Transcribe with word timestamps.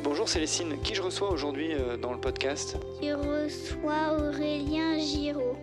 Bonjour 0.00 0.28
Célestine, 0.28 0.78
qui 0.82 0.94
je 0.94 1.02
reçois 1.02 1.30
aujourd'hui 1.30 1.74
euh, 1.74 1.96
dans 1.96 2.12
le 2.12 2.18
podcast? 2.18 2.76
Tu 3.00 3.12
reçois 3.14 4.16
Aurélien 4.18 4.98
Giraud. 4.98 5.56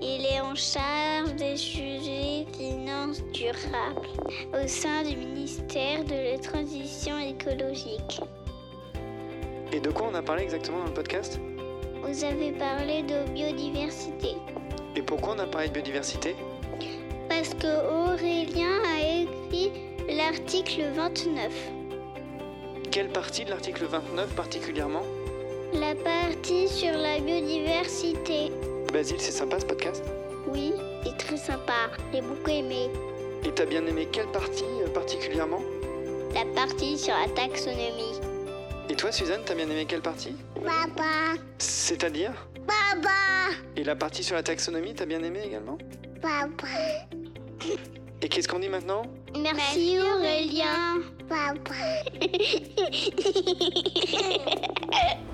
Il 0.00 0.26
est 0.26 0.40
en 0.40 0.54
charge 0.54 1.34
des 1.34 1.56
sujets 1.56 2.46
finances 2.56 3.22
durables 3.32 4.06
au 4.52 4.68
sein 4.68 5.02
du 5.02 5.16
ministère 5.16 6.04
de 6.04 6.32
la 6.32 6.38
Transition 6.38 7.18
écologique. 7.18 8.20
Et 9.72 9.80
de 9.80 9.90
quoi 9.90 10.08
on 10.12 10.14
a 10.14 10.22
parlé 10.22 10.42
exactement 10.42 10.78
dans 10.80 10.86
le 10.86 10.94
podcast? 10.94 11.40
Vous 12.02 12.22
avez 12.22 12.52
parlé 12.52 13.02
de 13.02 13.28
biodiversité. 13.32 14.36
Et 14.94 15.02
pourquoi 15.02 15.34
on 15.34 15.38
a 15.38 15.46
parlé 15.46 15.68
de 15.68 15.72
biodiversité? 15.72 16.36
Parce 17.28 17.54
que 17.54 18.12
Aurélien 18.12 18.82
a 18.86 19.22
écrit 19.22 19.72
l'article 20.08 20.84
29. 20.94 21.73
Quelle 22.94 23.08
partie 23.08 23.44
de 23.44 23.50
l'article 23.50 23.86
29 23.86 24.36
particulièrement 24.36 25.02
La 25.72 25.96
partie 25.96 26.68
sur 26.68 26.92
la 26.92 27.18
biodiversité. 27.18 28.52
Basile, 28.92 29.20
c'est 29.20 29.32
sympa 29.32 29.58
ce 29.58 29.66
podcast 29.66 30.04
Oui, 30.46 30.72
c'est 31.02 31.16
très 31.16 31.36
sympa. 31.36 31.90
J'ai 32.12 32.20
beaucoup 32.20 32.50
aimé. 32.50 32.88
Et 33.44 33.50
t'as 33.50 33.66
bien 33.66 33.84
aimé 33.84 34.06
quelle 34.12 34.28
partie 34.28 34.62
euh, 34.80 34.88
particulièrement 34.90 35.60
La 36.34 36.44
partie 36.54 36.96
sur 36.96 37.14
la 37.14 37.26
taxonomie. 37.34 38.20
Et 38.88 38.94
toi 38.94 39.10
Suzanne, 39.10 39.42
t'as 39.44 39.56
bien 39.56 39.68
aimé 39.68 39.86
quelle 39.86 40.00
partie 40.00 40.36
Papa, 40.54 41.34
C'est-à-dire 41.58 42.46
papa, 42.64 43.56
Et 43.74 43.82
la 43.82 43.96
partie 43.96 44.22
sur 44.22 44.36
la 44.36 44.44
taxonomie, 44.44 44.94
t'as 44.94 45.06
bien 45.06 45.24
aimé 45.24 45.40
également 45.44 45.78
papa. 46.22 46.68
Et 48.24 48.28
qu'est-ce 48.30 48.48
qu'on 48.48 48.58
dit 48.58 48.70
maintenant 48.70 49.02
Merci 49.38 49.98
Aurélien. 49.98 51.02
Papa. 51.28 51.74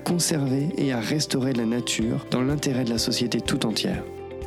conserver 0.03 0.69
et 0.77 0.91
à 0.91 0.99
restaurer 0.99 1.53
la 1.53 1.65
nature 1.65 2.25
dans 2.31 2.41
l'intérêt 2.41 2.83
de 2.83 2.89
la 2.89 2.97
société 2.97 3.41
tout 3.41 3.65
entière. 3.65 4.03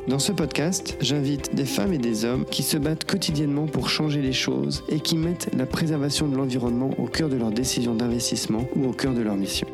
Dans 0.07 0.19
ce 0.19 0.33
podcast, 0.33 0.99
j'invite 1.01 1.55
des 1.55 1.65
femmes 1.65 1.95
et 1.95 1.99
des 1.99 2.27
hommes 2.27 2.45
qui 2.45 2.63
se 2.63 2.77
battent 2.77 3.05
quotidiennement 3.05 3.67
pour 3.67 3.89
changer 3.89 4.21
les 4.21 4.35
choses 4.35 4.85
et 4.91 5.01
qui 5.01 5.17
mettent 5.17 5.49
la 5.57 5.65
préservation 5.65 6.29
de 6.29 6.37
l'environnement 6.37 6.91
au 6.99 7.07
cœur 7.07 7.31
de 7.31 7.37
leurs 7.37 7.53
décisions 7.53 7.95
d'investissement 7.95 8.67
ou 8.77 8.85
au 8.87 8.93
cœur 8.93 9.15
de 9.15 9.23
leur 9.23 9.37
mission. 9.37 9.67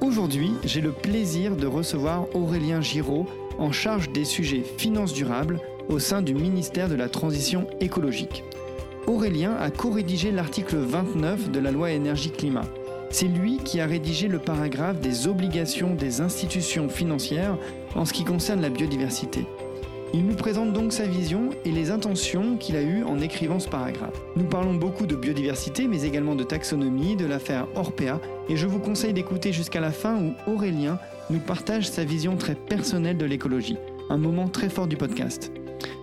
Aujourd'hui, 0.00 0.52
j'ai 0.64 0.80
le 0.80 0.92
plaisir 0.92 1.54
de 1.54 1.66
recevoir 1.66 2.34
Aurélien 2.34 2.80
Giraud 2.80 3.26
en 3.58 3.72
charge 3.72 4.10
des 4.10 4.24
sujets 4.24 4.64
finances 4.78 5.12
durables 5.12 5.60
au 5.88 5.98
sein 5.98 6.22
du 6.22 6.34
ministère 6.34 6.88
de 6.88 6.94
la 6.94 7.10
Transition 7.10 7.66
écologique. 7.80 8.42
Aurélien 9.06 9.54
a 9.60 9.70
co-rédigé 9.70 10.32
l'article 10.32 10.76
29 10.76 11.50
de 11.50 11.60
la 11.60 11.70
loi 11.70 11.90
énergie-climat. 11.90 12.64
C'est 13.10 13.28
lui 13.28 13.58
qui 13.58 13.80
a 13.80 13.86
rédigé 13.86 14.28
le 14.28 14.38
paragraphe 14.38 15.00
des 15.00 15.28
obligations 15.28 15.94
des 15.94 16.20
institutions 16.20 16.88
financières 16.88 17.56
en 17.94 18.04
ce 18.04 18.12
qui 18.12 18.24
concerne 18.24 18.60
la 18.60 18.70
biodiversité. 18.70 19.46
Il 20.14 20.24
nous 20.24 20.34
présente 20.34 20.72
donc 20.72 20.92
sa 20.92 21.06
vision 21.06 21.50
et 21.64 21.72
les 21.72 21.90
intentions 21.90 22.56
qu'il 22.56 22.76
a 22.76 22.82
eues 22.82 23.02
en 23.02 23.20
écrivant 23.20 23.58
ce 23.58 23.68
paragraphe. 23.68 24.20
Nous 24.36 24.44
parlons 24.44 24.74
beaucoup 24.74 25.06
de 25.06 25.16
biodiversité, 25.16 25.88
mais 25.88 26.02
également 26.02 26.34
de 26.34 26.44
taxonomie, 26.44 27.16
de 27.16 27.26
l'affaire 27.26 27.66
Orpea, 27.74 28.20
et 28.48 28.56
je 28.56 28.66
vous 28.66 28.78
conseille 28.78 29.12
d'écouter 29.12 29.52
jusqu'à 29.52 29.80
la 29.80 29.90
fin 29.90 30.16
où 30.16 30.34
Aurélien 30.50 30.98
nous 31.28 31.40
partage 31.40 31.88
sa 31.88 32.04
vision 32.04 32.36
très 32.36 32.54
personnelle 32.54 33.18
de 33.18 33.26
l'écologie, 33.26 33.78
un 34.08 34.16
moment 34.16 34.48
très 34.48 34.68
fort 34.68 34.86
du 34.86 34.96
podcast. 34.96 35.52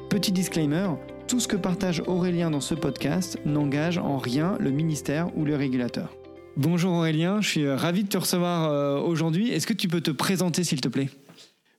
Petit 0.09 0.31
disclaimer, 0.31 0.89
tout 1.27 1.39
ce 1.39 1.47
que 1.47 1.55
partage 1.55 2.03
Aurélien 2.05 2.51
dans 2.51 2.61
ce 2.61 2.75
podcast 2.75 3.39
n'engage 3.45 3.97
en 3.97 4.17
rien 4.17 4.57
le 4.59 4.71
ministère 4.71 5.35
ou 5.37 5.45
le 5.45 5.55
régulateur. 5.55 6.13
Bonjour 6.55 6.93
Aurélien, 6.93 7.41
je 7.41 7.49
suis 7.49 7.69
ravi 7.69 8.03
de 8.03 8.09
te 8.09 8.17
recevoir 8.17 8.71
euh, 8.71 8.99
aujourd'hui. 8.99 9.49
Est-ce 9.49 9.65
que 9.65 9.73
tu 9.73 9.87
peux 9.87 10.01
te 10.01 10.11
présenter 10.11 10.63
s'il 10.63 10.81
te 10.81 10.87
plaît? 10.87 11.09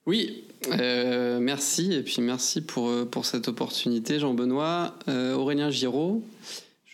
Oui, 0.05 0.43
euh, 0.71 1.39
merci 1.39 1.93
et 1.93 2.03
puis 2.03 2.21
merci 2.21 2.61
pour, 2.61 2.89
euh, 2.89 3.09
cette 3.23 3.47
opportunité 3.47 4.19
Jean-Benoît. 4.19 4.95
Euh, 5.07 5.33
Aurélien 5.33 5.69
Giraud, 5.69 6.23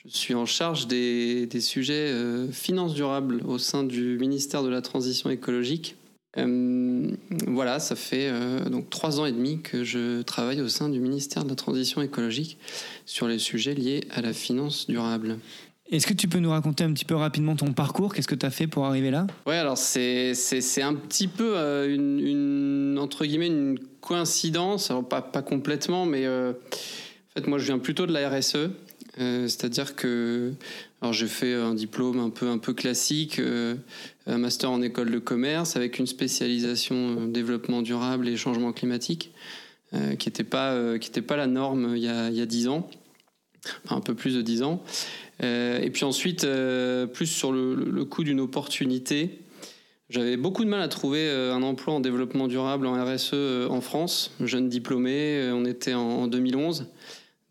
je 0.06 0.16
suis 0.16 0.34
en 0.36 0.46
charge 0.46 0.88
des, 0.88 1.48
sujets 1.60 2.12
euh, 2.12 2.52
finances 2.52 2.94
durables 2.94 3.42
au 3.46 3.58
sein 3.58 3.84
du 3.84 4.18
ministère 4.20 4.64
de 4.64 4.70
la 4.70 4.82
Transition 4.82 5.30
écologique. 5.30 5.96
Euh, 6.38 7.12
voilà, 7.48 7.80
ça 7.80 7.96
fait 7.96 8.30
euh, 8.30 8.70
donc 8.70 8.90
trois 8.90 9.20
ans 9.20 9.26
et 9.26 9.32
demi 9.32 9.62
que 9.62 9.84
je 9.84 10.22
travaille 10.22 10.62
au 10.62 10.70
sein 10.70 10.88
du 10.88 11.00
ministère 11.00 11.44
de 11.44 11.50
la 11.50 11.56
Transition 11.56 12.02
écologique 12.02 12.58
sur 13.06 13.28
les 13.28 13.38
sujets 13.38 13.74
liés 13.74 14.02
à 14.12 14.22
la 14.22 14.34
finance 14.34 14.88
durable. 14.88 15.38
Est-ce 15.92 16.08
que 16.08 16.14
tu 16.14 16.30
peux 16.30 16.40
nous 16.40 16.52
raconter 16.52 16.86
un 16.86 16.94
petit 16.94 17.04
peu 17.04 17.16
rapidement 17.16 17.54
ton 17.58 17.74
parcours? 17.74 18.14
Qu'est-ce 18.14 18.28
que 18.28 18.36
tu 18.36 18.46
as 18.46 18.50
fait 18.50 18.66
pour 18.66 18.86
arriver 18.86 19.12
là? 19.12 19.28
Ouais, 19.46 19.58
alors 19.58 19.78
c'est 19.78 20.32
un 20.82 20.94
petit 20.94 21.28
peu 21.28 21.58
euh, 21.58 21.94
une, 21.94 22.20
une 22.20 22.98
entre 22.98 23.26
guillemets 23.26 23.48
une 23.48 23.78
coïncidence, 24.00 24.90
pas 25.10 25.22
pas 25.22 25.42
complètement, 25.42 26.06
mais 26.06 26.26
euh, 26.26 26.54
en 26.54 27.34
fait 27.42 27.46
moi 27.46 27.58
je 27.58 27.66
viens 27.66 27.78
plutôt 27.78 28.06
de 28.06 28.14
la 28.14 28.30
RSE, 28.30 28.56
euh, 28.56 29.48
c'est-à-dire 29.50 29.98
que 29.98 30.54
j'ai 31.12 31.28
fait 31.28 31.54
un 31.56 31.74
diplôme 31.74 32.20
un 32.20 32.30
peu 32.30 32.48
un 32.48 32.58
peu 32.58 32.74
classique, 32.74 33.42
un 34.28 34.38
master 34.38 34.72
en 34.72 34.82
école 34.82 35.12
de 35.12 35.20
commerce 35.20 35.76
avec 35.76 36.00
une 36.00 36.08
spécialisation 36.08 37.26
développement 37.26 37.82
durable 37.82 38.30
et 38.30 38.38
changement 38.38 38.72
climatique, 38.72 39.34
qui 39.92 40.30
n'était 40.30 40.46
pas 40.46 40.74
pas 41.28 41.36
la 41.36 41.48
norme 41.48 41.98
il 41.98 42.04
y 42.04 42.08
a 42.08 42.30
il 42.30 42.36
y 42.36 42.42
a 42.42 42.46
dix 42.46 42.70
ans, 42.70 42.90
un 43.90 44.00
peu 44.00 44.16
plus 44.16 44.36
de 44.36 44.42
dix 44.42 44.64
ans. 44.64 44.82
Euh, 45.44 45.80
et 45.80 45.90
puis 45.90 46.04
ensuite, 46.04 46.44
euh, 46.44 47.08
plus 47.08 47.26
sur 47.26 47.52
le, 47.52 48.06
coup 48.06 48.24
d'une 48.24 48.40
opportunité, 48.40 49.40
j'avais 50.10 50.38
beaucoup 50.38 50.64
de 50.64 50.70
mal 50.70 50.82
à 50.82 50.88
trouver 50.88 51.28
euh, 51.28 51.54
un 51.54 51.64
emploi 51.64 51.94
en 51.94 52.00
développement 52.00 52.48
durable 52.48 52.86
en 52.86 53.04
RSE 53.04 53.68
en 53.70 53.82
France. 53.82 54.32
Jeune 54.42 54.70
diplômé, 54.70 55.50
on 55.54 55.66
était 55.66 55.94
en, 55.94 56.02
en 56.02 56.28
2011, 56.28 56.88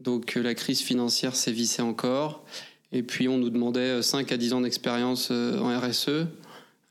donc 0.00 0.34
la 0.34 0.54
crise 0.54 0.80
financière 0.80 1.34
sévissait 1.34 1.82
encore. 1.82 2.44
Et 2.92 3.02
puis 3.02 3.28
on 3.28 3.38
nous 3.38 3.50
demandait 3.50 3.80
euh, 3.80 4.02
5 4.02 4.30
à 4.32 4.36
10 4.36 4.52
ans 4.52 4.60
d'expérience 4.60 5.30
en 5.30 5.78
RSE, 5.78 6.26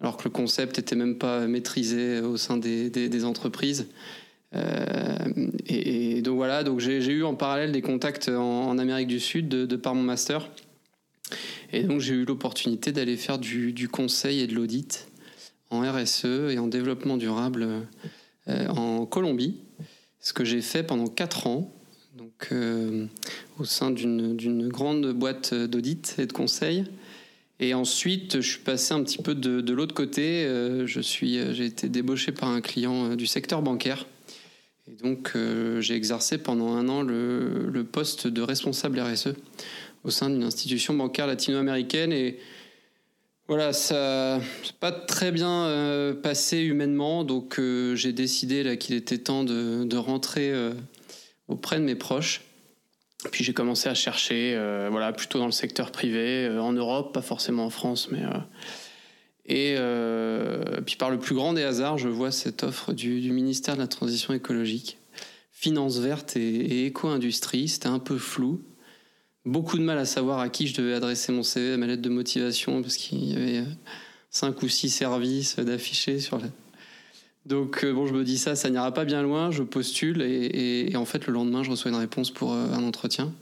alors 0.01 0.17
que 0.17 0.23
le 0.25 0.31
concept 0.31 0.79
était 0.79 0.95
même 0.95 1.17
pas 1.17 1.47
maîtrisé 1.47 2.19
au 2.19 2.37
sein 2.37 2.57
des, 2.57 3.25
entreprises. 3.25 3.87
Et, 5.67 6.21
donc 6.23 6.37
voilà, 6.37 6.63
donc 6.63 6.79
j'ai 6.79 6.99
eu 7.11 7.23
en 7.23 7.35
parallèle 7.35 7.71
des 7.71 7.81
contacts 7.81 8.29
en, 8.29 8.77
Amérique 8.77 9.07
du 9.07 9.19
Sud 9.19 9.47
de 9.47 9.75
par 9.75 9.93
mon 9.93 10.01
master. 10.03 10.49
Et 11.73 11.83
donc 11.83 12.01
j'ai 12.01 12.13
eu 12.13 12.25
l'opportunité 12.25 12.91
d'aller 12.91 13.17
faire 13.17 13.39
du, 13.39 13.89
conseil 13.91 14.41
et 14.41 14.47
de 14.47 14.55
l'audit 14.55 15.07
en 15.69 15.81
RSE 15.81 16.25
et 16.25 16.59
en 16.59 16.67
développement 16.67 17.17
durable 17.17 17.67
euh, 18.47 18.67
en 18.69 19.05
Colombie, 19.05 19.57
ce 20.19 20.33
que 20.33 20.43
j'ai 20.43 20.61
fait 20.61 20.83
pendant 20.83 21.07
quatre 21.07 21.47
ans, 21.47 21.73
donc 22.15 22.49
euh, 22.51 23.05
au 23.59 23.65
sein 23.65 23.91
d'une 23.91 24.67
grande 24.67 25.11
boîte 25.13 25.53
d'audit 25.53 26.15
et 26.17 26.25
de 26.25 26.33
conseil. 26.33 26.85
Et 27.61 27.73
ensuite, 27.73 28.39
je 28.39 28.49
suis 28.51 28.59
passé 28.59 28.93
un 28.93 29.03
petit 29.03 29.17
peu 29.17 29.35
de, 29.35 29.73
l'autre 29.73 29.93
côté. 29.93 30.45
euh, 30.45 30.87
suis, 30.87 31.39
j'ai 31.53 31.65
été 31.65 31.89
débauché 31.89 32.31
par 32.31 32.49
un 32.49 32.61
client 32.61 33.11
euh, 33.11 33.15
du 33.15 33.27
secteur 33.27 33.61
bancaire. 33.61 34.05
Et 34.87 34.95
donc, 34.95 35.33
euh, 35.35 35.81
j'ai 35.81 35.95
exercé 35.95 36.37
pendant 36.37 36.73
un 36.73 36.87
an 36.87 37.01
le 37.01 37.83
poste 37.83 38.27
de 38.27 38.41
responsable 38.41 38.99
RSE 39.01 39.35
au 40.03 40.09
sein 40.09 40.29
d'une 40.29 40.43
institution 40.43 40.93
bancaire 40.93 41.27
latino-américaine. 41.27 42.11
Et 42.11 42.39
voilà, 43.47 43.73
ça 43.73 44.37
n'a 44.37 44.43
pas 44.79 44.91
très 44.91 45.31
bien 45.31 45.65
euh, 45.65 46.13
passé 46.13 46.59
humainement. 46.59 47.23
Donc, 47.23 47.59
euh, 47.59 47.95
j'ai 47.95 48.13
décidé 48.13 48.77
qu'il 48.77 48.95
était 48.95 49.17
temps 49.17 49.43
de, 49.43 49.83
de 49.85 49.97
rentrer 49.97 50.51
euh, 50.51 50.73
auprès 51.47 51.77
de 51.77 51.83
mes 51.83 51.95
proches. 51.95 52.41
Puis 53.31 53.43
j'ai 53.43 53.53
commencé 53.53 53.89
à 53.89 53.93
chercher, 53.93 54.57
voilà, 54.89 55.11
plutôt 55.11 55.39
dans 55.39 55.45
le 55.45 55.51
secteur 55.51 55.91
privé, 55.91 56.47
en 56.57 56.71
Europe, 56.71 57.13
pas 57.13 57.21
forcément 57.21 57.65
en 57.65 57.69
France, 57.69 58.07
mais 58.11 58.21
et 59.45 59.75
puis 60.85 60.95
par 60.95 61.09
le 61.09 61.19
plus 61.19 61.35
grand 61.35 61.51
des 61.51 61.63
hasards, 61.63 61.97
je 61.97 62.07
vois 62.07 62.31
cette 62.31 62.63
offre 62.63 62.93
du, 62.93 63.19
du 63.19 63.33
ministère 63.33 63.75
de 63.75 63.81
la 63.81 63.87
Transition 63.87 64.33
écologique, 64.33 64.99
finance 65.51 65.97
verte 65.97 66.37
et, 66.37 66.39
et 66.39 66.85
éco-industrie. 66.85 67.67
C'était 67.67 67.87
un 67.87 67.99
peu 67.99 68.17
flou. 68.17 68.61
Beaucoup 69.45 69.77
de 69.77 69.83
mal 69.83 69.97
à 69.97 70.05
savoir 70.05 70.39
à 70.39 70.49
qui 70.49 70.67
je 70.67 70.75
devais 70.75 70.93
adresser 70.93 71.31
mon 71.31 71.43
CV, 71.43 71.77
ma 71.77 71.87
lettre 71.87 72.01
de 72.01 72.09
motivation, 72.09 72.81
parce 72.81 72.97
qu'il 72.97 73.23
y 73.23 73.35
avait 73.35 73.63
cinq 74.29 74.61
ou 74.61 74.67
six 74.67 74.89
services 74.89 75.57
d'affichés 75.57 76.19
sur 76.19 76.37
la... 76.37 76.47
Donc 77.45 77.85
bon, 77.85 78.05
je 78.05 78.13
me 78.13 78.23
dis 78.23 78.37
ça, 78.37 78.55
ça 78.55 78.69
n'ira 78.69 78.93
pas 78.93 79.05
bien 79.05 79.23
loin, 79.23 79.49
je 79.49 79.63
postule 79.63 80.21
et, 80.21 80.95
en 80.95 81.05
fait 81.05 81.25
le 81.25 81.33
lendemain 81.33 81.63
je 81.63 81.71
reçois 81.71 81.89
une 81.89 81.97
réponse 81.97 82.31
pour 82.31 82.53
un 82.53 82.83
entretien. 82.83 83.33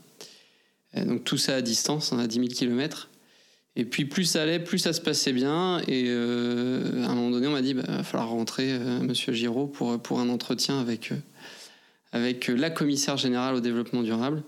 donc 0.94 1.24
tout 1.24 1.36
ça 1.36 1.56
à 1.56 1.60
distance, 1.62 2.12
hein, 2.12 2.18
à 2.20 2.26
10 2.26 2.36
000 2.36 2.48
km. 2.48 3.08
Et 3.78 3.84
puis 3.84 4.06
plus 4.06 4.24
ça 4.24 4.42
allait, 4.42 4.58
plus 4.58 4.80
ça 4.80 4.92
se 4.92 5.00
passait 5.00 5.32
bien. 5.32 5.80
Et 5.86 6.06
euh, 6.08 7.04
à 7.04 7.10
un 7.10 7.14
moment 7.14 7.30
donné, 7.30 7.46
on 7.46 7.52
m'a 7.52 7.62
dit, 7.62 7.70
il 7.70 7.76
bah, 7.76 7.84
va 7.86 8.02
falloir 8.02 8.28
rentrer, 8.28 8.72
euh, 8.72 8.98
Monsieur 9.00 9.32
Giraud, 9.32 9.68
pour, 9.68 10.02
pour 10.02 10.18
un 10.18 10.28
entretien 10.28 10.80
avec, 10.80 11.12
euh, 11.12 11.16
avec 12.10 12.48
la 12.48 12.70
commissaire 12.70 13.16
générale 13.16 13.54
au 13.54 13.60
développement 13.60 14.02
durable. 14.02 14.42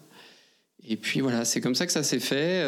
Et 0.89 0.97
puis 0.97 1.21
voilà, 1.21 1.45
c'est 1.45 1.61
comme 1.61 1.75
ça 1.75 1.87
que 1.87 1.93
ça 1.93 2.03
s'est 2.03 2.21
fait. 2.21 2.61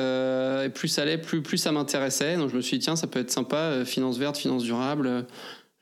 et 0.64 0.68
plus 0.68 0.88
ça 0.88 1.02
allait, 1.02 1.18
plus, 1.18 1.56
ça 1.56 1.72
m'intéressait. 1.72 2.36
Donc 2.36 2.50
je 2.50 2.56
me 2.56 2.60
suis 2.60 2.78
dit, 2.78 2.84
tiens, 2.84 2.96
ça 2.96 3.06
peut 3.06 3.20
être 3.20 3.30
sympa, 3.30 3.84
finance 3.84 4.18
verte, 4.18 4.36
finance 4.36 4.64
durable. 4.64 5.26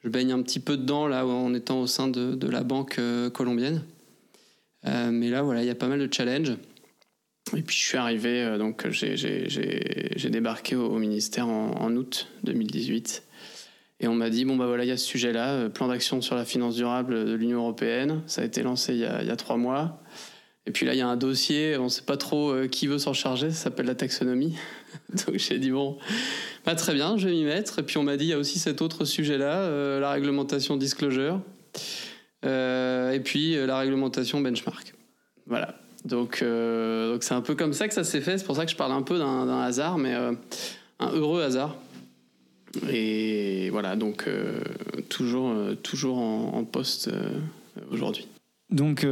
Je 0.02 0.08
baigne 0.08 0.32
un 0.32 0.42
petit 0.42 0.60
peu 0.60 0.76
dedans, 0.76 1.06
là, 1.06 1.26
en 1.26 1.52
étant 1.54 1.80
au 1.80 1.86
sein 1.86 2.08
de, 2.08 2.48
la 2.48 2.62
banque 2.62 3.00
colombienne. 3.34 3.82
mais 4.84 5.28
là, 5.28 5.42
voilà, 5.42 5.62
il 5.62 5.66
y 5.66 5.70
a 5.70 5.74
pas 5.74 5.88
mal 5.88 5.98
de 5.98 6.12
challenges. 6.12 6.56
Et 7.56 7.62
puis 7.62 7.76
je 7.76 7.84
suis 7.84 7.98
arrivé, 7.98 8.42
euh, 8.42 8.58
donc 8.58 8.88
j'ai 8.88 10.30
débarqué 10.30 10.76
au, 10.76 10.98
ministère 10.98 11.48
en, 11.48 11.96
août 11.96 12.28
2018. 12.44 13.24
Et 14.02 14.08
on 14.08 14.14
m'a 14.14 14.30
dit, 14.30 14.44
bon 14.44 14.56
bah 14.56 14.66
voilà, 14.66 14.84
il 14.84 14.88
y 14.88 14.92
a 14.92 14.96
ce 14.96 15.06
sujet-là, 15.06 15.52
euh, 15.52 15.68
plan 15.68 15.88
d'action 15.88 16.20
sur 16.20 16.36
la 16.36 16.44
finance 16.44 16.76
durable 16.76 17.26
de 17.26 17.34
l'Union 17.34 17.58
européenne. 17.58 18.22
Ça 18.26 18.42
a 18.42 18.44
été 18.44 18.62
lancé 18.62 18.94
il 18.94 19.00
y 19.00 19.04
a, 19.04 19.36
trois 19.36 19.56
mois. 19.56 19.99
Et 20.70 20.72
puis 20.72 20.86
là, 20.86 20.94
il 20.94 20.98
y 20.98 21.02
a 21.02 21.08
un 21.08 21.16
dossier, 21.16 21.76
on 21.76 21.84
ne 21.84 21.88
sait 21.88 22.02
pas 22.02 22.16
trop 22.16 22.50
euh, 22.50 22.68
qui 22.68 22.86
veut 22.86 22.98
s'en 22.98 23.12
charger, 23.12 23.50
ça 23.50 23.64
s'appelle 23.64 23.86
la 23.86 23.96
taxonomie. 23.96 24.56
donc 25.26 25.36
j'ai 25.36 25.58
dit, 25.58 25.72
bon, 25.72 25.98
bah, 26.64 26.74
très 26.76 26.94
bien, 26.94 27.18
je 27.18 27.28
vais 27.28 27.34
m'y 27.34 27.44
mettre. 27.44 27.80
Et 27.80 27.82
puis 27.82 27.98
on 27.98 28.04
m'a 28.04 28.16
dit, 28.16 28.26
il 28.26 28.30
y 28.30 28.34
a 28.34 28.38
aussi 28.38 28.58
cet 28.58 28.80
autre 28.80 29.04
sujet-là, 29.04 29.98
la 29.98 30.10
réglementation 30.12 30.76
disclosure. 30.76 31.40
et 32.44 33.20
puis 33.24 33.54
la 33.66 33.78
réglementation 33.78 34.40
benchmark. 34.40 34.94
Voilà. 35.46 35.74
Euh, 36.12 37.12
donc, 37.12 37.22
c'est 37.22 37.34
un 37.34 37.40
peu 37.40 37.54
comme 37.54 37.72
ça 37.72 37.88
que 37.88 37.94
ça 37.94 38.04
s'est 38.04 38.20
fait. 38.20 38.38
C'est 38.38 38.44
pour 38.44 38.56
ça 38.56 38.64
que 38.64 38.70
je 38.70 38.76
parle 38.76 38.92
un 38.92 39.02
peu 39.02 39.18
d'un 39.18 39.60
hasard, 39.60 39.98
mais 39.98 40.14
euh, 40.14 40.32
un 40.98 41.10
heureux 41.12 41.42
hasard. 41.42 41.76
Et 42.88 43.68
voilà, 43.70 43.96
donc 43.96 44.28
euh, 44.28 44.60
toujours, 45.08 45.52
toujours 45.82 46.18
en, 46.18 46.64
poste 46.64 47.10
aujourd'hui. 47.90 48.28
Donc, 48.70 49.04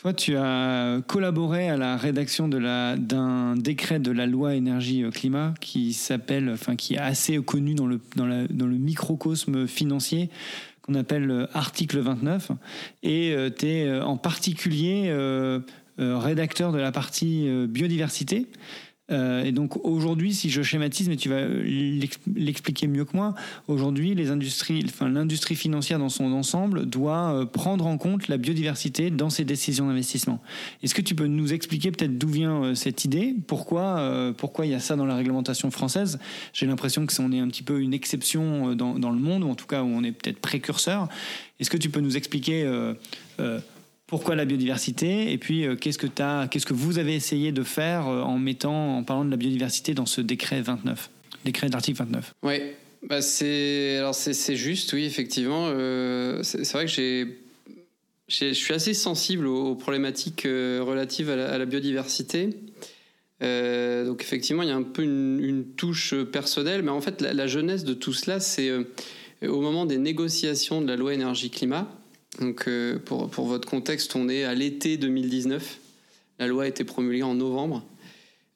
toi, 0.00 0.14
tu 0.14 0.34
as 0.34 1.02
collaboré 1.06 1.68
à 1.68 1.76
la 1.76 1.98
rédaction 1.98 2.48
d'un 2.48 3.54
décret 3.54 3.98
de 3.98 4.10
la 4.10 4.24
loi 4.24 4.54
énergie-climat 4.54 5.52
qui 5.60 5.92
s'appelle, 5.92 6.48
enfin, 6.48 6.74
qui 6.74 6.94
est 6.94 6.98
assez 6.98 7.36
connu 7.42 7.74
dans 7.74 7.86
le, 7.86 8.00
dans, 8.16 8.26
dans 8.48 8.66
le 8.66 8.78
microcosme 8.78 9.66
financier 9.66 10.30
qu'on 10.80 10.94
appelle 10.94 11.30
euh, 11.30 11.46
article 11.52 11.98
29. 11.98 12.52
Et 13.02 13.32
euh, 13.34 13.50
tu 13.50 13.66
es 13.66 13.86
euh, 13.86 14.02
en 14.02 14.16
particulier 14.16 15.12
rédacteur 15.98 16.72
de 16.72 16.78
la 16.78 16.92
partie 16.92 17.46
biodiversité. 17.68 18.46
Euh, 19.10 19.44
et 19.44 19.52
donc 19.52 19.84
aujourd'hui, 19.84 20.34
si 20.34 20.50
je 20.50 20.62
schématise, 20.62 21.08
mais 21.08 21.16
tu 21.16 21.28
vas 21.28 21.40
l'expliquer 22.36 22.86
mieux 22.86 23.04
que 23.04 23.16
moi, 23.16 23.34
aujourd'hui, 23.68 24.14
l'industrie 24.14 25.56
financière 25.56 25.98
dans 25.98 26.08
son 26.08 26.32
ensemble 26.32 26.86
doit 26.86 27.32
euh, 27.32 27.46
prendre 27.46 27.86
en 27.86 27.98
compte 27.98 28.28
la 28.28 28.36
biodiversité 28.36 29.10
dans 29.10 29.30
ses 29.30 29.44
décisions 29.44 29.86
d'investissement. 29.86 30.40
Est-ce 30.82 30.94
que 30.94 31.02
tu 31.02 31.14
peux 31.14 31.26
nous 31.26 31.52
expliquer 31.52 31.90
peut-être 31.90 32.18
d'où 32.18 32.28
vient 32.28 32.62
euh, 32.62 32.74
cette 32.74 33.04
idée? 33.04 33.34
Pourquoi, 33.46 34.32
pourquoi 34.36 34.66
il 34.66 34.72
y 34.72 34.74
a 34.74 34.80
ça 34.80 34.96
dans 34.96 35.06
la 35.06 35.16
réglementation 35.16 35.70
française? 35.70 36.18
J'ai 36.52 36.66
l'impression 36.66 37.06
que 37.06 37.20
on 37.20 37.32
est 37.32 37.40
un 37.40 37.48
petit 37.48 37.62
peu 37.62 37.80
une 37.80 37.92
exception 37.92 38.74
dans, 38.74 38.98
dans, 38.98 39.10
le 39.10 39.18
monde, 39.18 39.42
ou 39.42 39.50
en 39.50 39.54
tout 39.54 39.66
cas 39.66 39.82
où 39.82 39.86
on 39.86 40.02
est 40.02 40.12
peut-être 40.12 40.38
précurseur. 40.38 41.08
Est-ce 41.58 41.68
que 41.68 41.76
tu 41.76 41.90
peux 41.90 42.00
nous 42.00 42.16
expliquer 42.16 42.64
pourquoi 44.10 44.34
la 44.34 44.44
biodiversité 44.44 45.32
et 45.32 45.38
puis 45.38 45.64
euh, 45.64 45.76
qu'est-ce 45.76 45.96
que 45.96 46.08
as, 46.20 46.48
qu'est-ce 46.48 46.66
que 46.66 46.74
vous 46.74 46.98
avez 46.98 47.14
essayé 47.14 47.52
de 47.52 47.62
faire 47.62 48.08
euh, 48.08 48.22
en 48.22 48.38
mettant 48.38 48.96
en 48.96 49.04
parlant 49.04 49.24
de 49.24 49.30
la 49.30 49.36
biodiversité 49.36 49.94
dans 49.94 50.04
ce 50.04 50.20
décret 50.20 50.60
29 50.60 51.08
décret 51.44 51.70
d'article 51.70 52.00
29 52.00 52.34
oui 52.42 52.58
bah 53.08 53.22
c'est 53.22 53.98
alors 53.98 54.14
c'est, 54.16 54.56
juste 54.56 54.92
oui 54.92 55.04
effectivement 55.04 55.66
euh, 55.68 56.42
c'est, 56.42 56.70
vrai 56.72 56.86
que 56.86 56.90
j'ai, 56.90 57.38
je 58.26 58.52
suis 58.52 58.74
assez 58.74 58.94
sensible 58.94 59.46
aux, 59.46 59.76
problématiques 59.76 60.42
relatives 60.42 61.30
à 61.30 61.56
la, 61.56 61.64
biodiversité. 61.64 62.50
Donc 63.40 64.22
effectivement 64.22 64.64
il 64.64 64.68
y 64.68 64.72
a 64.72 64.76
un 64.76 64.82
peu 64.82 65.02
une, 65.02 65.64
touche 65.76 66.14
personnelle 66.24 66.82
mais 66.82 66.90
en 66.90 67.00
fait 67.00 67.22
la, 67.22 67.32
la 67.32 67.46
jeunesse 67.46 67.84
de 67.84 67.94
tout 67.94 68.12
cela 68.12 68.40
c'est 68.40 68.70
au 69.46 69.60
moment 69.60 69.86
des 69.86 69.98
négociations 69.98 70.82
de 70.82 70.88
la 70.88 70.96
loi 70.96 71.14
énergie 71.14 71.48
climat 71.48 71.88
donc, 72.38 72.68
euh, 72.68 72.98
pour, 72.98 73.28
pour, 73.28 73.46
votre 73.46 73.68
contexte, 73.68 74.14
on 74.14 74.28
est 74.28 74.44
à 74.44 74.54
l'été 74.54 74.96
2019. 74.96 75.78
La 76.38 76.46
loi 76.46 76.64
a 76.64 76.66
été 76.68 76.84
promulguée 76.84 77.22
en 77.22 77.34
novembre. 77.34 77.84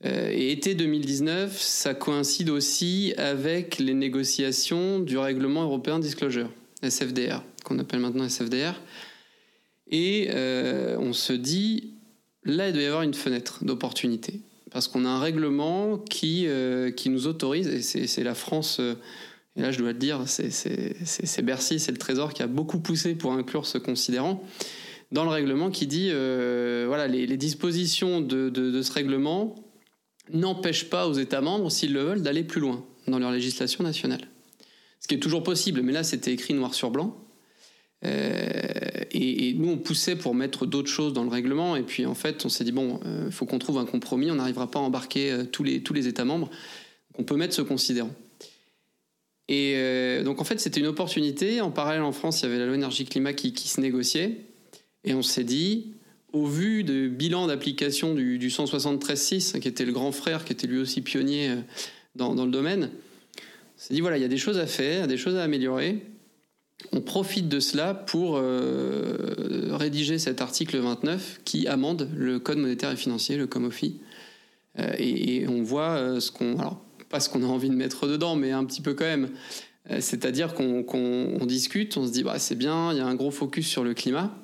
Euh, 0.04 0.30
et 0.30 0.52
été 0.52 0.74
2019, 0.74 1.60
ça 1.60 1.94
coïncide 1.94 2.50
aussi 2.50 3.14
avec 3.16 3.78
les 3.78 3.94
négociations 3.94 5.00
du 5.00 5.18
règlement 5.18 5.64
européen 5.64 5.98
disclosure, 5.98 6.50
SFDR, 6.82 7.42
qu'on 7.64 7.78
appelle 7.78 8.00
maintenant 8.00 8.28
SFDR. 8.28 8.80
Et 9.90 10.28
euh, 10.30 10.96
on 10.98 11.12
se 11.12 11.32
dit, 11.32 11.94
là, 12.44 12.68
il 12.68 12.72
doit 12.74 12.82
y 12.82 12.86
avoir 12.86 13.02
une 13.02 13.14
fenêtre 13.14 13.64
d'opportunité. 13.64 14.40
Parce 14.70 14.88
qu'on 14.88 15.04
a 15.04 15.08
un 15.08 15.20
règlement 15.20 15.98
qui, 15.98 16.48
qui 16.96 17.08
nous 17.08 17.28
autorise, 17.28 17.68
et 17.68 18.06
c'est 18.08 18.24
la 18.24 18.34
France 18.34 18.80
et 19.56 19.62
là, 19.62 19.70
je 19.70 19.78
dois 19.78 19.92
le 19.92 19.98
dire, 19.98 20.24
c'est 20.26 21.42
Bercy, 21.42 21.78
c'est 21.78 21.92
le 21.92 21.98
Trésor 21.98 22.34
qui 22.34 22.42
a 22.42 22.48
beaucoup 22.48 22.80
poussé 22.80 23.14
pour 23.14 23.32
inclure 23.32 23.66
ce 23.66 23.78
considérant 23.78 24.42
dans 25.14 25.24
le 25.24 25.30
règlement 25.30 25.70
qui 25.70 25.86
dit 25.86 26.08
euh, 26.10 26.84
voilà 26.88 27.06
les, 27.06 27.36
dispositions 27.36 28.20
de, 28.20 28.82
ce 28.82 28.92
règlement 28.92 29.54
n'empêchent 30.32 30.90
pas 30.90 31.06
aux 31.06 31.12
États 31.12 31.40
membres, 31.40 31.70
s'ils 31.70 31.92
le 31.92 32.02
veulent, 32.02 32.22
d'aller 32.22 32.42
plus 32.42 32.60
loin 32.60 32.84
dans 33.06 33.18
leur 33.18 33.30
législation 33.30 33.84
nationale. 33.84 34.28
Ce 35.00 35.06
qui 35.06 35.14
est 35.14 35.20
toujours 35.20 35.42
possible, 35.42 35.82
mais 35.82 35.92
là 35.92 36.02
c'était 36.02 36.32
écrit 36.32 36.52
noir 36.52 36.74
sur 36.74 36.90
blanc. 36.90 37.16
Euh, 38.04 38.40
et, 39.12 39.54
nous 39.54 39.70
on 39.70 39.78
poussait 39.78 40.16
pour 40.16 40.34
mettre 40.34 40.66
d'autres 40.66 40.90
choses 40.90 41.12
dans 41.12 41.22
le 41.22 41.30
règlement, 41.30 41.76
et 41.76 41.82
puis 41.82 42.06
en 42.06 42.14
fait 42.14 42.44
on 42.44 42.48
s'est 42.48 42.64
dit 42.64 42.72
bon, 42.72 42.98
il 43.04 43.08
euh, 43.08 43.30
faut 43.30 43.46
qu'on 43.46 43.58
trouve 43.58 43.78
un 43.78 43.86
compromis, 43.86 44.30
on 44.30 44.34
n'arrivera 44.34 44.68
pas 44.68 44.80
à 44.80 44.82
embarquer 44.82 45.44
tous 45.52 45.62
les, 45.62 45.82
tous 45.82 45.94
les 45.94 46.08
États 46.08 46.24
membres, 46.24 46.50
on 47.16 47.22
peut 47.22 47.36
mettre 47.36 47.54
ce 47.54 47.62
considérant. 47.62 48.10
Et 49.48 49.74
euh, 49.76 50.22
donc 50.22 50.40
en 50.40 50.44
fait, 50.44 50.58
c'était 50.60 50.80
une 50.80 50.86
opportunité. 50.86 51.60
En 51.60 51.70
parallèle, 51.70 52.02
en 52.02 52.12
France, 52.12 52.40
il 52.40 52.44
y 52.44 52.48
avait 52.48 52.58
la 52.58 52.66
loi 52.66 52.74
énergie-climat 52.74 53.32
qui, 53.34 53.68
se 53.68 53.80
négociait. 53.80 54.38
Et 55.04 55.14
on 55.14 55.22
s'est 55.22 55.44
dit, 55.44 55.92
au 56.32 56.46
vu 56.46 56.82
du 56.82 57.10
bilan 57.10 57.46
d'application 57.46 58.14
du, 58.14 58.38
du 58.38 58.48
173.6, 58.48 59.60
qui 59.60 59.68
était 59.68 59.84
le 59.84 59.92
grand 59.92 60.12
frère, 60.12 60.44
qui 60.44 60.52
était 60.52 60.66
lui 60.66 60.78
aussi 60.78 61.02
pionnier 61.02 61.50
euh, 61.50 61.56
dans, 62.16 62.32
le 62.32 62.50
domaine, 62.50 62.90
on 63.36 63.40
s'est 63.76 63.94
dit, 63.94 64.00
voilà, 64.00 64.16
il 64.16 64.22
y 64.22 64.26
a 64.26 64.28
des 64.28 64.38
choses 64.38 64.58
à 64.58 64.66
faire, 64.66 65.06
des 65.06 65.18
choses 65.18 65.36
à 65.36 65.42
améliorer. 65.42 66.06
On 66.92 67.00
profite 67.00 67.48
de 67.48 67.60
cela 67.60 67.94
pour 67.94 68.36
euh, 68.36 69.16
rédiger 69.72 70.18
cet 70.18 70.40
article 70.40 70.78
29 70.78 71.40
qui 71.44 71.66
amende 71.66 72.08
le 72.16 72.38
Code 72.38 72.58
monétaire 72.58 72.90
et 72.90 72.96
financier, 72.96 73.36
le 73.36 73.46
COMOFI. 73.46 74.00
et, 74.98 75.42
et, 75.42 75.48
on 75.48 75.62
voit 75.62 76.20
ce 76.20 76.30
qu'on... 76.30 76.56
ce 77.20 77.28
qu'on 77.28 77.42
a 77.42 77.46
envie 77.46 77.70
de 77.70 77.74
mettre 77.74 78.06
dedans, 78.06 78.36
mais 78.36 78.52
un 78.52 78.64
petit 78.64 78.82
peu 78.82 78.94
quand 78.94 79.04
même. 79.04 79.30
Euh, 79.90 79.98
c'est-à-dire 80.00 80.54
qu'on 80.54 81.46
discute, 81.46 81.96
on 81.96 82.06
se 82.06 82.12
dit 82.12 82.22
bah, 82.22 82.38
c'est 82.38 82.54
bien, 82.54 82.92
il 82.92 82.98
y 82.98 83.00
a 83.00 83.06
un 83.06 83.14
gros 83.14 83.30
focus 83.30 83.66
sur 83.66 83.84
le 83.84 83.94
climat. 83.94 84.34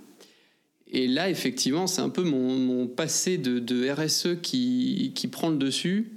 Et 0.93 1.07
là, 1.07 1.31
effectivement, 1.31 1.87
c'est 1.87 2.03
un 2.03 2.09
peu 2.09 2.23
mon, 2.23 2.87
passé 2.89 3.39
de, 3.39 3.91
RSE 3.91 4.41
qui, 4.43 5.29
prend 5.31 5.50
le 5.50 5.57
dessus 5.57 6.12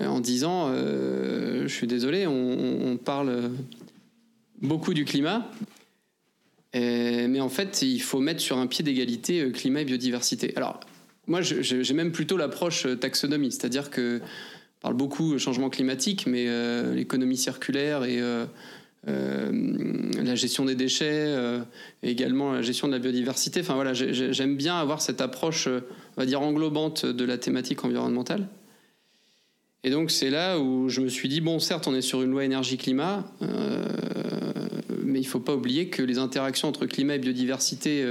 euh, 0.00 0.06
en 0.06 0.20
disant 0.20 0.68
euh, 0.68 1.62
je 1.62 1.74
suis 1.74 1.86
désolé, 1.86 2.26
on, 2.26 2.96
parle 2.96 3.50
beaucoup 4.60 4.94
du 4.94 5.04
climat, 5.04 5.50
mais 6.74 7.40
en 7.40 7.48
fait, 7.48 7.82
il 7.82 8.00
faut 8.00 8.20
mettre 8.20 8.40
sur 8.40 8.58
un 8.58 8.66
pied 8.66 8.82
d'égalité 8.82 9.50
climat 9.52 9.82
et 9.82 9.84
biodiversité. 9.84 10.56
Alors, 10.56 10.80
moi, 11.26 11.42
j'ai 11.42 11.94
même 11.94 12.12
plutôt 12.12 12.38
l'approche 12.38 12.86
taxonomie, 12.98 13.52
c'est-à-dire 13.52 13.90
que 13.90 14.20
on 14.78 14.80
parle 14.82 14.94
beaucoup 14.94 15.32
de 15.32 15.38
changement 15.38 15.70
climatique, 15.70 16.26
mais 16.28 16.44
euh, 16.46 16.94
l'économie 16.94 17.36
circulaire 17.36 18.04
et 18.04 18.20
euh, 18.20 18.46
euh, 19.08 19.50
la 20.22 20.36
gestion 20.36 20.64
des 20.64 20.76
déchets, 20.76 21.34
et 22.04 22.10
également 22.10 22.52
la 22.52 22.62
gestion 22.62 22.86
de 22.86 22.92
la 22.92 23.00
biodiversité. 23.00 23.60
Enfin 23.60 23.74
voilà, 23.74 23.92
j'aime 23.92 24.56
bien 24.56 24.76
avoir 24.76 25.02
cette 25.02 25.20
approche, 25.20 25.66
on 25.66 26.20
va 26.20 26.26
dire 26.26 26.42
englobante 26.42 27.06
de 27.06 27.24
la 27.24 27.38
thématique 27.38 27.84
environnementale. 27.84 28.46
Et 29.82 29.90
donc 29.90 30.12
c'est 30.12 30.30
là 30.30 30.60
où 30.60 30.88
je 30.88 31.00
me 31.00 31.08
suis 31.08 31.28
dit 31.28 31.40
bon, 31.40 31.58
certes, 31.58 31.88
on 31.88 31.94
est 31.94 32.02
sur 32.02 32.22
une 32.22 32.30
loi 32.30 32.44
énergie-climat, 32.44 33.24
mais 33.40 35.18
il 35.18 35.24
ne 35.24 35.28
faut 35.28 35.40
pas 35.40 35.54
oublier 35.54 35.88
que 35.88 36.02
les 36.02 36.18
interactions 36.18 36.68
entre 36.68 36.86
climat 36.86 37.16
et 37.16 37.18
biodiversité, 37.18 38.04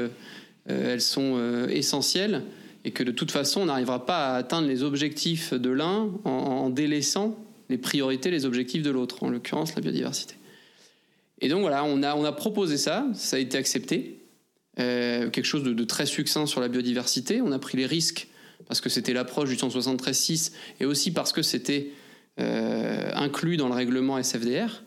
elles 0.65 1.01
sont 1.01 1.67
essentielles 1.69 2.43
et 2.87 2.91
que 2.91 3.03
de 3.03 3.11
toute 3.11 3.31
façon, 3.31 3.59
on 3.59 3.65
n'arrivera 3.65 4.05
pas 4.05 4.29
à 4.29 4.37
atteindre 4.37 4.69
les 4.69 4.81
objectifs 4.81 5.53
de 5.53 5.69
l'un 5.69 6.09
en, 6.23 6.69
délaissant 6.69 7.37
les 7.67 7.77
priorités, 7.77 8.31
les 8.31 8.45
objectifs 8.45 8.81
de 8.81 8.89
l'autre, 8.89 9.23
en 9.23 9.29
l'occurrence 9.29 9.75
la 9.75 9.81
biodiversité. 9.81 10.35
Et 11.41 11.49
donc 11.49 11.59
voilà, 11.59 11.83
on 11.83 12.01
a, 12.01 12.15
on 12.15 12.23
a 12.23 12.31
proposé 12.31 12.77
ça, 12.77 13.05
ça 13.13 13.35
a 13.35 13.39
été 13.39 13.57
accepté, 13.57 14.21
euh, 14.79 15.29
quelque 15.29 15.43
chose 15.43 15.63
de, 15.63 15.83
très 15.83 16.05
succinct 16.05 16.45
sur 16.45 16.61
la 16.61 16.69
biodiversité. 16.69 17.41
On 17.41 17.51
a 17.51 17.59
pris 17.59 17.77
les 17.77 17.85
risques 17.85 18.29
parce 18.69 18.79
que 18.79 18.87
c'était 18.87 19.11
l'approche 19.11 19.49
du 19.49 19.55
173.6 19.55 20.53
et 20.79 20.85
aussi 20.85 21.11
parce 21.11 21.33
que 21.33 21.41
c'était 21.41 21.89
euh, 22.39 23.11
inclus 23.15 23.57
dans 23.57 23.67
le 23.67 23.73
règlement 23.73 24.17
SFDR. 24.17 24.81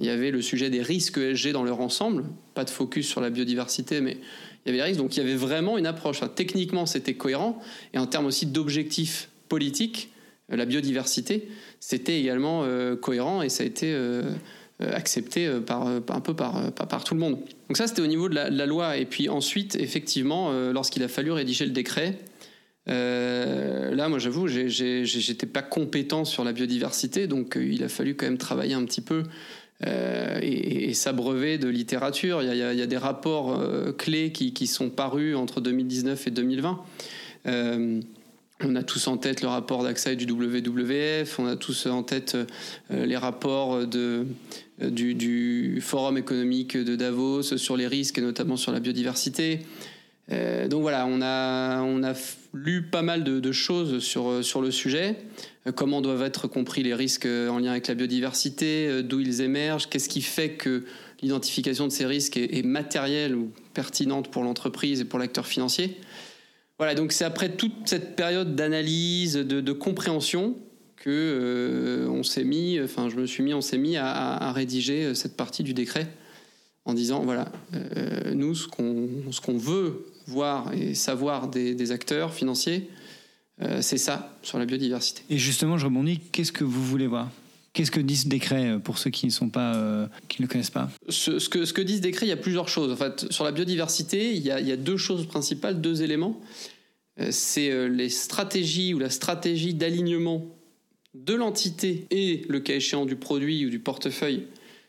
Il 0.00 0.06
y 0.06 0.10
avait 0.10 0.32
le 0.32 0.42
sujet 0.42 0.70
des 0.70 0.82
risques 0.82 1.18
ESG 1.18 1.52
dans 1.52 1.62
leur 1.62 1.78
ensemble, 1.78 2.24
pas 2.54 2.64
de 2.64 2.70
focus 2.70 3.06
sur 3.06 3.20
la 3.20 3.30
biodiversité, 3.30 4.00
mais 4.00 4.18
il 4.66 4.74
y 4.74 4.74
avait 4.74 4.82
risques. 4.82 5.00
Donc 5.00 5.16
il 5.16 5.20
y 5.20 5.22
avait 5.22 5.36
vraiment 5.36 5.78
une 5.78 5.86
approche. 5.86 6.20
techniquement, 6.34 6.86
c'était 6.86 7.14
cohérent. 7.14 7.60
Et 7.92 7.98
en 7.98 8.06
termes 8.06 8.26
aussi 8.26 8.46
d'objectifs 8.46 9.28
politiques, 9.48 10.10
euh, 10.52 10.56
la 10.56 10.64
biodiversité, 10.64 11.48
c'était 11.80 12.18
également 12.18 12.62
euh, 12.64 12.96
cohérent 12.96 13.42
et 13.42 13.48
ça 13.48 13.62
a 13.62 13.66
été 13.66 13.96
accepté 14.80 15.48
par, 15.64 15.86
un 15.86 16.00
peu 16.00 16.34
par, 16.34 16.72
par, 16.72 17.04
tout 17.04 17.14
le 17.14 17.20
monde. 17.20 17.38
Donc 17.68 17.76
ça, 17.76 17.86
c'était 17.86 18.02
au 18.02 18.06
niveau 18.06 18.28
de 18.28 18.34
la, 18.34 18.66
loi. 18.66 18.96
Et 18.96 19.06
puis 19.06 19.28
ensuite, 19.28 19.76
effectivement, 19.76 20.52
lorsqu'il 20.72 21.02
a 21.04 21.08
fallu 21.08 21.30
rédiger 21.30 21.64
le 21.64 21.70
décret, 21.70 22.18
là, 22.86 24.08
moi, 24.08 24.18
j'avoue, 24.18 24.48
j'étais 24.48 25.46
pas 25.46 25.62
compétent 25.62 26.24
sur 26.24 26.42
la 26.42 26.52
biodiversité, 26.52 27.28
donc 27.28 27.56
il 27.56 27.84
a 27.84 27.88
fallu 27.88 28.16
quand 28.16 28.26
même 28.26 28.36
travailler 28.36 28.74
un 28.74 28.84
petit 28.84 29.00
peu 29.00 29.22
euh, 29.86 30.38
et, 30.42 30.94
s'abreuver 30.94 31.58
de 31.58 31.68
littérature. 31.68 32.42
Il 32.42 32.56
y 32.56 32.62
a, 32.62 32.86
des 32.86 32.96
rapports 32.96 33.58
euh, 33.58 33.92
clés 33.92 34.30
qui, 34.30 34.66
sont 34.66 34.90
parus 34.90 35.36
entre 35.36 35.60
2019 35.60 36.28
et 36.28 36.30
2020. 36.30 36.80
Euh, 37.46 38.00
on 38.62 38.76
a 38.76 38.82
tous 38.84 39.08
en 39.08 39.16
tête 39.16 39.42
le 39.42 39.48
rapport 39.48 39.82
d'AXA 39.82 40.14
du 40.14 40.24
WWF, 40.30 41.38
on 41.40 41.46
a 41.46 41.56
tous 41.56 41.86
en 41.86 42.04
tête 42.04 42.36
les 42.88 43.16
rapports 43.16 43.84
de, 43.84 44.26
du, 44.80 45.14
du, 45.14 45.80
Forum 45.82 46.16
économique 46.16 46.76
de 46.76 46.94
Davos 46.94 47.42
sur 47.42 47.76
les 47.76 47.88
risques 47.88 48.18
et 48.18 48.20
notamment 48.20 48.56
sur 48.56 48.70
la 48.70 48.78
biodiversité. 48.78 49.60
Euh, 50.32 50.68
donc 50.68 50.82
voilà, 50.82 51.06
on 51.06 51.20
a, 51.20 51.82
on 51.82 52.02
a 52.02 52.14
lu 52.54 52.82
pas 52.82 53.02
mal 53.02 53.24
de, 53.24 53.52
choses 53.52 53.98
sur, 54.02 54.44
sur 54.44 54.62
le 54.62 54.70
sujet, 54.70 55.16
euh, 55.66 55.72
comment 55.72 56.00
doivent 56.00 56.22
être 56.22 56.48
compris 56.48 56.82
les 56.82 56.94
risques 56.94 57.26
euh, 57.26 57.48
en 57.48 57.58
lien 57.58 57.72
avec 57.72 57.86
la 57.88 57.94
biodiversité, 57.94 59.02
d'où 59.02 59.20
ils 59.20 59.42
émergent, 59.42 59.88
qu'est-ce 59.88 60.08
qui 60.08 60.22
fait 60.22 60.52
que 60.52 60.84
l'identification 61.20 61.86
de 61.86 61.92
ces 61.92 62.06
risques 62.06 62.36
est, 62.36 62.64
matérielle 62.64 63.34
ou 63.34 63.50
pertinente 63.74 64.30
pour 64.30 64.44
l'entreprise 64.44 65.00
et 65.00 65.04
pour 65.04 65.18
l'acteur 65.18 65.46
financier. 65.46 65.98
Voilà, 66.78 66.94
donc 66.94 67.12
c'est 67.12 67.24
après 67.24 67.50
toute 67.50 67.86
cette 67.86 68.16
période 68.16 68.56
d'analyse, 68.56 69.34
de, 69.34 69.72
compréhension 69.72 70.56
que 70.96 72.06
on 72.10 72.22
s'est 72.22 72.44
mis, 72.44 72.80
enfin 72.80 73.08
je 73.08 73.16
me 73.16 73.26
suis 73.26 73.42
mis, 73.42 73.54
on 73.54 73.60
s'est 73.60 73.78
mis 73.78 73.96
à 73.96 74.52
rédiger 74.52 75.14
cette 75.14 75.36
partie 75.36 75.62
du 75.62 75.72
décret 75.72 76.08
en 76.84 76.94
disant 76.94 77.22
voilà, 77.24 77.50
euh, 77.74 78.34
nous, 78.34 78.54
ce 78.54 78.68
qu'on 78.68 79.58
veut 79.58 80.06
voir 80.26 80.72
et 80.72 80.94
savoir 80.94 81.48
des, 81.48 81.92
acteurs 81.92 82.32
financiers, 82.32 82.88
euh, 83.62 83.80
c'est 83.82 83.98
ça, 83.98 84.36
sur 84.42 84.58
la 84.58 84.66
biodiversité. 84.66 85.22
Et 85.30 85.38
justement, 85.38 85.78
je 85.78 85.86
rebondis, 85.86 86.20
qu'est-ce 86.32 86.52
que 86.52 86.64
vous 86.64 86.84
voulez 86.84 87.06
voir? 87.06 87.30
Qu'est-ce 87.72 87.90
que 87.90 88.00
dit 88.00 88.16
ce 88.16 88.28
décret 88.28 88.70
euh, 88.70 88.78
pour 88.78 88.98
ceux 88.98 89.10
qui 89.10 89.26
ne 89.26 89.30
sont 89.30 89.48
pas, 89.48 90.08
qui 90.28 90.40
ne 90.40 90.46
le 90.46 90.52
connaissent 90.52 90.70
pas? 90.70 90.90
Ce, 91.08 91.48
que, 91.48 91.64
ce 91.64 91.72
que 91.72 91.82
dit 91.82 91.96
ce 91.96 92.02
décret, 92.02 92.26
il 92.26 92.30
y 92.30 92.32
a 92.32 92.36
plusieurs 92.36 92.68
choses. 92.68 92.92
En 92.92 92.96
fait, 92.96 93.30
sur 93.32 93.44
la 93.44 93.52
biodiversité, 93.52 94.34
il 94.34 94.42
y 94.42 94.50
a, 94.50 94.60
il 94.60 94.68
y 94.68 94.72
a 94.72 94.76
deux 94.76 94.96
choses 94.96 95.26
principales, 95.26 95.80
deux 95.80 96.02
éléments. 96.02 96.40
C'est 97.30 97.88
les 97.88 98.08
stratégies 98.08 98.92
ou 98.92 98.98
la 98.98 99.08
stratégie 99.08 99.72
d'alignement 99.72 100.44
de 101.14 101.34
l'entité 101.34 102.06
et 102.10 102.44
le 102.48 102.58
cas 102.58 102.74
échéant 102.74 103.06
du 103.06 103.14
produit 103.14 103.64
ou 103.66 103.70
du 103.70 103.78
portefeuille 103.78 104.46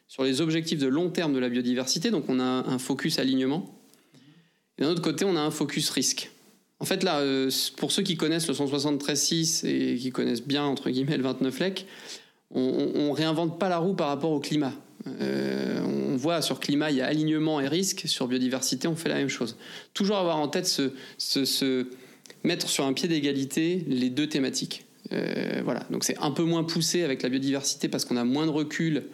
sur 0.08 0.24
les 0.24 0.42
objectifs 0.42 0.80
de 0.80 0.88
long 0.88 1.10
terme 1.10 1.34
de 1.34 1.40
la 1.40 1.50
biodiversité. 1.50 2.12
Donc 2.12 2.26
on 2.28 2.40
a 2.40 2.44
un 2.44 2.80
focus 2.80 3.20
alignement. 3.20 3.75
D'un 4.78 4.90
autre 4.90 5.02
côté, 5.02 5.26
on 5.26 5.36
a 5.36 5.42
un 5.42 5.52
focus 5.52 5.90
risque. 5.90 6.32
En 6.80 6.86
fait, 6.86 7.04
là, 7.04 7.20
euh, 7.20 7.50
pour 7.78 7.92
ceux 7.92 8.04
qui 8.04 8.18
connaissent 8.18 8.48
le 8.48 8.54
173.6 8.54 9.66
et 9.66 9.98
qui 9.98 10.12
connaissent 10.12 10.44
bien, 10.44 10.64
entre 10.64 10.90
guillemets, 10.90 11.18
le 11.18 11.24
29 11.24 11.60
LEC, 11.60 11.86
on, 12.52 13.10
ne 13.10 13.12
réinvente 13.12 13.60
pas 13.60 13.70
la 13.70 13.78
roue 13.78 13.94
par 13.94 14.10
rapport 14.10 14.32
au 14.32 14.40
climat. 14.40 14.74
Euh, 15.22 15.82
on 15.82 16.18
voit 16.18 16.42
sur 16.42 16.60
climat, 16.60 16.92
il 16.92 16.98
y 16.98 17.02
a 17.02 17.08
alignement 17.08 17.62
et 17.62 17.68
risque. 17.68 18.04
Sur 18.06 18.28
biodiversité, 18.28 18.88
on 18.88 18.96
fait 18.96 19.10
la 19.10 19.16
même 19.16 19.30
chose. 19.30 19.56
Toujours 19.94 20.18
avoir 20.18 20.38
en 20.38 20.48
tête 20.48 20.68
ce, 21.18 21.86
mettre 22.44 22.70
sur 22.70 22.86
un 22.86 22.94
pied 22.94 23.08
d'égalité 23.08 23.84
les 23.88 24.10
deux 24.10 24.28
thématiques. 24.28 24.86
Euh, 25.14 25.62
voilà. 25.64 25.86
Donc 25.92 26.04
c'est 26.04 26.18
un 26.20 26.32
peu 26.32 26.44
moins 26.44 26.64
poussé 26.64 27.04
avec 27.04 27.24
la 27.24 27.30
biodiversité 27.30 27.88
parce 27.88 28.06
qu'on 28.06 28.18
a 28.18 28.24
moins 28.24 28.46
de 28.46 28.52
recul 28.52 29.06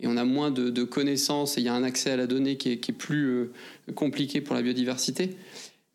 et 0.00 0.06
on 0.06 0.16
a 0.16 0.24
moins 0.24 0.50
de, 0.50 0.84
connaissances 0.84 1.58
et 1.58 1.60
il 1.60 1.64
y 1.64 1.68
a 1.68 1.74
un 1.74 1.82
accès 1.82 2.10
à 2.10 2.16
la 2.16 2.26
donnée 2.26 2.56
qui 2.56 2.70
est, 2.70 2.92
plus 2.92 3.26
euh, 3.26 3.52
compliqué 3.94 4.40
pour 4.40 4.54
la 4.54 4.62
biodiversité. 4.62 5.36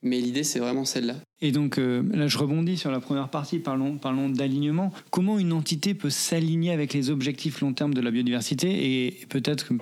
Mais 0.02 0.20
l'idée, 0.20 0.44
c'est 0.44 0.60
vraiment 0.60 0.86
celle-là. 0.86 1.16
Et 1.42 1.52
donc 1.52 1.80
euh, 1.80 2.04
là, 2.14 2.28
je 2.28 2.38
rebondis 2.38 2.78
sur 2.78 2.92
la 2.92 3.00
première 3.00 3.30
partie, 3.30 3.58
parlons, 3.60 3.98
parlons 3.98 4.30
d'alignement. 4.30 4.92
Comment 5.10 5.40
une 5.40 5.52
entité 5.52 5.96
peut 5.96 6.12
s'aligner 6.12 6.72
avec 6.72 6.94
les 6.94 7.10
objectifs 7.10 7.62
long 7.62 7.74
terme 7.74 7.94
de 7.94 8.02
la 8.02 8.12
biodiversité 8.12 9.08
Et 9.08 9.26
peut-être 9.30 9.74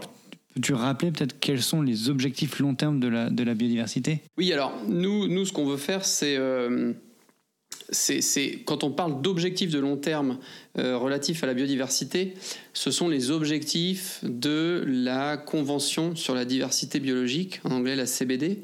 Peux-tu 0.53 0.73
rappeler 0.73 1.11
peut-être 1.11 1.39
quels 1.39 1.63
sont 1.63 1.81
les 1.81 2.09
objectifs 2.09 2.59
long 2.59 2.75
terme 2.75 2.99
de 2.99 3.07
la, 3.07 3.29
de 3.29 3.43
la 3.43 3.55
biodiversité? 3.55 4.21
Oui, 4.37 4.53
alors 4.53 4.73
nous, 4.87 5.27
nous, 5.27 5.45
ce 5.45 5.51
qu'on 5.51 5.65
veut 5.65 5.77
faire, 5.77 6.05
c'est 6.05 6.35
euh, 6.37 6.93
quand 8.65 8.83
on 8.83 8.91
parle 8.91 9.21
d'objectifs 9.21 9.71
de 9.71 9.79
long 9.79 9.97
terme 9.97 10.37
euh, 10.77 10.97
relatifs 10.97 11.43
à 11.43 11.47
la 11.47 11.53
biodiversité, 11.53 12.33
ce 12.73 12.91
sont 12.91 13.09
les 13.09 13.31
objectifs 13.31 14.19
de 14.23 14.83
la 14.87 15.37
Convention 15.37 16.15
sur 16.15 16.35
la 16.35 16.45
diversité 16.45 16.99
biologique, 16.99 17.61
en 17.63 17.71
anglais 17.71 17.95
la 17.95 18.05
CBD. 18.05 18.59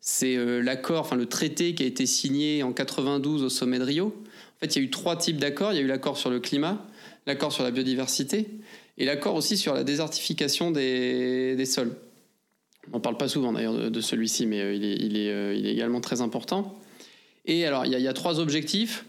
C'est 0.00 0.36
euh, 0.36 0.60
l'accord, 0.60 1.00
enfin 1.00 1.16
le 1.16 1.26
traité 1.26 1.74
qui 1.74 1.82
a 1.82 1.86
été 1.86 2.06
signé 2.06 2.62
en 2.62 2.72
92 2.72 3.42
au 3.42 3.48
sommet 3.48 3.78
de 3.78 3.84
Rio. 3.84 4.06
En 4.06 4.60
fait, 4.60 4.76
il 4.76 4.78
y 4.78 4.82
a 4.82 4.84
eu 4.84 4.90
trois 4.90 5.16
types 5.16 5.38
d'accords. 5.38 5.72
Il 5.72 5.76
y 5.76 5.78
a 5.78 5.82
eu 5.82 5.86
l'accord 5.86 6.16
sur 6.16 6.30
le 6.30 6.40
climat, 6.40 6.86
l'accord 7.26 7.52
sur 7.52 7.64
la 7.64 7.70
biodiversité 7.70 8.48
et 8.98 9.04
l'accord 9.04 9.34
aussi 9.34 9.56
sur 9.56 9.74
la 9.74 9.82
désertification 9.82 10.70
des, 10.70 11.64
sols. 11.64 11.96
On 12.88 12.96
n'en 12.96 13.00
parle 13.00 13.16
pas 13.16 13.28
souvent 13.28 13.52
d'ailleurs 13.52 13.90
de, 13.90 14.00
celui-ci, 14.00 14.46
mais 14.46 14.60
euh, 14.60 14.74
il 14.74 15.16
est 15.16 15.72
également 15.72 16.00
très 16.00 16.20
important. 16.20 16.78
Et 17.46 17.66
alors, 17.66 17.84
il 17.84 17.92
y, 17.92 18.08
a 18.08 18.12
trois 18.12 18.40
objectifs 18.40 19.04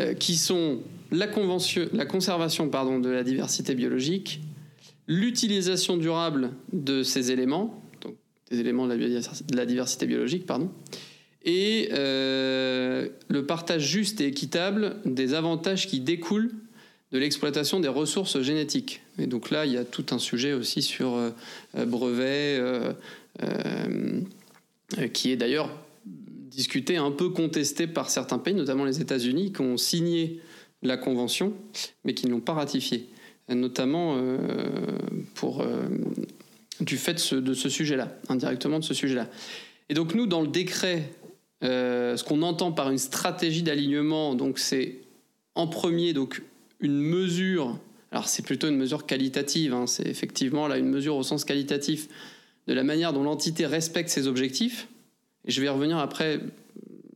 euh, 0.00 0.14
qui 0.14 0.36
sont 0.36 0.80
la, 1.10 1.26
la 1.92 2.06
conservation 2.06 2.68
pardon, 2.68 2.98
de 2.98 3.08
la 3.08 3.22
diversité 3.22 3.74
biologique, 3.74 4.40
l'utilisation 5.06 5.96
durable 5.96 6.50
de 6.72 7.02
ces 7.02 7.30
éléments, 7.30 7.82
donc 8.00 8.16
des 8.50 8.58
éléments 8.58 8.88
de 8.88 8.94
la, 9.54 9.66
diversité 9.66 10.06
biologique, 10.06 10.44
pardon, 10.44 10.70
et 11.44 11.90
euh, 11.92 13.08
le 13.28 13.46
partage 13.46 13.86
juste 13.86 14.20
et 14.20 14.26
équitable 14.26 14.96
des 15.04 15.34
avantages 15.34 15.86
qui 15.86 16.00
découlent 16.00 16.50
de 17.12 17.18
l'exploitation 17.18 17.78
des 17.78 17.88
ressources 17.88 18.40
génétiques. 18.40 19.02
Et 19.18 19.26
donc 19.26 19.50
là, 19.50 19.66
il 19.66 19.72
y 19.72 19.76
a 19.76 19.84
tout 19.84 20.06
un 20.10 20.18
sujet 20.18 20.52
aussi 20.52 20.82
sur 20.82 21.14
euh, 21.14 21.30
brevets, 21.86 22.60
qui 25.12 25.30
est 25.30 25.36
d'ailleurs 25.36 25.70
discuté, 26.54 26.96
un 26.96 27.10
peu 27.10 27.30
contesté 27.30 27.86
par 27.86 28.10
certains 28.10 28.38
pays, 28.38 28.54
notamment 28.54 28.84
les 28.84 29.00
États-Unis, 29.00 29.52
qui 29.52 29.60
ont 29.60 29.76
signé 29.76 30.40
la 30.82 30.96
convention, 30.96 31.54
mais 32.04 32.14
qui 32.14 32.26
ne 32.26 32.32
l'ont 32.32 32.40
pas 32.40 32.54
ratifiée, 32.54 33.08
notamment 33.48 34.16
euh, 34.16 34.38
euh, 35.44 35.88
du 36.80 36.96
fait 36.96 37.34
de 37.34 37.54
ce, 37.54 37.68
sujet-là, 37.68 38.16
indirectement 38.28 38.78
de 38.78 38.84
ce 38.84 38.94
sujet-là. 38.94 39.28
Et 39.88 39.94
donc 39.94 40.14
nous, 40.14 40.26
dans 40.26 40.40
le 40.40 40.48
décret, 40.48 41.10
euh, 41.62 42.16
ce 42.16 42.24
qu'on 42.24 42.42
entend 42.42 42.72
par 42.72 42.90
une 42.90 42.98
stratégie 42.98 43.62
d'alignement, 43.62 44.34
donc 44.34 44.58
c'est 44.58 44.98
en 45.54 45.66
premier 45.66 46.12
donc 46.12 46.42
une 46.80 46.98
mesure. 46.98 47.78
Alors 48.10 48.28
c'est 48.28 48.42
plutôt 48.42 48.68
une 48.68 48.76
mesure 48.76 49.06
qualitative. 49.06 49.74
Hein, 49.74 49.86
c'est 49.86 50.06
effectivement 50.06 50.66
là 50.66 50.78
une 50.78 50.88
mesure 50.88 51.16
au 51.16 51.22
sens 51.22 51.44
qualitatif 51.44 52.08
de 52.66 52.74
la 52.74 52.82
manière 52.82 53.12
dont 53.12 53.22
l'entité 53.22 53.66
respecte 53.66 54.08
ses 54.08 54.26
objectifs. 54.26 54.88
Je 55.44 55.60
vais 55.60 55.68
revenir 55.68 55.98
après 55.98 56.40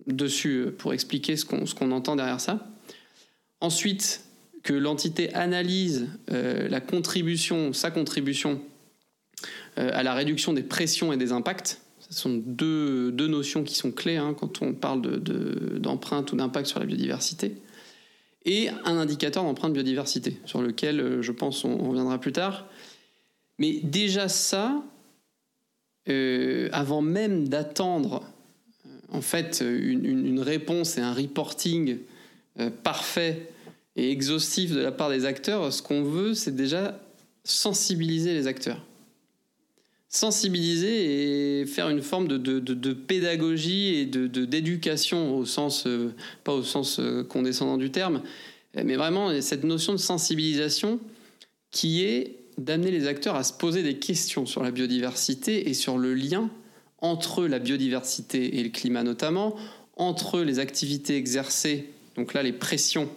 dessus 0.07 0.67
pour 0.79 0.93
expliquer 0.93 1.37
ce 1.37 1.45
qu'on 1.45 1.91
entend 1.91 2.17
derrière 2.17 2.41
ça. 2.41 2.67
Ensuite, 3.61 4.27
que 4.67 4.75
l'entité 4.75 5.33
analyse 5.33 6.09
euh, 6.31 6.69
la 6.69 6.81
contribution, 6.81 7.73
sa 7.73 7.91
contribution 7.91 8.61
euh, 9.79 9.91
à 9.93 10.03
la 10.03 10.13
réduction 10.13 10.53
des 10.53 10.65
pressions 10.65 11.13
et 11.13 11.17
des 11.17 11.33
impacts. 11.33 11.81
Ce 12.01 12.15
sont 12.15 12.43
deux, 12.45 13.13
deux 13.13 13.29
notions 13.29 13.63
qui 13.63 13.75
sont 13.75 13.93
clés 13.93 14.17
hein, 14.17 14.35
quand 14.39 14.63
on 14.63 14.75
parle 14.75 15.03
d'empreinte 15.81 16.29
de, 16.29 16.33
ou 16.33 16.37
d'impact 16.37 16.67
sur 16.67 16.81
la 16.81 16.87
biodiversité. 16.87 17.57
Et 18.45 18.69
un 18.85 18.97
indicateur 18.97 19.43
d'empreinte 19.45 19.73
biodiversité, 19.73 20.41
sur 20.45 20.63
lequel 20.63 21.01
euh, 21.01 21.23
je 21.23 21.33
pense 21.33 21.65
on 21.65 21.89
reviendra 21.89 22.19
plus 22.19 22.33
tard. 22.33 22.67
Mais 23.59 23.81
déjà 23.83 24.29
ça, 24.29 24.85
euh, 26.09 26.69
avant 26.73 27.03
même 27.03 27.49
d'attendre, 27.49 28.23
euh, 28.87 29.17
en 29.17 29.21
fait 29.21 29.63
une, 29.67 30.41
réponse 30.41 30.99
et 30.99 31.01
un 31.01 31.13
reporting 31.13 31.99
parfait 32.83 33.51
et 33.97 34.11
exhaustif 34.11 34.73
de 34.73 34.81
la 34.81 34.93
part 34.93 35.11
des 35.11 35.25
acteurs. 35.25 35.73
Ce 35.73 35.83
qu'on 35.83 36.03
veut, 36.03 36.35
c'est 36.35 36.57
déjà 36.57 36.99
sensibiliser 37.45 38.33
les 38.35 38.47
acteurs 38.47 38.81
sensibiliser 40.17 41.61
et 41.61 41.67
faire 41.67 41.89
une 41.89 42.03
forme 42.03 42.29
de, 42.29 42.93
pédagogie 42.93 43.97
et 43.97 44.07
de, 44.07 44.45
d'éducation 44.45 45.37
au 45.37 45.45
sens, 45.45 45.87
euh, 45.87 46.15
pas 46.45 46.53
au 46.53 46.63
sens 46.63 46.99
euh, 46.99 47.23
condescendant 47.23 47.77
du 47.77 47.91
terme, 47.91 48.23
mais 48.75 48.97
vraiment 48.97 49.41
cette 49.41 49.65
notion 49.65 49.93
de 49.93 49.99
sensibilisation 49.99 51.01
qui 51.71 52.05
est 52.05 52.37
d'amener 52.59 52.91
les 52.91 53.07
acteurs 53.07 53.37
à 53.37 53.45
se 53.45 53.53
poser 53.53 53.83
des 53.83 53.99
questions 53.99 54.47
sur 54.47 54.63
la 54.63 54.71
biodiversité 54.71 55.69
et 55.69 55.75
sur 55.75 55.99
le 55.99 56.15
lien 56.15 56.51
entre 56.99 57.47
la 57.47 57.59
biodiversité 57.59 58.59
et 58.59 58.63
le 58.63 58.71
climat 58.71 59.03
notamment, 59.03 59.57
entre 59.97 60.41
les 60.41 60.59
activités 60.59 61.17
exercées, 61.17 61.91
donc 62.17 62.33
là 62.33 62.43
les 62.43 62.53
pressions 62.53 63.09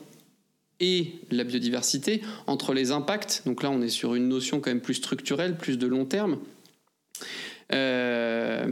et 0.81 1.13
la 1.31 1.43
biodiversité, 1.43 2.21
entre 2.47 2.73
les 2.73 2.91
impacts, 2.91 3.43
donc 3.45 3.63
là 3.63 3.71
on 3.71 3.81
est 3.81 3.89
sur 3.89 4.15
une 4.15 4.27
notion 4.27 4.59
quand 4.59 4.71
même 4.71 4.81
plus 4.81 4.95
structurelle, 4.95 5.57
plus 5.57 5.77
de 5.77 5.87
long 5.87 6.05
terme, 6.05 6.39
euh, 7.73 8.67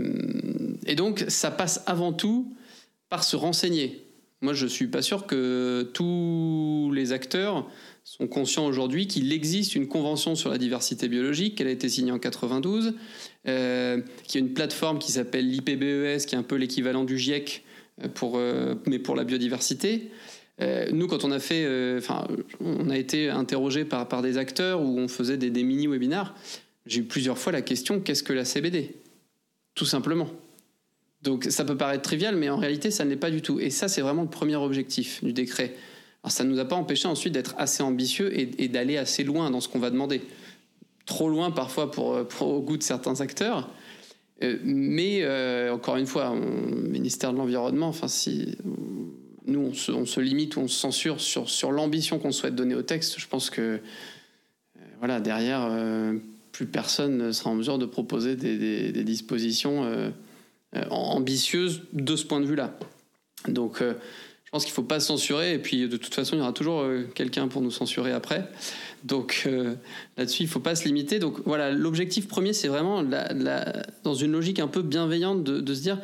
et 0.86 0.96
donc, 0.96 1.26
ça 1.28 1.52
passe 1.52 1.84
avant 1.86 2.14
tout 2.14 2.54
par 3.10 3.24
se 3.24 3.36
renseigner. 3.36 4.04
Moi, 4.42 4.54
je 4.54 4.68
suis 4.68 4.88
pas 4.88 5.02
sûr 5.02 5.26
que 5.26 5.90
tous 5.94 6.92
les 6.94 7.12
acteurs 7.12 7.68
sont 8.10 8.28
conscients 8.28 8.66
aujourd'hui 8.66 9.08
qu'il 9.08 9.32
existe 9.34 9.76
une 9.76 9.88
convention 9.88 10.36
sur 10.36 10.50
la 10.50 10.58
diversité 10.58 11.08
biologique, 11.08 11.56
qu'elle 11.56 11.68
a 11.68 11.72
été 11.72 11.90
signée 11.90 12.12
en 12.12 12.20
92, 12.20 12.94
euh, 13.48 14.02
qu'il 14.24 14.40
y 14.40 14.44
a 14.44 14.48
une 14.48 14.54
plateforme 14.54 14.98
qui 14.98 15.12
s'appelle 15.12 15.50
l'IPBES, 15.50 16.26
qui 16.26 16.36
est 16.36 16.38
un 16.38 16.44
peu 16.44 16.56
l'équivalent 16.56 17.04
du 17.04 17.18
GIEC, 17.18 17.64
euh, 18.04 18.08
pour, 18.08 18.40
mais 18.86 19.00
pour 19.00 19.16
la 19.16 19.24
biodiversité. 19.24 20.12
nous, 20.92 21.08
quand 21.08 21.26
on 21.26 21.32
a 21.32 21.40
fait, 21.40 21.68
enfin, 21.98 22.28
on 22.62 22.90
a 22.90 22.98
été 22.98 23.30
interrogé 23.30 23.84
par, 23.84 24.08
par 24.08 24.22
des 24.22 24.38
acteurs 24.38 24.82
où 24.82 24.98
on 24.98 25.08
faisait 25.08 25.38
des, 25.38 25.50
des 25.50 25.64
mini-webinars 25.64 26.34
j'ai 26.88 27.02
eu 27.02 27.04
plusieurs 27.04 27.38
fois 27.38 27.52
la 27.52 27.62
question 27.62 28.00
qu'est-ce 28.00 28.24
que 28.24 28.34
la 28.34 28.46
CBD 28.46 28.96
Tout 29.76 29.86
simplement. 29.86 30.30
Donc 31.22 31.46
ça 31.50 31.66
peut 31.66 31.76
paraître 31.76 32.04
trivial, 32.04 32.36
mais 32.36 32.50
en 32.50 32.58
réalité, 32.58 32.92
ça 32.92 33.04
ne 33.04 33.10
l'est 33.10 33.18
pas 33.18 33.32
du 33.32 33.42
tout. 33.42 33.60
Et 33.60 33.70
ça, 33.70 33.88
c'est 33.88 34.02
vraiment 34.02 34.24
le 34.24 34.30
premier 34.30 34.56
objectif 34.56 35.24
du 35.24 35.34
décret. 35.34 35.76
Alors 36.28 36.34
ça 36.34 36.44
ne 36.44 36.50
nous 36.50 36.60
a 36.60 36.66
pas 36.66 36.76
empêché 36.76 37.08
ensuite 37.08 37.32
d'être 37.32 37.56
assez 37.58 37.82
ambitieux 37.82 38.38
et, 38.38 38.68
d'aller 38.68 38.98
assez 38.98 39.24
loin 39.24 39.50
dans 39.50 39.62
ce 39.62 39.70
qu'on 39.70 39.80
va 39.80 39.90
demander. 39.90 40.22
Trop 41.06 41.30
loin 41.30 41.52
parfois 41.52 41.90
pour, 41.90 42.28
pour 42.28 42.50
au 42.50 42.62
goût 42.62 42.76
de 42.76 42.84
certains 42.84 43.22
acteurs. 43.22 43.70
Euh, 44.44 44.58
mais 44.66 45.24
euh, 45.24 45.74
encore 45.74 45.96
une 45.96 46.06
fois, 46.06 46.32
au 46.32 46.36
ministère 46.36 47.32
de 47.32 47.38
l'Environnement, 47.38 47.88
enfin, 47.88 48.10
si 48.10 48.58
nous 49.46 49.72
on 49.72 49.74
se, 49.74 49.94
on 49.94 50.22
limite 50.22 50.58
ou 50.58 50.60
on 50.60 50.68
se 50.68 50.78
censure 50.78 51.22
sur, 51.22 51.72
l'ambition 51.72 52.20
qu'on 52.20 52.34
souhaite 52.34 52.56
donner 52.56 52.76
au 52.76 52.82
texte, 52.82 53.20
je 53.20 53.28
pense 53.28 53.50
que 53.50 53.62
euh, 53.62 53.78
voilà, 55.00 55.22
derrière, 55.22 55.72
plus 56.58 56.66
personne 56.66 57.18
ne 57.18 57.32
sera 57.32 57.52
en 57.52 57.56
mesure 57.56 57.78
de 57.78 57.86
proposer 57.86 58.36
des, 58.36 59.04
dispositions 59.04 59.84
euh, 59.84 60.10
euh, 60.76 60.84
ambitieuses 60.90 61.84
de 61.94 62.16
ce 62.16 62.26
point 62.26 62.42
de 62.42 62.48
vue-là. 62.48 62.76
Donc, 63.48 63.82
euh, 63.82 63.94
qu'il 64.66 64.72
ne 64.72 64.76
faut 64.76 64.84
pas 64.84 65.00
censurer, 65.00 65.54
et 65.54 65.60
puis 65.60 65.88
de 65.88 65.98
toute 65.98 66.14
façon, 66.14 66.36
il 66.36 66.40
y 66.40 66.42
aura 66.42 66.54
toujours 66.54 66.84
quelqu'un 67.16 67.48
pour 67.48 67.62
nous 67.62 67.72
censurer 67.72 68.12
après. 68.12 68.48
Donc, 69.04 69.48
là-dessus, 70.18 70.44
il 70.44 70.46
ne 70.46 70.52
faut 70.52 70.60
pas 70.60 70.76
se 70.76 70.86
limiter. 70.86 71.20
Donc, 71.20 71.38
voilà, 71.46 71.72
l'objectif 71.72 72.28
premier, 72.28 72.54
c'est 72.54 72.68
vraiment, 72.68 73.04
dans 74.04 74.16
une 74.16 74.32
logique 74.32 74.60
un 74.60 74.68
peu 74.68 74.82
bienveillante, 74.82 75.44
de, 75.44 75.74
se 75.74 75.82
dire 75.82 76.00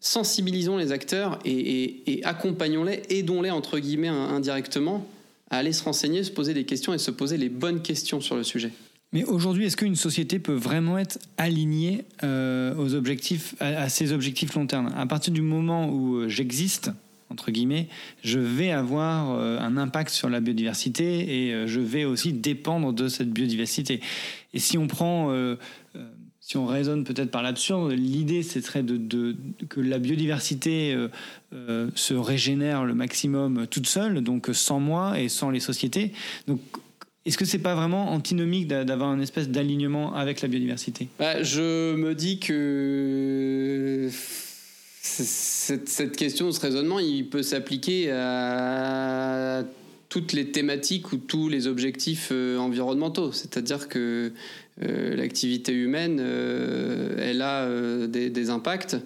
sensibilisons 0.00 0.76
les 0.76 0.92
acteurs 0.92 1.38
et, 1.44 2.20
accompagnons-les, 2.24 3.02
aidons-les, 3.10 3.50
entre 3.50 3.78
guillemets, 3.78 4.08
indirectement, 4.08 5.06
à 5.50 5.58
aller 5.58 5.72
se 5.72 5.82
renseigner, 5.82 6.24
se 6.24 6.30
poser 6.30 6.54
des 6.54 6.64
questions 6.64 6.94
et 6.94 6.98
se 6.98 7.10
poser 7.10 7.36
les 7.36 7.48
bonnes 7.48 7.82
questions 7.82 8.20
sur 8.20 8.36
le 8.36 8.44
sujet. 8.44 8.72
Mais 9.12 9.24
aujourd'hui, 9.24 9.66
est-ce 9.66 9.76
qu'une 9.76 9.96
société 9.96 10.38
peut 10.38 10.54
vraiment 10.54 10.96
être 10.96 11.18
alignée 11.36 12.04
euh, 12.22 12.74
aux 12.76 12.94
objectifs, 12.94 13.56
à, 13.58 13.88
ses 13.88 14.12
objectifs 14.12 14.54
long 14.54 14.66
terme? 14.66 14.92
À 14.96 15.04
partir 15.06 15.32
du 15.32 15.42
moment 15.42 15.88
où 15.88 16.16
euh, 16.16 16.28
j'existe, 16.28 16.92
entre 17.30 17.50
guillemets, 17.50 17.88
je 18.22 18.38
vais 18.38 18.70
avoir 18.70 19.30
euh, 19.30 19.58
un 19.58 19.76
impact 19.76 20.10
sur 20.10 20.28
la 20.28 20.40
biodiversité 20.40 21.48
et 21.48 21.66
je 21.66 21.80
vais 21.80 22.04
aussi 22.04 22.32
dépendre 22.32 22.92
de 22.92 23.08
cette 23.08 23.30
biodiversité. 23.30 24.00
Et 24.52 24.58
si 24.58 24.76
on 24.76 24.86
prend, 24.86 25.32
si 26.40 26.56
on 26.56 26.66
raisonne 26.66 27.04
peut-être 27.04 27.30
par 27.30 27.42
l'absurde, 27.42 27.92
l'idée 27.92 28.42
ce 28.42 28.60
serait 28.60 28.82
de, 28.82 29.36
que 29.68 29.80
la 29.80 29.98
biodiversité 29.98 30.96
se 31.52 32.14
régénère 32.14 32.84
le 32.84 32.94
maximum 32.94 33.66
toute 33.68 33.86
seule, 33.86 34.22
donc 34.22 34.50
sans 34.52 34.80
moi 34.80 35.20
et 35.20 35.28
sans 35.28 35.50
les 35.50 35.60
sociétés. 35.60 36.12
Donc 36.48 36.60
est-ce 37.26 37.36
que 37.36 37.44
c'est 37.44 37.58
pas 37.58 37.74
vraiment 37.74 38.12
antinomique 38.12 38.66
d'avoir 38.66 39.12
une 39.12 39.20
espèce 39.20 39.50
d'alignement 39.50 40.14
avec 40.14 40.40
la 40.40 40.48
biodiversité? 40.48 41.08
Bah, 41.18 41.42
Je 41.42 41.94
me 41.94 42.14
dis 42.14 42.38
que 42.38 44.08
cette, 45.02 46.14
question, 46.16 46.52
ce 46.52 46.60
raisonnement, 46.60 46.98
il 46.98 47.28
peut 47.28 47.42
s'appliquer 47.42 48.10
à 48.10 49.64
toutes 50.10 50.32
les 50.32 50.50
thématiques 50.50 51.12
ou 51.12 51.16
tous 51.16 51.48
les 51.48 51.66
objectifs 51.66 52.28
euh, 52.32 52.58
environnementaux. 52.58 53.32
C'est-à-dire 53.32 53.88
que 53.88 54.32
euh, 54.82 55.16
l'activité 55.16 55.72
humaine, 55.72 56.18
euh, 56.20 57.14
elle 57.18 57.40
a 57.40 57.66
des, 58.08 58.50
impacts. 58.50 58.96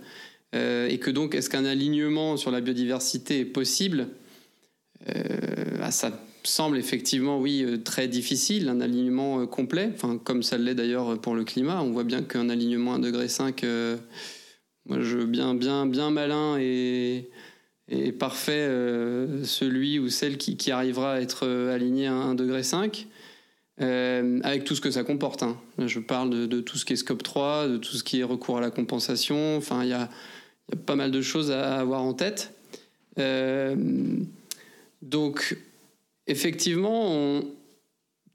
et 0.53 0.99
que 0.99 1.11
donc, 1.11 1.35
est-ce 1.35 1.49
qu'un 1.49 1.65
alignement 1.65 2.37
sur 2.37 2.51
la 2.51 2.61
biodiversité 2.61 3.41
est 3.41 3.45
possible? 3.45 4.09
Bah, 5.79 5.91
Ça 5.91 6.11
semble 6.43 6.79
effectivement, 6.79 7.39
oui, 7.39 7.65
très 7.85 8.09
difficile, 8.09 8.69
un 8.69 8.81
alignement 8.81 9.47
complet, 9.47 9.91
comme 10.25 10.43
ça 10.43 10.59
l'est 10.59 10.75
d'ailleurs 10.75 11.21
pour 11.21 11.35
le 11.35 11.45
climat. 11.45 11.83
On 11.83 11.91
voit 11.91 12.05
bien 12.05 12.23
qu'un 12.23 12.49
alignement 12.49 12.95
à 12.95 12.99
1,5 12.99 13.01
degré, 13.01 13.27
je 14.91 15.19
bien, 15.25 15.55
bien, 15.55 15.87
bien 15.87 16.11
malin 16.11 16.59
et, 16.59 17.31
et 17.89 18.13
parfait, 18.13 18.69
celui 19.45 19.99
ou 19.99 20.09
celle 20.09 20.37
qui, 20.39 20.71
arrivera 20.71 21.15
à 21.15 21.21
être 21.21 21.47
aligné 21.73 22.07
à 22.07 22.13
1,5 22.13 22.37
degré. 22.37 22.63
avec 24.47 24.65
tout 24.65 24.75
ce 24.75 24.81
que 24.81 24.91
ça 24.91 25.05
comporte. 25.05 25.43
Hein. 25.43 25.57
Je 25.79 26.01
parle 26.01 26.49
de, 26.49 26.61
tout 26.61 26.79
ce 26.79 26.85
qui 26.85 26.93
est 26.93 26.97
scope 26.97 27.23
3, 27.23 27.69
de 27.69 27.77
tout 27.77 27.97
ce 27.97 28.05
qui 28.05 28.21
est 28.21 28.25
recours 28.25 28.59
à 28.59 28.61
la 28.61 28.71
compensation. 28.71 29.57
Enfin, 29.57 29.85
il 29.85 29.91
y 29.91 29.95
a, 29.95 30.09
y 30.71 30.75
a, 30.75 30.79
pas 30.85 30.97
mal 30.97 31.11
de 31.11 31.23
choses 31.23 31.51
à 31.51 31.79
avoir 31.79 32.03
en 32.03 32.15
tête. 32.15 32.53
donc, 35.03 35.57
effectivement, 36.27 37.43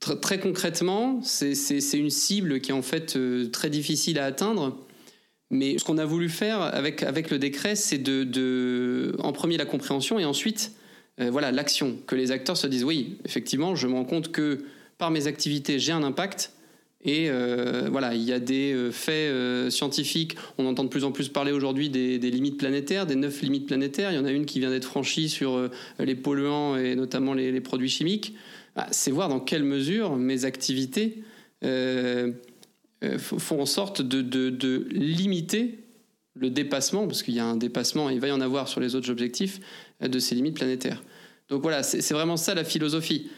très, 0.00 0.40
concrètement, 0.40 1.20
c'est 1.22 1.98
une 1.98 2.10
cible 2.10 2.60
qui 2.60 2.70
est 2.70 2.74
en 2.74 2.82
fait 2.82 3.16
euh, 3.16 3.48
très 3.50 3.70
difficile 3.70 4.18
à 4.18 4.24
atteindre. 4.24 4.76
Mais 5.50 5.78
ce 5.78 5.84
qu'on 5.84 5.98
a 5.98 6.04
voulu 6.04 6.28
faire 6.28 6.60
avec, 6.60 7.02
avec 7.02 7.30
le 7.30 7.38
décret, 7.38 7.74
c'est 7.74 7.98
de, 7.98 9.14
en 9.18 9.32
premier 9.32 9.56
la 9.56 9.64
compréhension 9.64 10.18
et 10.18 10.24
ensuite 10.24 10.72
euh, 11.20 11.30
voilà 11.30 11.50
l'action. 11.50 11.98
Que 12.06 12.14
les 12.14 12.30
acteurs 12.30 12.56
se 12.56 12.66
disent 12.66 12.84
oui, 12.84 13.18
effectivement, 13.24 13.74
je 13.74 13.86
me 13.86 13.94
rends 13.94 14.04
compte 14.04 14.30
que 14.30 14.60
par 14.98 15.10
mes 15.10 15.26
activités, 15.26 15.78
j'ai 15.78 15.92
un 15.92 16.02
impact. 16.02 16.52
Et 17.02 17.30
euh, 17.30 17.88
voilà, 17.90 18.14
il 18.14 18.22
y 18.22 18.32
a 18.32 18.38
des 18.38 18.76
faits 18.92 19.72
scientifiques. 19.72 20.36
On 20.58 20.66
entend 20.66 20.84
de 20.84 20.90
plus 20.90 21.04
en 21.04 21.12
plus 21.12 21.30
parler 21.30 21.50
aujourd'hui 21.50 21.88
des, 21.88 22.18
limites 22.18 22.58
planétaires, 22.58 23.06
des 23.06 23.16
neuf 23.16 23.40
limites 23.40 23.66
planétaires. 23.66 24.12
Il 24.12 24.16
y 24.16 24.18
en 24.18 24.26
a 24.26 24.30
une 24.30 24.44
qui 24.44 24.60
vient 24.60 24.70
d'être 24.70 24.84
franchie 24.84 25.30
sur 25.30 25.70
les 25.98 26.14
polluants 26.14 26.76
et 26.76 26.94
notamment 26.94 27.32
les, 27.32 27.60
produits 27.60 27.88
chimiques. 27.88 28.34
Bah, 28.76 28.86
c'est 28.90 29.10
voir 29.10 29.28
dans 29.28 29.40
quelle 29.40 29.64
mesure 29.64 30.16
mes 30.16 30.44
activités 30.44 31.22
euh, 31.64 32.32
font 33.18 33.60
en 33.60 33.66
sorte 33.66 34.02
de, 34.02 34.20
de, 34.22 34.88
limiter 34.90 35.78
le 36.34 36.50
dépassement, 36.50 37.06
parce 37.06 37.22
qu'il 37.22 37.34
y 37.34 37.40
a 37.40 37.44
un 37.44 37.56
dépassement, 37.56 38.10
il 38.10 38.20
va 38.20 38.28
y 38.28 38.32
en 38.32 38.40
avoir 38.40 38.68
sur 38.68 38.80
les 38.80 38.94
autres 38.94 39.10
objectifs, 39.10 39.60
de 40.00 40.18
ces 40.18 40.34
limites 40.34 40.56
planétaires. 40.56 41.02
Donc 41.48 41.62
voilà, 41.62 41.82
c'est 41.82 42.14
vraiment 42.14 42.36
ça 42.36 42.54
la 42.54 42.64
philosophie. 42.64 43.28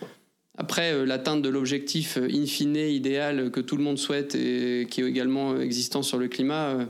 Après, 0.58 0.92
euh, 0.92 1.06
l'atteinte 1.06 1.40
de 1.42 1.48
l'objectif 1.48 2.18
euh, 2.18 2.28
in 2.30 2.44
fine 2.44 2.76
idéal 2.76 3.50
que 3.50 3.60
tout 3.60 3.76
le 3.76 3.82
monde 3.82 3.98
souhaite 3.98 4.34
et 4.34 4.86
qui 4.90 5.00
est 5.00 5.04
également 5.04 5.58
existant 5.58 6.02
sur 6.02 6.18
le 6.18 6.28
climat, 6.28 6.68
euh, 6.68 6.84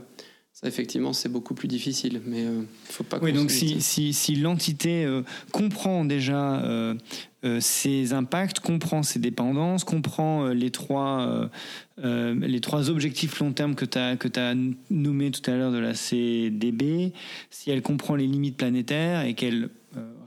effectivement 0.63 1.13
c'est 1.13 1.29
beaucoup 1.29 1.53
plus 1.53 1.67
difficile. 1.67 2.21
Mais 2.25 2.43
il 2.43 2.65
faut 2.91 3.03
pas. 3.03 3.19
Oui, 3.21 3.33
donc 3.33 3.51
si, 3.51 3.81
si, 3.81 4.13
si 4.13 4.35
l'entité 4.35 5.07
comprend 5.51 6.05
déjà 6.05 6.63
ses 7.59 8.13
impacts, 8.13 8.59
comprend 8.59 9.03
ses 9.03 9.19
dépendances, 9.19 9.83
comprend 9.83 10.47
les 10.47 10.71
trois 10.71 11.49
les 11.97 12.59
trois 12.61 12.89
objectifs 12.89 13.39
long 13.39 13.51
terme 13.51 13.75
que 13.75 13.85
tu 13.85 13.97
as 13.97 14.15
que 14.15 14.27
as 14.39 14.55
nommés 14.89 15.31
tout 15.31 15.49
à 15.49 15.55
l'heure 15.55 15.71
de 15.71 15.79
la 15.79 15.93
CDB, 15.93 17.13
si 17.49 17.71
elle 17.71 17.81
comprend 17.81 18.15
les 18.15 18.27
limites 18.27 18.57
planétaires 18.57 19.25
et 19.25 19.33
qu'elle 19.33 19.69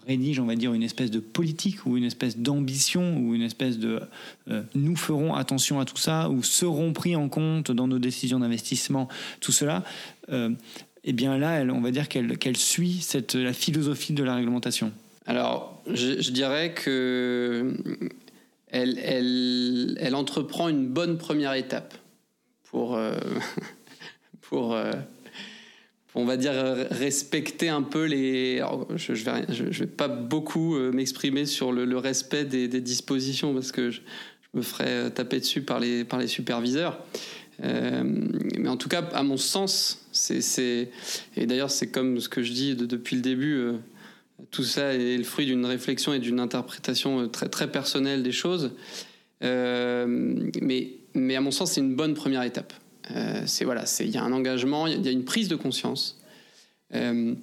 rédige, 0.07 0.41
on 0.41 0.47
va 0.47 0.55
dire, 0.55 0.73
une 0.73 0.83
espèce 0.83 1.11
de 1.11 1.21
politique 1.21 1.85
ou 1.87 1.97
une 1.97 2.05
espèce 2.05 2.39
d'ambition 2.39 3.19
ou 3.19 3.35
une 3.35 3.43
espèce 3.43 3.79
de 3.79 4.01
euh, 4.49 4.63
nous 4.75 4.97
ferons 4.97 5.35
attention 5.35 5.81
à 5.81 5.85
tout 5.85 5.97
ça 5.97 6.31
ou 6.31 6.43
seront 6.43 6.93
pris 6.93 7.17
en 7.17 7.29
compte 7.29 7.71
dans 7.71 7.89
nos 7.89 7.99
décisions 7.99 8.41
d'investissement, 8.41 9.09
tout 9.41 9.53
cela. 9.53 9.85
Euh, 10.31 10.51
eh 11.05 11.13
bien 11.13 11.39
là, 11.39 11.61
elle, 11.61 11.71
on 11.71 11.81
va 11.81 11.93
dire 11.93 12.09
qu'elle 12.09 12.57
suit 12.57 12.99
cette, 13.01 13.35
la 13.35 13.53
philosophie 13.53 14.13
de 14.13 14.25
la 14.25 14.35
réglementation. 14.35 14.93
Alors, 15.27 15.83
je, 15.93 16.31
dirais 16.31 16.73
que 16.73 17.75
elle, 18.69 18.99
elle, 18.99 19.97
elle, 20.01 20.15
entreprend 20.15 20.69
une 20.69 20.87
bonne 20.87 21.19
première 21.19 21.55
étape 21.55 21.95
pour, 22.65 22.97
euh, 22.97 23.17
pour, 24.43 24.75
euh, 24.75 24.93
on 26.17 26.25
va 26.25 26.37
dire, 26.37 26.53
respecter 26.91 27.69
un 27.69 27.83
peu 27.83 28.05
les. 28.05 28.63
je 28.97 29.15
je, 29.15 29.81
vais, 29.81 29.87
pas 29.87 30.09
beaucoup 30.09 30.77
euh, 30.77 30.91
m'exprimer 30.91 31.47
sur 31.47 31.73
le, 31.73 31.97
respect 31.97 32.45
des, 32.45 32.69
dispositions 32.81 33.55
parce 33.55 33.71
que 33.71 33.91
je, 33.91 34.01
me 34.55 34.63
ferais 34.63 35.11
taper 35.11 35.39
dessus 35.41 35.63
par 35.63 35.79
les, 35.79 36.05
par 36.05 36.19
les 36.19 36.27
superviseurs. 36.27 36.99
mais 37.63 38.69
en 38.69 38.77
tout 38.77 38.89
cas, 38.89 39.03
à 39.13 39.23
mon 39.23 39.37
sens, 39.37 40.07
c'est. 40.13 40.91
Et 41.37 41.47
d'ailleurs, 41.47 41.71
c'est 41.71 41.89
comme 41.89 42.19
ce 42.21 42.29
que 42.29 42.43
je 42.43 42.53
dis 42.53 42.75
depuis 42.75 43.17
le 43.17 43.23
début 43.23 43.77
tout 44.51 44.65
ça 44.65 44.95
est 44.95 45.17
le 45.17 45.25
fruit 45.25 45.47
d'une 45.47 45.65
réflexion 45.65 46.13
et 46.13 46.19
d'une 46.19 46.41
interprétation 46.41 47.21
euh, 47.21 47.27
très, 47.27 47.49
très 47.49 47.71
personnelle 47.71 48.23
des 48.23 48.33
choses. 48.33 48.73
Euh, 49.43 50.07
mais, 50.61 50.95
mais 51.15 51.37
à 51.37 51.41
mon 51.41 51.51
sens, 51.51 51.73
c'est 51.73 51.81
une 51.81 51.97
bonne 51.97 52.15
première 52.15 52.43
étape. 52.43 52.73
Euh, 53.13 53.43
c'est 53.47 53.65
voilà, 53.65 53.85
il 54.01 54.11
y 54.11 54.17
a 54.17 54.23
un 54.23 54.33
engagement, 54.33 54.87
il 54.87 55.05
y, 55.05 55.09
a 55.09 55.13
une 55.13 55.25
prise 55.25 55.49
de 55.49 55.57
conscience, 55.57 56.21
il 56.93 57.37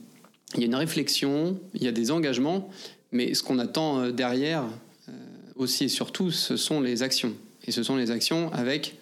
y 0.58 0.64
a 0.64 0.66
une 0.66 0.76
réflexion, 0.76 1.60
il 1.74 1.84
y 1.84 1.88
a 1.88 1.92
des 1.92 2.12
engagements, 2.12 2.70
mais 3.12 3.34
ce 3.34 3.44
qu'on 3.44 3.60
attend 3.60 4.10
derrière 4.10 4.66
aussi 5.56 5.86
et 5.86 5.90
surtout, 5.90 6.32
ce 6.32 6.58
sont 6.58 6.82
les 6.82 7.04
actions. 7.04 7.34
Et 7.66 7.72
ce 7.72 7.84
sont 7.84 7.96
les 7.96 8.12
actions 8.12 8.52
avec 8.52 8.98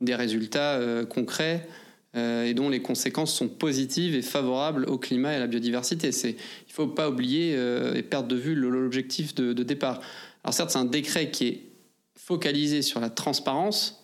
des 0.00 0.14
résultats 0.14 0.78
concrets, 1.08 1.66
euh, 2.16 2.44
et 2.44 2.54
dont 2.54 2.68
les 2.68 2.80
conséquences 2.80 3.34
sont 3.34 3.48
positives 3.48 4.14
et 4.14 4.22
favorables 4.22 4.84
au 4.84 4.98
climat 4.98 5.32
et 5.32 5.36
à 5.36 5.40
la 5.40 5.48
biodiversité. 5.48 6.10
Il 6.10 6.28
ne 6.28 6.72
faut 6.72 6.86
pas 6.86 7.10
oublier 7.10 7.56
euh, 7.56 7.94
et 7.94 8.04
perdre 8.04 8.28
de 8.28 8.36
vue 8.36 8.54
l'objectif 8.54 9.34
de, 9.34 9.52
départ. 9.64 10.00
Alors 10.44 10.54
certes, 10.54 10.70
c'est 10.70 10.78
un 10.78 10.84
décret 10.84 11.32
qui 11.32 11.46
est 11.48 11.62
focalisé 12.14 12.82
sur 12.82 13.00
la 13.00 13.10
transparence, 13.10 14.03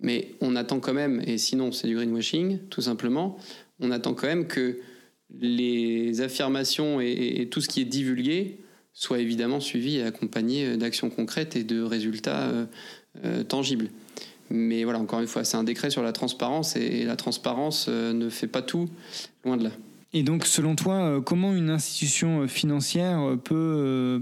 mais 0.00 0.32
on 0.40 0.56
attend 0.56 0.80
quand 0.80 0.94
même, 0.94 1.22
et 1.26 1.38
sinon 1.38 1.72
c'est 1.72 1.86
du 1.86 1.94
greenwashing, 1.94 2.58
tout 2.70 2.82
simplement, 2.82 3.38
on 3.80 3.90
attend 3.90 4.14
quand 4.14 4.26
même 4.26 4.46
que 4.46 4.78
les 5.38 6.20
affirmations 6.20 7.00
et, 7.00 7.48
tout 7.50 7.60
ce 7.60 7.68
qui 7.68 7.80
est 7.80 7.84
divulgué 7.84 8.58
soit 8.92 9.20
évidemment 9.20 9.60
suivi 9.60 9.98
et 9.98 10.02
accompagné 10.02 10.76
d'actions 10.76 11.10
concrètes 11.10 11.54
et 11.56 11.62
de 11.62 11.80
résultats 11.80 12.50
euh, 13.24 13.44
tangibles. 13.44 13.88
Mais 14.50 14.82
voilà, 14.82 14.98
encore 14.98 15.20
une 15.20 15.28
fois, 15.28 15.44
c'est 15.44 15.56
un 15.56 15.64
décret 15.64 15.90
sur 15.90 16.02
la 16.02 16.12
transparence 16.12 16.74
et 16.74 17.04
la 17.04 17.16
transparence 17.16 17.86
euh, 17.88 18.12
ne 18.12 18.28
fait 18.28 18.48
pas 18.48 18.62
tout, 18.62 18.88
loin 19.44 19.56
de 19.56 19.64
là. 19.64 19.70
Et 20.12 20.24
donc, 20.24 20.44
selon 20.44 20.74
toi, 20.74 20.94
euh, 20.94 21.20
comment 21.20 21.54
une 21.54 21.70
institution 21.70 22.42
euh, 22.42 22.46
financière 22.48 23.36
peut, 23.44 24.20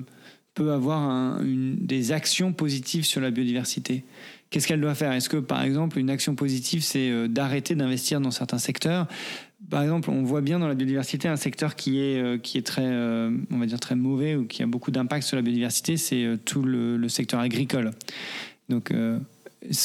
peut 0.52 0.70
avoir 0.70 1.40
des 1.42 2.12
actions 2.12 2.52
positives 2.52 3.04
sur 3.04 3.22
la 3.22 3.30
biodiversité? 3.30 4.04
Qu'est-ce 4.50 4.66
qu'elle 4.66 4.80
doit 4.80 4.94
faire? 4.94 5.12
Est-ce 5.12 5.28
que, 5.28 5.36
par 5.36 5.62
exemple, 5.62 5.98
une 5.98 6.10
action 6.10 6.34
positive, 6.34 6.82
c'est 6.82 7.28
d'arrêter 7.28 7.74
d'investir 7.74 8.20
dans 8.20 8.30
certains 8.30 8.58
secteurs? 8.58 9.06
Par 9.68 9.82
exemple, 9.82 10.08
on 10.10 10.22
voit 10.22 10.40
bien 10.40 10.58
dans 10.58 10.68
la 10.68 10.74
biodiversité 10.74 11.28
un 11.28 11.36
secteur 11.36 11.76
qui 11.76 12.00
est, 12.00 12.40
qui 12.42 12.56
est 12.56 12.62
très, 12.62 12.86
on 12.86 13.58
va 13.58 13.66
dire, 13.66 13.78
très 13.78 13.94
mauvais 13.94 14.36
ou 14.36 14.46
qui 14.46 14.62
a 14.62 14.66
beaucoup 14.66 14.90
d'impact 14.90 15.26
sur 15.26 15.36
la 15.36 15.42
biodiversité, 15.42 15.98
c'est 15.98 16.38
tout 16.46 16.62
le, 16.62 17.08
secteur 17.08 17.40
agricole. 17.40 17.90
Donc, 18.70 18.90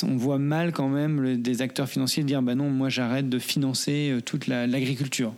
on 0.04 0.18
voit 0.18 0.40
mal 0.40 0.72
quand 0.72 0.90
même 0.90 1.42
des 1.42 1.62
acteurs 1.62 1.90
financiers 1.90 2.24
dire 2.24 2.42
bah 2.42 2.56
non, 2.56 2.70
moi 2.70 2.90
j'arrête 2.90 3.30
de 3.30 3.40
financer 3.40 4.12
euh, 4.12 4.22
toute 4.22 4.48
l'agriculture. 4.48 5.34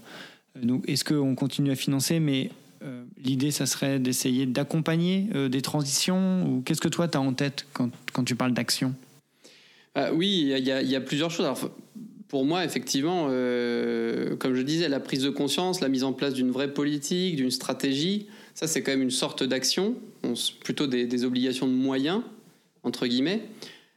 Euh, 0.58 0.66
donc 0.66 0.88
est-ce 0.88 1.04
qu'on 1.04 1.36
continue 1.36 1.72
à 1.72 1.76
financer, 1.76 2.20
mais 2.20 2.50
euh, 2.84 3.04
l'idée 3.24 3.52
ça 3.52 3.66
serait 3.66 4.00
d'essayer 4.00 4.46
d'accompagner 4.46 5.30
des 5.50 5.62
transitions 5.62 6.48
ou 6.48 6.62
qu'est-ce 6.62 6.82
que 6.82 6.88
toi 6.88 7.08
tu 7.08 7.18
as 7.18 7.22
en 7.22 7.34
tête 7.34 7.66
quand, 7.74 7.90
quand 8.14 8.24
tu 8.24 8.36
parles 8.36 8.54
d'action? 8.54 8.94
Oui, 10.14 10.54
il 10.58 10.66
y, 10.66 10.96
a 10.96 11.02
plusieurs 11.02 11.32
choses. 11.32 11.48
Pour 12.28 12.44
moi, 12.44 12.66
effectivement, 12.66 13.28
comme 13.28 14.56
je 14.56 14.62
disais, 14.62 14.90
la 14.90 15.00
prise 15.00 15.24
de 15.24 15.30
conscience, 15.30 15.80
la 15.80 15.90
mise 15.90 16.04
en 16.04 16.12
place 16.12 16.34
d'une 16.34 16.52
vraie 16.52 16.74
politique, 16.74 17.38
d'une 17.38 17.52
stratégie, 17.52 18.28
ça 18.56 18.68
c'est 18.68 18.82
quand 18.82 18.92
même 18.92 19.04
une 19.04 19.12
sorte 19.12 19.44
d'action, 19.44 19.96
plutôt 20.64 20.88
des, 20.88 21.26
obligations 21.26 21.68
de 21.68 21.74
moyens, 21.74 22.22
entre 22.84 23.06
guillemets. 23.06 23.44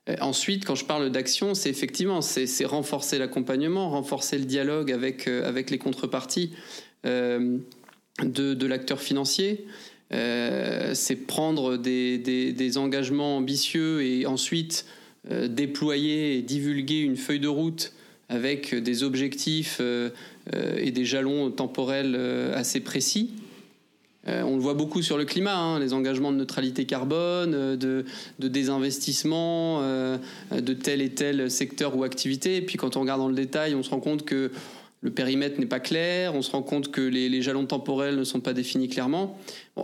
Euh, 0.08 0.16
ensuite, 0.20 0.64
quand 0.64 0.74
je 0.74 0.84
parle 0.84 1.10
d'action, 1.10 1.54
c'est 1.54 1.70
effectivement 1.70 2.20
c'est 2.20 2.64
renforcer 2.64 3.18
l'accompagnement, 3.18 3.90
renforcer 3.90 4.36
le 4.36 4.44
dialogue 4.44 4.92
avec, 4.92 5.28
euh, 5.28 5.48
avec 5.48 5.70
les 5.70 5.78
contreparties 5.78 6.52
euh, 7.06 7.58
de, 8.22 8.54
de 8.54 8.66
l'acteur 8.66 9.00
financier. 9.00 9.66
c'est 10.10 11.26
prendre 11.26 11.76
des, 11.76 12.18
des, 12.18 12.78
engagements 12.78 13.36
ambitieux 13.36 14.02
et 14.02 14.26
ensuite 14.26 14.86
déployer 15.30 16.38
et 16.38 16.42
divulguer 16.42 17.00
une 17.00 17.16
feuille 17.16 17.40
de 17.40 17.48
route 17.48 17.92
avec 18.28 18.74
des 18.74 19.02
objectifs 19.02 19.80
et 20.52 20.90
des 20.90 21.04
jalons 21.04 21.50
temporels 21.50 22.14
assez 22.54 22.80
précis. 22.80 23.30
Euh, 24.28 24.42
on 24.42 24.56
le 24.56 24.60
voit 24.60 24.74
beaucoup 24.74 25.02
sur 25.02 25.16
le 25.16 25.24
climat, 25.24 25.56
hein, 25.56 25.78
les 25.78 25.92
engagements 25.92 26.32
de 26.32 26.36
neutralité 26.36 26.84
carbone, 26.84 27.54
euh, 27.54 27.76
de, 27.76 28.48
désinvestissement 28.48 29.80
euh, 29.82 30.18
de 30.50 30.72
tel 30.74 31.00
et 31.00 31.10
tel 31.10 31.50
secteur 31.50 31.96
ou 31.96 32.04
activité. 32.04 32.56
Et 32.56 32.62
puis 32.62 32.76
quand 32.76 32.96
on 32.96 33.00
regarde 33.00 33.20
dans 33.20 33.28
le 33.28 33.34
détail, 33.34 33.74
on 33.74 33.82
se 33.82 33.90
rend 33.90 34.00
compte 34.00 34.24
que 34.24 34.50
le 35.00 35.10
périmètre 35.10 35.60
n'est 35.60 35.66
pas 35.66 35.80
clair, 35.80 36.34
on 36.34 36.42
se 36.42 36.50
rend 36.50 36.62
compte 36.62 36.90
que 36.90 37.00
les, 37.00 37.40
jalons 37.40 37.66
temporels 37.66 38.16
ne 38.16 38.24
sont 38.24 38.40
pas 38.40 38.52
définis 38.52 38.88
clairement. 38.88 39.38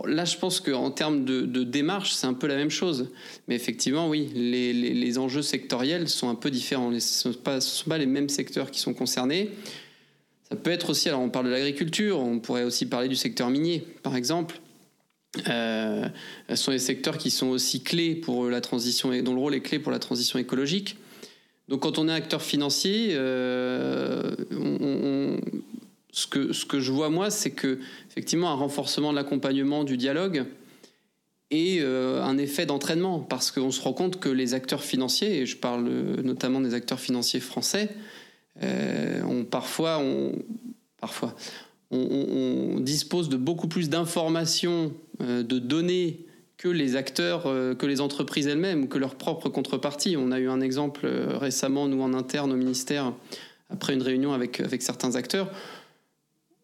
Là, 0.05 0.25
je 0.25 0.37
pense 0.37 0.59
qu'en 0.59 0.91
termes 0.91 1.25
de, 1.25 1.63
démarche, 1.63 2.13
c'est 2.13 2.27
un 2.27 2.33
peu 2.33 2.47
la 2.47 2.55
même 2.55 2.69
chose. 2.69 3.09
Mais 3.47 3.55
effectivement, 3.55 4.09
oui, 4.09 4.29
les, 4.33 5.17
enjeux 5.17 5.41
sectoriels 5.41 6.09
sont 6.09 6.29
un 6.29 6.35
peu 6.35 6.51
différents. 6.51 6.91
Ce 6.99 7.29
ne 7.29 7.33
sont, 7.59 7.89
pas 7.89 7.97
les 7.97 8.05
mêmes 8.05 8.29
secteurs 8.29 8.71
qui 8.71 8.79
sont 8.79 8.93
concernés. 8.93 9.51
Ça 10.49 10.55
peut 10.55 10.71
être 10.71 10.89
aussi, 10.91 11.09
alors 11.09 11.21
on 11.21 11.29
parle 11.29 11.45
de 11.45 11.51
l'agriculture, 11.51 12.19
on 12.19 12.39
pourrait 12.39 12.63
aussi 12.63 12.85
parler 12.85 13.07
du 13.07 13.15
secteur 13.15 13.49
minier, 13.49 13.83
par 14.03 14.15
exemple. 14.15 14.59
Euh, 15.49 16.07
ce 16.49 16.55
sont 16.55 16.71
des 16.71 16.79
secteurs 16.79 17.17
qui 17.17 17.31
sont 17.31 17.47
aussi 17.47 17.81
clés 17.81 18.15
pour 18.15 18.49
la 18.49 18.61
transition, 18.61 19.09
dont 19.21 19.33
le 19.33 19.39
rôle 19.39 19.55
est 19.55 19.61
clé 19.61 19.79
pour 19.79 19.91
la 19.91 19.99
transition 19.99 20.39
écologique. 20.39 20.97
Donc 21.67 21.81
quand 21.81 21.97
on 21.97 22.07
est 22.07 22.13
acteur 22.13 22.43
financier, 22.43 23.09
euh, 23.11 24.35
ce, 26.15 26.27
que, 26.65 26.79
je 26.79 26.91
vois 26.93 27.09
moi, 27.09 27.29
c'est 27.29 27.51
que 27.51 27.77
effectivement 28.09 28.49
un 28.49 28.55
renforcement 28.55 29.11
de 29.11 29.17
l'accompagnement, 29.17 29.83
du 29.83 29.97
dialogue, 29.97 30.45
et 31.51 31.79
euh, 31.81 32.23
un 32.23 32.37
effet 32.37 32.65
d'entraînement, 32.65 33.19
parce 33.19 33.51
qu'on 33.51 33.69
se 33.69 33.81
rend 33.81 33.91
compte 33.91 34.19
que 34.19 34.29
les 34.29 34.53
acteurs 34.53 34.83
financiers, 34.83 35.41
et 35.41 35.45
je 35.45 35.57
parle 35.57 35.83
notamment 36.23 36.61
des 36.61 36.73
acteurs 36.73 37.01
financiers 37.01 37.41
français, 37.41 37.89
euh, 38.63 39.21
on, 39.23 39.43
parfois, 39.43 39.99
on, 39.99 40.31
parfois 41.01 41.35
on, 41.91 42.79
dispose 42.79 43.27
de 43.27 43.35
beaucoup 43.35 43.67
plus 43.67 43.89
d'informations, 43.89 44.93
euh, 45.21 45.43
de 45.43 45.59
données 45.59 46.25
que 46.57 46.69
les 46.69 46.95
acteurs, 46.95 47.43
euh, 47.47 47.75
que 47.75 47.85
les 47.85 47.99
entreprises 47.99 48.47
elles-mêmes, 48.47 48.87
que 48.87 48.97
leurs 48.97 49.15
propres 49.15 49.49
contreparties. 49.49 50.15
On 50.17 50.31
a 50.31 50.39
eu 50.39 50.47
un 50.47 50.61
exemple 50.61 51.05
récemment, 51.05 51.89
nous 51.89 52.01
en 52.01 52.13
interne 52.13 52.53
au 52.53 52.55
ministère, 52.55 53.11
après 53.69 53.93
une 53.93 54.01
réunion 54.01 54.31
avec 54.31 54.61
certains 54.79 55.15
acteurs, 55.15 55.51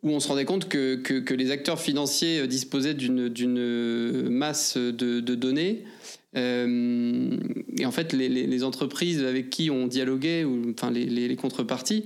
où 0.04 0.10
on 0.10 0.20
se 0.20 0.28
rendait 0.28 0.46
compte 0.46 0.68
que, 0.68 0.96
que, 0.96 1.34
les 1.34 1.52
acteurs 1.52 1.80
financiers 1.80 2.48
disposaient 2.48 2.94
d'une 2.96 4.30
masse 4.30 4.78
de, 4.78 5.20
données 5.36 5.86
euh, 6.38 7.38
et 7.78 7.86
en 7.86 7.92
fait, 7.92 8.14
les, 8.14 8.64
entreprises 8.64 9.24
avec 9.24 9.50
qui 9.50 9.70
on 9.70 9.88
dialoguait, 9.88 10.44
ou 10.44 10.72
enfin 10.72 10.92
les, 10.92 11.36
contreparties, 11.36 12.06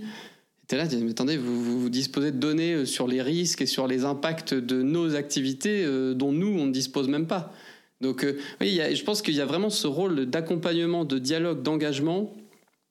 étaient 0.64 0.78
là, 0.78 0.86
mais 1.00 1.12
attendez, 1.12 1.38
vous, 1.38 1.82
vous, 1.82 1.90
disposez 1.90 2.32
de 2.32 2.38
données 2.38 2.74
euh, 2.74 2.86
sur 2.86 3.08
les 3.08 3.22
risques 3.22 3.62
et 3.62 3.66
sur 3.66 3.88
les 3.88 4.04
impacts 4.04 4.54
de 4.54 4.82
nos 4.82 5.16
activités 5.16 5.84
euh, 5.86 6.14
dont 6.14 6.32
nous, 6.32 6.48
on 6.48 6.66
ne 6.66 6.72
dispose 6.72 7.08
même 7.08 7.28
pas. 7.28 7.54
Donc, 8.02 8.26
oui, 8.60 8.80
je 8.94 9.04
pense 9.04 9.22
qu'il 9.22 9.36
y 9.36 9.42
a 9.42 9.46
vraiment 9.46 9.70
ce 9.70 9.88
rôle 9.88 10.26
d'accompagnement, 10.26 11.06
de 11.06 11.18
dialogue, 11.18 11.64
d'engagement 11.64 12.34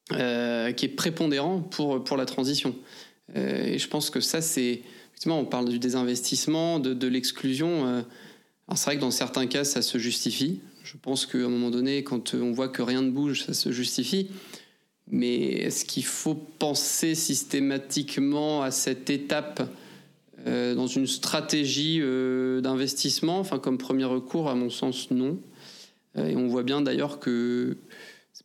qui 0.09 0.17
est 0.17 0.95
prépondérant 0.97 1.61
pour, 1.61 2.03
pour 2.03 2.17
la 2.17 2.25
transition. 2.25 2.75
Et 3.35 3.79
je 3.79 3.89
pense 3.89 4.11
que 4.11 4.21
ça, 4.21 4.41
c'est. 4.41 4.83
Effectivement, 5.11 5.39
on 5.39 5.45
parle 5.45 5.69
du 5.69 5.79
désinvestissement, 5.79 6.81
de, 6.81 6.93
de 6.93 7.07
l'exclusion. 7.07 7.87
alors, 7.87 8.77
c'est 8.77 8.87
vrai 8.87 8.97
que 8.97 9.01
dans 9.01 9.13
certains 9.13 9.47
cas, 9.47 9.63
ça 9.63 9.81
se 9.81 9.99
justifie. 9.99 10.61
Je 10.83 10.97
pense 11.01 11.25
qu'à 11.25 11.39
un 11.39 11.49
moment 11.49 11.71
donné, 11.71 12.05
quand 12.05 12.35
on 12.35 12.53
voit 12.53 12.69
que 12.69 12.83
rien 12.83 13.01
ne 13.01 13.11
bouge, 13.11 13.45
ça 13.45 13.55
se 13.55 13.73
justifie. 13.73 14.29
Mais 15.11 15.37
est-ce 15.37 15.85
qu'il 15.85 16.05
faut 16.05 16.35
penser 16.35 17.15
systématiquement 17.15 18.63
à 18.63 18.71
cette 18.71 19.11
étape 19.11 19.69
euh, 20.47 20.75
dans 20.75 20.87
une 20.87 21.07
stratégie 21.07 21.99
euh, 22.01 22.61
d'investissement? 22.61 23.39
Enfin, 23.39 23.59
comme 23.59 23.79
premier 23.79 24.05
recours, 24.05 24.49
à 24.49 24.55
mon 24.55 24.71
sens, 24.71 25.11
non. 25.11 25.39
Euh, 26.17 26.29
et 26.29 26.37
on 26.37 26.49
voit 26.49 26.63
bien 26.63 26.81
d'ailleurs 26.81 27.19
que 27.19 27.77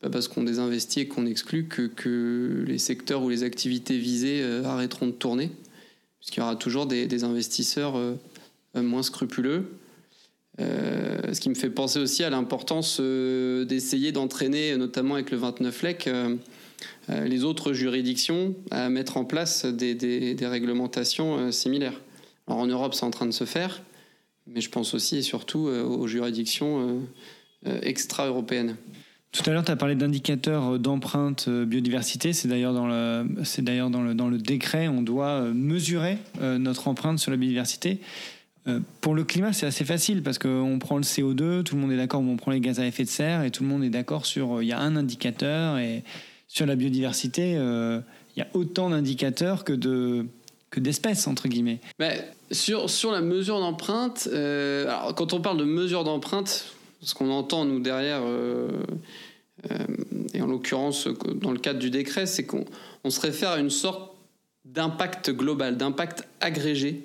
pas 0.02 0.10
parce 0.10 0.28
qu'on 0.28 0.44
désinvestit 0.44 1.02
et 1.02 1.08
qu'on 1.08 1.26
exclut 1.26 1.66
que, 1.66 1.88
que, 1.88 2.64
les 2.66 2.78
secteurs 2.78 3.22
ou 3.24 3.30
les 3.30 3.44
activités 3.44 3.98
visées 3.98 4.44
arrêteront 4.64 5.08
de 5.08 5.12
tourner. 5.12 5.52
puisqu'il 6.20 6.40
y 6.40 6.44
aura 6.44 6.56
toujours 6.56 6.86
des, 6.86 7.24
investisseurs 7.24 7.96
moins 8.76 9.04
scrupuleux. 9.04 9.66
ce 10.58 11.40
qui 11.40 11.50
me 11.50 11.56
fait 11.56 11.70
penser 11.70 12.00
aussi 12.00 12.24
à 12.24 12.30
l'importance 12.30 13.02
d'essayer 13.02 14.12
d'entraîner, 14.12 14.78
notamment 14.78 15.16
avec 15.16 15.32
le 15.32 15.38
29 15.38 15.84
LEC, 15.84 16.10
les 17.10 17.44
autres 17.44 17.74
juridictions 17.74 18.56
à 18.72 18.90
mettre 18.90 19.18
en 19.18 19.26
place 19.26 19.66
des, 19.66 20.38
réglementations 20.42 21.52
similaires. 21.52 22.00
Alors 22.48 22.60
en 22.60 22.68
Europe, 22.68 22.94
c'est 22.94 23.06
en 23.06 23.12
train 23.12 23.26
de 23.26 23.32
se 23.32 23.44
faire, 23.44 23.82
mais 24.48 24.62
je 24.62 24.70
pense 24.70 24.94
aussi 24.94 25.18
et 25.18 25.22
surtout 25.24 25.68
aux 25.68 26.08
juridictions 26.08 27.02
extra-européennes. 27.66 28.78
Tout 29.32 29.48
à 29.48 29.54
l'heure, 29.54 29.64
tu 29.64 29.72
as 29.72 29.76
parlé 29.76 29.96
d'indicateurs 29.96 30.74
euh, 30.74 30.78
d'empreinte 30.80 31.46
euh, 31.48 31.66
biodiversité. 31.66 32.34
C'est 32.34 32.48
d'ailleurs 32.48 32.74
dans 32.74 32.88
le, 32.88 33.28
c'est 33.44 33.62
d'ailleurs 33.62 33.90
dans 33.90 34.02
le, 34.02 34.16
dans 34.16 34.28
le 34.28 34.40
décret, 34.40 34.88
on 34.88 35.02
doit 35.02 35.28
euh, 35.28 35.54
mesurer 35.54 36.18
notre 36.42 36.88
empreinte 36.88 37.20
sur 37.20 37.32
la 37.32 37.38
biodiversité. 37.38 38.00
Pour 39.02 39.16
le 39.16 39.24
climat, 39.24 39.52
c'est 39.52 39.66
assez 39.66 39.84
facile 39.84 40.22
parce 40.22 40.38
qu'on 40.38 40.78
prend 40.80 40.98
le 40.98 41.04
CO2, 41.04 41.64
tout 41.64 41.76
le 41.76 41.82
monde 41.82 41.92
est 41.92 41.98
d'accord, 41.98 42.22
on 42.22 42.36
prend 42.36 42.52
les 42.52 42.60
gaz 42.60 42.80
à 42.80 42.86
effet 42.86 43.04
de 43.04 43.10
serre 43.10 43.44
et 43.44 43.50
tout 43.50 43.64
le 43.64 43.70
monde 43.70 43.84
est 43.84 43.90
d'accord 43.90 44.28
sur. 44.28 44.62
Il 44.62 44.68
y 44.68 44.74
a 44.74 44.80
un 44.80 44.96
indicateur 44.96 45.80
et 45.80 46.04
sur 46.48 46.68
la 46.68 46.76
biodiversité, 46.76 47.54
il 47.54 48.40
y 48.40 48.42
a 48.42 48.48
autant 48.54 48.92
d'indicateurs 48.92 49.64
que 49.64 49.74
de 49.74 50.28
que 50.70 50.80
d'espèces 50.80 51.26
entre 51.26 51.48
guillemets. 51.48 51.80
Mais 51.98 52.30
sur 52.52 52.92
sur 52.92 53.12
la 53.12 53.22
mesure 53.22 53.60
d'empreinte, 53.60 54.28
alors 54.32 55.16
quand 55.16 55.34
on 55.34 55.42
parle 55.42 55.58
de 55.58 55.64
mesure 55.64 56.04
d'empreinte, 56.04 56.76
ce 57.02 57.14
qu'on 57.14 57.30
entend, 57.32 57.66
nous, 57.66 57.80
derrière, 57.80 58.22
euh, 58.24 58.70
euh, 59.72 59.78
et 60.34 60.42
en 60.42 60.48
l'occurrence, 60.48 61.08
dans 61.36 61.52
le 61.52 61.60
cadre 61.60 61.80
du 61.80 61.90
décret, 61.90 62.26
c'est 62.26 62.46
qu'on 62.46 62.66
se 63.10 63.20
réfère 63.22 63.52
à 63.52 63.60
une 63.60 63.70
sorte 63.70 64.14
d'impact 64.66 65.32
global, 65.32 65.78
d'impact 65.78 66.28
agrégé 66.42 67.04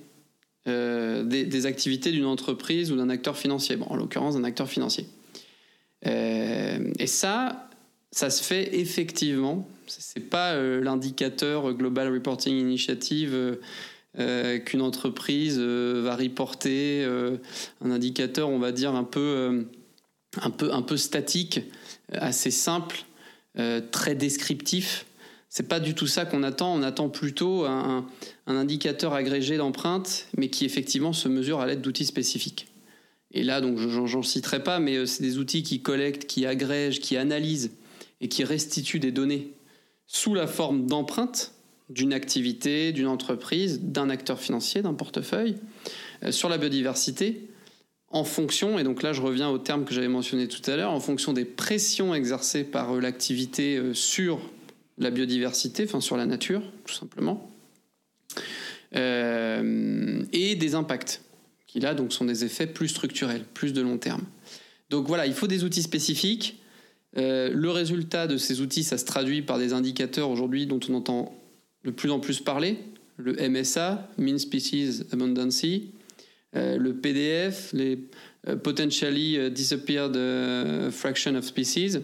euh, 0.67 1.23
des, 1.23 1.67
activités 1.67 2.11
d'une 2.11 2.25
entreprise 2.25 2.91
ou 2.91 2.97
d'un 2.97 3.09
acteur 3.09 3.37
financier, 3.37 3.77
bon, 3.77 3.87
en 3.87 3.97
l'occurrence 3.97 4.35
d'un 4.35 4.45
acteur 4.45 4.69
financier. 4.69 5.07
et 6.05 7.07
ça, 7.07 7.69
ça 8.11 8.31
se 8.31 8.43
fait 8.43 8.77
effectivement. 8.77 9.69
C'est 9.87 10.29
pas 10.29 10.57
l'indicateur 10.81 11.73
Global 11.75 12.13
Reporting 12.13 12.57
Initiative 12.57 13.59
qu'une 14.17 14.81
entreprise 14.81 15.59
va 15.59 16.17
reporter, 16.17 17.05
un 17.05 17.91
indicateur, 17.91 18.49
on 18.49 18.59
va 18.59 18.73
dire, 18.73 18.95
un 18.95 19.05
peu 19.05 19.67
un 20.43 20.83
peu, 20.83 20.97
statique, 20.97 21.59
euh, 22.13 22.19
assez 22.21 22.51
simple, 22.51 23.05
euh, 23.59 23.81
très 23.91 24.15
descriptif. 24.15 25.07
C'est 25.49 25.69
pas 25.69 25.81
du 25.81 25.95
tout 25.95 26.07
ça 26.07 26.25
qu'on 26.25 26.43
attend. 26.43 26.75
On 26.75 26.83
attend 26.83 27.09
plutôt 27.09 27.65
un, 27.65 28.07
indicateur 28.47 29.13
agrégé 29.15 29.57
d'empreintes, 29.57 30.27
mais 30.37 30.49
qui 30.49 30.65
effectivement 30.65 31.13
se 31.13 31.29
mesure 31.29 31.61
à 31.61 31.67
l'aide 31.67 31.81
d'outils 31.81 32.07
spécifiques. 32.07 32.67
Et 33.31 33.43
là, 33.43 33.61
donc, 33.61 33.79
j'en 33.79 34.23
citerai 34.23 34.63
pas, 34.63 34.79
mais 34.79 34.97
euh, 34.97 35.07
c'est 35.07 35.23
des 35.23 35.39
outils 35.39 35.63
qui 35.63 35.81
collectent, 35.81 36.27
qui 36.27 36.47
agrègent, 36.47 37.01
qui 37.01 37.17
analysent 37.17 37.73
et 38.21 38.29
qui 38.29 38.45
restituent 38.45 39.01
des 39.01 39.13
données 39.13 39.53
sous 40.07 40.35
la 40.35 40.47
forme 40.47 40.87
d'empreintes 40.87 41.53
d'une 41.91 42.13
activité, 42.13 42.93
d'une 42.93 43.07
entreprise, 43.07 43.81
d'un 43.81 44.09
acteur 44.09 44.41
financier, 44.41 44.83
d'un 44.83 44.95
portefeuille, 44.95 45.57
sur 46.31 46.49
la 46.49 46.57
biodiversité, 46.57 47.49
en 48.15 48.23
fonction, 48.23 48.79
et 48.79 48.85
donc 48.85 49.03
là 49.03 49.13
je 49.13 49.21
reviens 49.21 49.51
au 49.51 49.59
terme 49.59 49.85
que 49.85 49.93
j'avais 49.93 50.09
mentionné 50.09 50.47
tout 50.47 50.63
à 50.71 50.77
l'heure, 50.77 50.93
en 50.93 51.01
fonction 51.01 51.33
des 51.33 51.45
pressions 51.45 52.15
exercées 52.15 52.63
par 52.63 52.93
euh, 52.93 53.01
l'activité 53.01 53.77
euh, 53.77 53.93
sur 53.93 54.41
la 54.99 55.11
biodiversité, 55.11 55.85
enfin 55.85 56.01
sur 56.01 56.17
la 56.17 56.25
nature, 56.25 56.63
tout 56.85 56.95
simplement, 56.95 57.51
euh, 58.95 60.23
et 60.33 60.55
des 60.55 60.77
impacts, 60.77 61.23
qui 61.67 61.81
là 61.81 61.95
donc 61.95 62.13
sont 62.13 62.25
des 62.25 62.45
effets 62.45 62.69
plus 62.69 62.87
structurels, 62.87 63.43
plus 63.53 63.73
de 63.73 63.83
long 63.83 63.99
terme. 63.99 64.23
Donc 64.91 65.09
voilà, 65.09 65.27
il 65.27 65.35
faut 65.35 65.49
des 65.49 65.65
outils 65.65 65.83
spécifiques. 65.83 66.61
le 67.17 67.69
résultat 67.71 68.29
de 68.29 68.37
ces 68.37 68.61
outils, 68.61 68.85
ça 68.85 68.97
se 68.97 69.05
traduit 69.05 69.43
par 69.43 69.59
des 69.59 69.73
indicateurs 69.73 70.31
aujourd'hui 70.31 70.67
dont 70.67 70.79
on 70.89 70.95
entend 70.95 71.37
de 71.83 71.91
plus 71.91 72.13
en 72.13 72.21
plus 72.21 72.39
parler, 72.39 72.79
le 73.17 73.33
MSA, 73.49 74.09
Mean 74.19 74.39
Species 74.39 75.03
Abundancy, 75.11 75.91
le 76.55 76.93
PDF, 76.93 77.73
les 77.73 77.99
euh, 78.49 78.57
Potentially 78.57 79.39
euh, 79.39 79.51
Disappeared 79.51 80.17
Fraction 80.91 81.35
of 81.35 81.45
Species. 81.45 81.99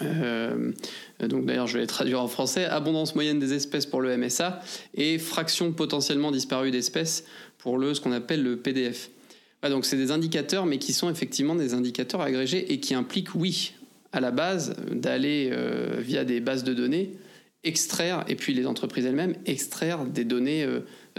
donc 0.00 1.46
d'ailleurs, 1.46 1.66
je 1.66 1.74
vais 1.74 1.80
les 1.80 1.86
traduire 1.86 2.22
en 2.22 2.28
français. 2.28 2.64
Abondance 2.64 3.14
moyenne 3.14 3.38
des 3.38 3.52
espèces 3.52 3.86
pour 3.86 4.00
le 4.00 4.16
MSA 4.16 4.60
et 4.94 5.18
fraction 5.18 5.72
potentiellement 5.72 6.30
disparue 6.30 6.70
d'espèces 6.70 7.24
pour 7.58 7.78
le 7.78 7.94
ce 7.94 8.00
qu'on 8.00 8.12
appelle 8.12 8.42
le 8.42 8.56
PDF. 8.56 9.10
donc 9.62 9.84
c'est 9.84 9.96
des 9.96 10.10
indicateurs, 10.10 10.66
mais 10.66 10.78
qui 10.78 10.92
sont 10.92 11.10
effectivement 11.10 11.54
des 11.54 11.74
indicateurs 11.74 12.20
agrégés 12.20 12.72
et 12.72 12.80
qui 12.80 12.94
impliquent, 12.94 13.34
oui, 13.34 13.74
à 14.12 14.20
la 14.20 14.30
base, 14.30 14.74
d'aller 14.90 15.52
via 15.98 16.24
des 16.24 16.40
bases 16.40 16.64
de 16.64 16.74
données 16.74 17.12
extraire, 17.64 18.24
et 18.26 18.34
puis 18.34 18.54
les 18.54 18.66
entreprises 18.66 19.06
elles-mêmes, 19.06 19.36
extraire 19.46 20.04
des 20.04 20.24
données 20.24 20.66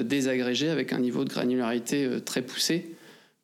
désagrégé 0.02 0.70
avec 0.70 0.94
un 0.94 1.00
niveau 1.00 1.24
de 1.24 1.30
granularité 1.30 2.06
euh, 2.06 2.20
très 2.20 2.42
poussé 2.42 2.96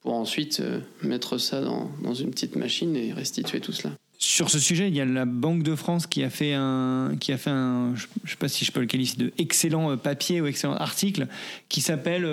pour 0.02 0.14
ensuite 0.14 0.62
euh, 0.62 0.80
mettre 1.04 1.38
ça 1.38 1.62
dans, 1.62 1.92
dans 2.04 2.14
une 2.14 2.32
petite 2.32 2.56
machine 2.56 2.96
et 2.96 3.14
restituer 3.14 3.60
tout 3.60 3.74
cela. 3.74 3.94
Sur 4.22 4.50
ce 4.50 4.60
sujet, 4.60 4.90
il 4.90 4.96
y 4.96 5.00
a 5.00 5.06
la 5.06 5.24
Banque 5.24 5.64
de 5.64 5.76
France 5.76 6.06
qui 6.06 6.24
a 6.24 6.30
fait 6.30 6.54
un, 6.54 7.14
qui 7.22 7.32
a 7.32 7.38
fait 7.38 7.52
un, 7.52 7.94
je 7.96 8.08
ne 8.24 8.30
sais 8.30 8.36
pas 8.36 8.50
si 8.50 8.66
je 8.66 8.72
peux 8.72 8.82
le 8.82 8.86
qualifier 8.86 9.18
de 9.18 9.32
excellent 9.38 9.92
euh, 9.92 9.96
papier 9.96 10.42
ou 10.42 10.48
excellent 10.48 10.76
article, 10.76 11.28
qui 11.70 11.80
s'appelle 11.80 12.24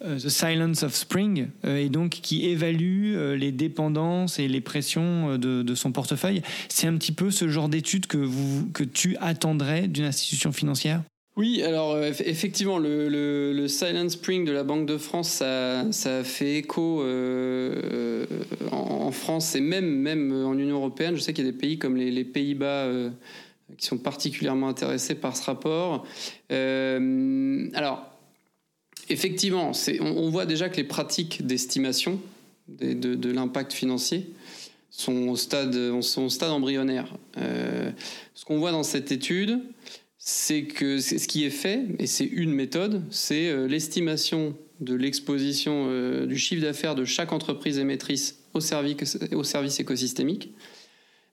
The 0.00 0.28
Silence 0.28 0.82
of 0.82 0.94
Spring, 0.94 1.48
et 1.64 1.88
donc 1.88 2.10
qui 2.10 2.46
évalue 2.46 3.36
les 3.36 3.52
dépendances 3.52 4.40
et 4.40 4.48
les 4.48 4.60
pressions 4.60 5.38
de, 5.38 5.62
de 5.62 5.74
son 5.76 5.92
portefeuille. 5.92 6.42
C'est 6.68 6.88
un 6.88 6.96
petit 6.96 7.12
peu 7.12 7.30
ce 7.30 7.48
genre 7.48 7.68
d'étude 7.68 8.06
que 8.06 8.18
vous, 8.18 8.68
que 8.72 8.82
tu 8.82 9.16
attendrais 9.20 9.86
d'une 9.86 10.06
institution 10.06 10.50
financière? 10.50 11.02
Oui, 11.40 11.62
alors 11.62 11.92
euh, 11.92 12.12
effectivement, 12.26 12.78
le, 12.78 13.66
Silent 13.66 14.10
Spring 14.10 14.44
de 14.44 14.52
la 14.52 14.62
Banque 14.62 14.84
de 14.84 14.98
France, 14.98 15.42
ça, 15.90 16.22
fait 16.22 16.58
écho 16.58 17.00
euh, 17.00 18.26
en, 18.70 19.10
France 19.10 19.56
et 19.56 19.62
même, 19.62 20.06
en 20.44 20.52
Union 20.58 20.76
européenne. 20.76 21.16
Je 21.16 21.20
sais 21.22 21.32
qu'il 21.32 21.46
y 21.46 21.48
a 21.48 21.50
des 21.50 21.56
pays 21.56 21.78
comme 21.78 21.96
les, 21.96 22.24
Pays-Bas 22.24 22.84
euh, 22.84 23.08
qui 23.78 23.86
sont 23.86 23.96
particulièrement 23.96 24.68
intéressés 24.68 25.14
par 25.14 25.34
ce 25.34 25.44
rapport. 25.44 26.06
alors, 26.50 28.04
effectivement, 29.08 29.72
on, 29.72 30.04
on, 30.04 30.28
voit 30.28 30.44
déjà 30.44 30.68
que 30.68 30.76
les 30.76 30.84
pratiques 30.84 31.46
d'estimation 31.46 32.20
de, 32.68 32.92
de, 32.92 33.32
l'impact 33.32 33.72
financier 33.72 34.28
sont 34.90 35.28
au 35.28 35.36
stade, 35.36 36.02
sont 36.02 36.24
au 36.24 36.28
stade 36.28 36.50
embryonnaire. 36.50 37.14
ce 37.34 38.44
qu'on 38.44 38.58
voit 38.58 38.72
dans 38.72 38.82
cette 38.82 39.10
étude, 39.10 39.60
c'est 40.30 40.62
que 40.62 40.98
ce 41.00 41.26
qui 41.26 41.44
est 41.44 41.50
fait, 41.50 41.84
et 41.98 42.06
c'est 42.06 42.24
une 42.24 42.52
méthode, 42.52 43.02
c'est 43.10 43.48
euh, 43.48 43.66
l'estimation 43.66 44.56
de 44.78 44.94
l'exposition 44.94 45.88
euh, 45.88 46.24
du 46.26 46.38
chiffre 46.38 46.62
d'affaires 46.62 46.94
de 46.94 47.04
chaque 47.04 47.32
entreprise 47.32 47.78
émettrice 47.78 48.38
au 48.54 48.60
service, 48.60 49.18
au 49.32 49.42
service 49.42 49.80
écosystémique. 49.80 50.54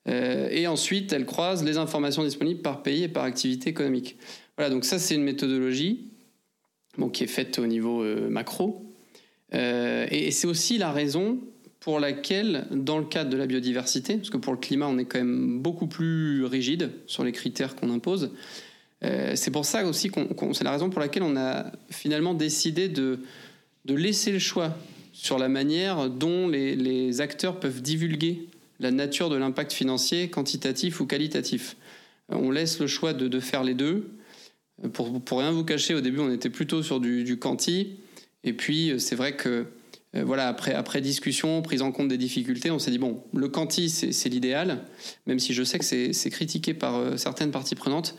Euh, 0.07 0.49
et 0.49 0.65
ensuite, 0.65 1.13
elle 1.13 1.27
croise 1.27 1.63
les 1.63 1.77
informations 1.77 2.23
disponibles 2.23 2.63
par 2.63 2.81
pays 2.81 3.03
et 3.03 3.07
par 3.07 3.23
activité 3.23 3.69
économique. 3.69 4.17
Voilà, 4.57 4.71
donc 4.71 4.83
ça, 4.83 4.97
c'est 4.97 5.13
une 5.13 5.23
méthodologie 5.23 6.07
qui 7.13 7.23
est 7.23 7.27
faite 7.27 7.59
au 7.59 7.67
niveau 7.67 8.03
macro. 8.29 8.83
et 9.53 10.31
c'est 10.31 10.47
aussi 10.47 10.79
la 10.79 10.91
raison 10.91 11.39
pour 11.79 11.99
laquelle, 11.99 12.65
dans 12.71 12.97
le 12.97 13.05
cadre 13.05 13.29
de 13.29 13.37
la 13.37 13.45
biodiversité, 13.45 14.17
parce 14.17 14.31
que 14.31 14.37
pour 14.37 14.53
le 14.53 14.59
climat, 14.59 14.87
on 14.87 14.97
est 14.97 15.05
quand 15.05 15.19
même 15.19 15.59
beaucoup 15.59 15.85
plus 15.85 16.43
rigide 16.45 16.91
sur 17.05 17.23
les 17.23 17.31
critères 17.31 17.75
qu'on 17.75 17.91
impose, 17.91 18.31
euh, 19.03 19.33
c'est 19.35 19.51
pour 19.51 19.65
ça 19.65 19.85
aussi 19.85 20.09
qu'on, 20.09 20.53
c'est 20.53 20.63
la 20.63 20.71
raison 20.71 20.89
pour 20.89 20.99
laquelle 20.99 21.23
on 21.23 21.37
a 21.37 21.71
finalement 21.89 22.33
décidé 22.33 22.89
de, 22.89 23.19
de 23.85 23.93
laisser 23.93 24.31
le 24.31 24.39
choix 24.39 24.75
sur 25.13 25.37
la 25.37 25.49
manière 25.49 26.09
dont 26.09 26.47
les, 26.47 27.21
acteurs 27.21 27.59
peuvent 27.59 27.81
divulguer 27.81 28.47
la 28.79 28.91
nature 28.91 29.29
de 29.29 29.35
l'impact 29.35 29.73
financier, 29.73 30.29
quantitatif 30.29 30.99
ou 30.99 31.05
qualitatif. 31.05 31.75
Euh, 32.31 32.35
on 32.35 32.51
laisse 32.51 32.79
le 32.79 32.87
choix 32.87 33.13
de, 33.13 33.27
de 33.27 33.39
faire 33.39 33.63
les 33.63 33.73
deux. 33.73 34.09
Euh, 34.83 34.89
pour, 34.89 35.21
pour, 35.21 35.39
rien 35.39 35.51
vous 35.51 35.63
cacher, 35.63 35.93
au 35.93 36.01
début, 36.01 36.19
on 36.19 36.31
était 36.31 36.49
plutôt 36.49 36.83
sur 36.83 36.99
du, 36.99 37.23
du 37.23 37.37
quanti. 37.37 37.97
Et 38.43 38.53
puis, 38.53 38.93
c'est 38.99 39.15
vrai 39.15 39.35
que, 39.35 39.65
voilà, 40.13 40.47
après, 40.47 40.73
après 40.73 41.01
discussion, 41.01 41.61
prise 41.61 41.81
en 41.81 41.91
compte 41.91 42.07
des 42.07 42.17
difficultés, 42.17 42.71
on 42.71 42.79
s'est 42.79 42.91
dit, 42.91 42.97
bon, 42.97 43.23
le 43.33 43.49
quanti, 43.49 43.89
c'est, 43.89 44.29
l'idéal, 44.29 44.85
même 45.25 45.37
si 45.37 45.53
je 45.53 45.63
sais 45.63 45.77
que 45.79 45.85
c'est, 45.85 46.13
c'est 46.13 46.29
critiqué 46.29 46.73
par 46.73 47.19
certaines 47.19 47.51
parties 47.51 47.75
prenantes. 47.75 48.15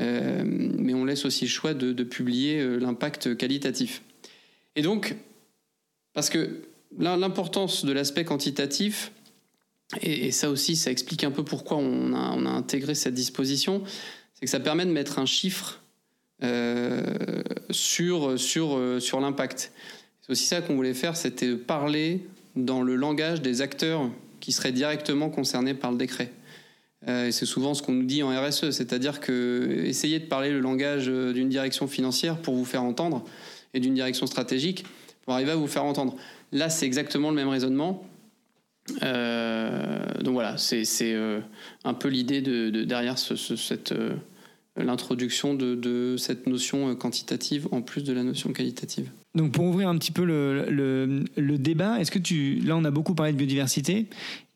Euh, 0.00 0.42
mais 0.46 0.94
on 0.94 1.04
laisse 1.04 1.24
aussi 1.24 1.44
le 1.44 1.50
choix 1.50 1.74
de, 1.74 2.04
publier 2.04 2.60
euh, 2.60 2.78
l'impact 2.78 3.36
qualitatif. 3.36 4.02
Et 4.74 4.82
donc, 4.82 5.16
parce 6.12 6.30
que 6.30 6.62
l'importance 6.98 7.84
de 7.84 7.92
l'aspect 7.92 8.24
quantitatif, 8.24 9.12
et, 10.02 10.30
ça 10.32 10.50
aussi, 10.50 10.76
ça 10.76 10.90
explique 10.90 11.24
un 11.24 11.30
peu 11.30 11.44
pourquoi 11.44 11.78
on 11.78 12.12
a, 12.14 12.50
intégré 12.50 12.94
cette 12.94 13.14
disposition, 13.14 13.82
c'est 14.34 14.46
que 14.46 14.50
ça 14.50 14.60
permet 14.60 14.84
de 14.84 14.90
mettre 14.90 15.18
un 15.18 15.26
chiffre 15.26 15.82
sur, 17.70 18.38
sur, 18.38 19.00
sur 19.00 19.20
l'impact. 19.20 19.72
C'est 20.20 20.32
aussi 20.32 20.46
ça 20.46 20.60
qu'on 20.60 20.74
voulait 20.74 20.92
faire, 20.92 21.16
c'était 21.16 21.54
parler 21.54 22.26
dans 22.56 22.82
le 22.82 22.96
langage 22.96 23.42
des 23.42 23.62
acteurs 23.62 24.10
qui 24.40 24.52
seraient 24.52 24.72
directement 24.72 25.30
concernés 25.30 25.74
par 25.74 25.92
le 25.92 25.98
décret. 25.98 26.32
Euh, 27.08 27.30
c'est 27.30 27.46
souvent 27.46 27.74
ce 27.74 27.82
qu'on 27.82 27.92
nous 27.92 28.04
dit 28.04 28.22
en 28.22 28.30
RSE, 28.30 28.70
c'est-à-dire 28.70 29.20
que 29.20 29.82
essayez 29.84 30.18
de 30.18 30.26
parler 30.26 30.50
le 30.50 30.60
langage 30.60 31.06
d'une 31.06 31.48
direction 31.48 31.86
financière 31.86 32.38
pour 32.38 32.54
vous 32.54 32.64
faire 32.64 32.82
entendre 32.82 33.24
et 33.74 33.80
d'une 33.80 33.94
direction 33.94 34.26
stratégique 34.26 34.84
pour 35.24 35.34
arriver 35.34 35.52
à 35.52 35.56
vous 35.56 35.66
faire 35.66 35.84
entendre. 35.84 36.16
Là, 36.52 36.70
c'est 36.70 36.86
exactement 36.86 37.30
le 37.30 37.36
même 37.36 37.48
raisonnement. 37.48 38.04
Euh, 39.02 40.04
donc 40.22 40.34
voilà, 40.34 40.56
c'est 40.56 40.84
euh, 41.02 41.40
un 41.84 41.94
peu 41.94 42.08
l'idée 42.08 42.40
de, 42.40 42.84
derrière 42.84 43.18
cette 43.18 43.94
l'introduction 44.76 45.54
de, 45.54 46.16
cette 46.18 46.46
notion 46.46 46.94
quantitative 46.94 47.68
en 47.70 47.82
plus 47.82 48.04
de 48.04 48.12
la 48.12 48.22
notion 48.22 48.52
qualitative. 48.52 49.10
Donc 49.34 49.52
pour 49.52 49.64
ouvrir 49.66 49.88
un 49.88 49.98
petit 49.98 50.12
peu 50.12 50.24
le, 50.24 51.24
le, 51.36 51.58
débat, 51.58 52.00
est-ce 52.00 52.10
que 52.10 52.18
tu, 52.18 52.56
là 52.64 52.76
on 52.76 52.84
a 52.84 52.90
beaucoup 52.90 53.14
parlé 53.14 53.32
de 53.32 53.36
biodiversité, 53.36 54.06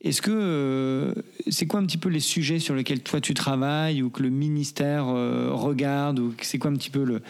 est-ce 0.00 0.22
que 0.22 0.30
euh, 0.32 1.12
c'est 1.50 1.66
quoi 1.66 1.80
un 1.80 1.86
petit 1.86 1.98
peu 1.98 2.08
les 2.08 2.20
sujets 2.20 2.58
sur 2.58 2.74
lesquels 2.74 3.00
toi 3.00 3.20
tu 3.20 3.34
travailles 3.34 4.02
ou 4.02 4.08
que 4.08 4.22
le 4.22 4.30
ministère 4.30 5.08
euh, 5.08 5.50
regarde 5.52 6.18
ou 6.18 6.34
c'est 6.40 6.58
quoi 6.58 6.70
un 6.70 6.76
petit 6.76 6.88
peu 6.88 7.04
le, 7.04 7.20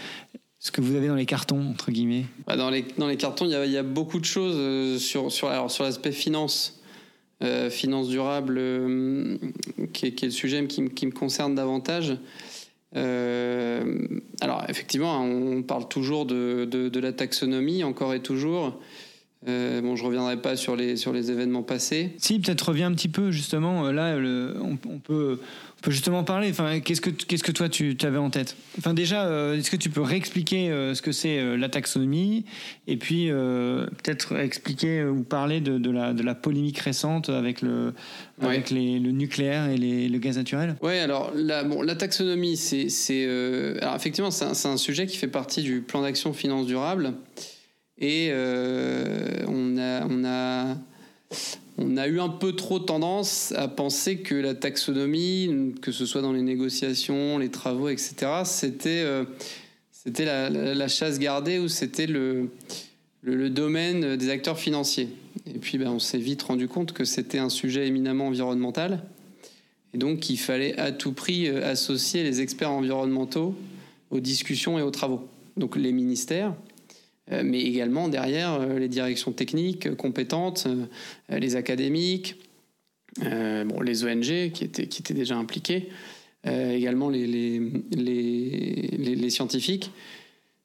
ce 0.61 0.70
que 0.70 0.81
vous 0.81 0.94
avez 0.94 1.09
dans 1.09 1.16
les 1.16 1.26
cartons 1.26 1.70
entre 1.70 1.90
guillemets? 1.90 2.26
Bah, 2.46 2.57
dans, 2.57 2.70
les, 2.70 2.85
dans 2.98 3.09
les 3.09 3.16
cartons 3.16 3.46
il 3.46 3.50
y 3.50 3.57
a, 3.57 3.66
il 3.66 3.72
y 3.72 3.79
a 3.79 3.83
beaucoup 3.83 4.20
de 4.20 4.24
choses 4.24 4.55
euh, 4.57 4.98
sur, 4.98 5.33
sur, 5.33 5.48
alors, 5.48 5.70
sur 5.72 5.83
l'aspect 5.83 6.12
finance, 6.12 6.81
finance 7.70 8.09
durable, 8.09 8.61
qui 9.94 10.07
est, 10.07 10.12
qui, 10.12 10.26
est, 10.26 10.29
le 10.29 10.31
sujet 10.31 10.66
qui, 10.66 10.90
qui 10.90 11.07
me 11.07 11.11
concerne 11.11 11.55
davantage. 11.55 12.18
Euh, 12.96 13.98
alors 14.40 14.64
effectivement, 14.68 15.22
on 15.22 15.62
parle 15.62 15.88
toujours 15.88 16.26
de, 16.26 16.64
de, 16.64 17.00
la 17.00 17.12
taxonomie, 17.12 17.85
encore 17.85 18.14
et 18.14 18.20
toujours. 18.20 18.79
Euh, 19.48 19.81
bon, 19.81 19.96
je 19.96 20.05
reviendrai 20.05 20.37
pas 20.37 20.55
sur 20.57 20.76
les 20.76 20.96
sur 20.96 21.12
les 21.12 21.31
événements 21.31 21.62
passés. 21.62 22.14
Si, 22.18 22.38
peut-être 22.40 22.68
reviens 22.68 22.88
un 22.88 22.94
petit 22.94 23.09
peu 23.09 23.31
justement. 23.31 23.87
Euh, 23.87 23.92
là, 23.92 24.16
on, 24.61 24.98
peut 24.98 25.40
on 25.81 25.83
peut 25.83 25.90
justement 25.90 26.25
parler. 26.25 26.51
Enfin, 26.51 26.81
qu'est-ce 26.81 27.01
que 27.01 27.11
qu'est-ce 27.11 27.43
que 27.43 27.53
toi 27.53 27.69
tu 27.69 27.97
avais 28.03 28.19
en 28.19 28.31
tête? 28.31 28.57
Enfin, 28.79 28.95
déjà, 28.95 29.27
euh, 29.27 29.57
est-ce 29.57 29.71
que 29.71 29.77
tu 29.77 29.90
peux 29.90 30.03
réexpliquer 30.03 30.69
ce 30.95 31.01
que 31.03 31.12
c'est 31.12 31.57
la 31.57 31.69
taxonomie? 31.69 32.45
Et 32.87 32.97
puis 32.97 33.29
peut-être 33.29 34.37
expliquer 34.37 35.05
ou 35.05 35.23
parler 35.23 35.61
de, 35.61 35.79
de, 35.79 35.90
la 35.90 36.12
de 36.12 36.23
la 36.23 36.35
polémique 36.35 36.79
récente 36.79 37.29
avec 37.29 37.62
le 37.62 37.95
avec 38.40 38.71
les, 38.71 38.99
le 38.99 39.11
nucléaire 39.11 39.69
et 39.69 39.77
les, 39.77 40.09
le 40.09 40.19
gaz 40.19 40.37
naturel? 40.37 40.77
Oui, 40.83 40.99
alors 40.99 41.33
la, 41.35 41.64
bon, 41.64 41.83
la 41.83 41.95
taxonomie, 41.97 42.57
c'est 42.57 42.88
alors 43.81 43.97
effectivement 43.97 44.31
c'est 44.31 44.45
un, 44.45 44.73
un, 44.73 44.77
sujet 44.77 45.07
qui 45.07 45.16
fait 45.16 45.29
partie 45.29 45.62
du 45.62 45.81
plan 45.81 46.03
d'action 46.03 46.33
finance 46.33 46.66
durable. 46.66 47.14
Et 48.01 48.31
euh, 48.33 49.45
on, 49.47 49.77
a, 49.77 50.07
on, 50.09 50.25
a, 50.25 50.77
on 51.81 51.97
a 51.97 52.07
eu 52.07 52.21
un 52.21 52.29
peu 52.29 52.53
trop 52.53 52.79
tendance 52.79 53.53
à 53.57 53.66
penser 53.66 54.19
que 54.19 54.35
la 54.35 54.55
taxonomie, 54.55 55.75
que 55.81 55.93
ce 55.93 56.05
soit 56.05 56.21
dans 56.21 56.33
les 56.33 56.43
négociations, 56.43 57.38
les 57.38 57.49
travaux, 57.49 57.88
etc., 57.88 58.43
c'était 58.45 59.03
euh, 59.03 59.25
la, 60.05 60.88
chasse 60.88 61.19
gardée 61.19 61.59
ou 61.59 61.69
c'était 61.69 62.07
le, 62.07 62.51
le, 63.23 63.49
domaine 63.49 64.16
des 64.16 64.29
acteurs 64.29 64.59
financiers. 64.59 65.09
Et 65.47 65.59
puis 65.59 65.79
ben, 65.79 65.90
on 65.90 65.99
s'est 65.99 66.19
vite 66.19 66.43
rendu 66.43 66.69
compte 66.69 66.93
que 66.93 67.05
c'était 67.05 67.38
un 67.38 67.49
sujet 67.49 67.87
éminemment 67.87 68.27
environnemental 68.27 69.03
et 69.95 69.99
donc 69.99 70.21
qu'il 70.21 70.38
fallait 70.38 70.79
à 70.79 70.93
tout 70.93 71.12
prix 71.12 71.49
euh, 71.49 71.66
associer 71.66 72.23
les 72.23 72.43
experts 72.43 72.71
environnementaux 72.71 73.55
aux 74.11 74.21
discussions 74.21 74.79
et 74.79 74.83
aux 74.83 74.90
travaux. 74.90 75.27
Donc 75.57 75.77
les 75.77 75.93
ministères, 75.93 76.55
mais 77.45 77.61
également 77.61 78.09
derrière 78.09 78.55
euh, 78.55 78.79
les 78.79 78.88
directions 78.88 79.33
techniques 79.33 79.87
euh, 79.87 79.95
compétentes, 79.95 80.66
les 81.29 81.57
académiques, 81.57 82.37
bon, 83.21 83.81
les 83.81 84.05
ONG 84.05 84.51
qui 84.53 84.64
étaient, 84.64 84.87
qui 84.87 85.01
étaient 85.01 85.14
déjà 85.14 85.37
impliqués, 85.37 85.88
également 86.45 87.09
les, 87.09 87.27
les, 87.27 87.61
les, 87.90 89.14
les, 89.14 89.31
scientifiques. 89.31 89.90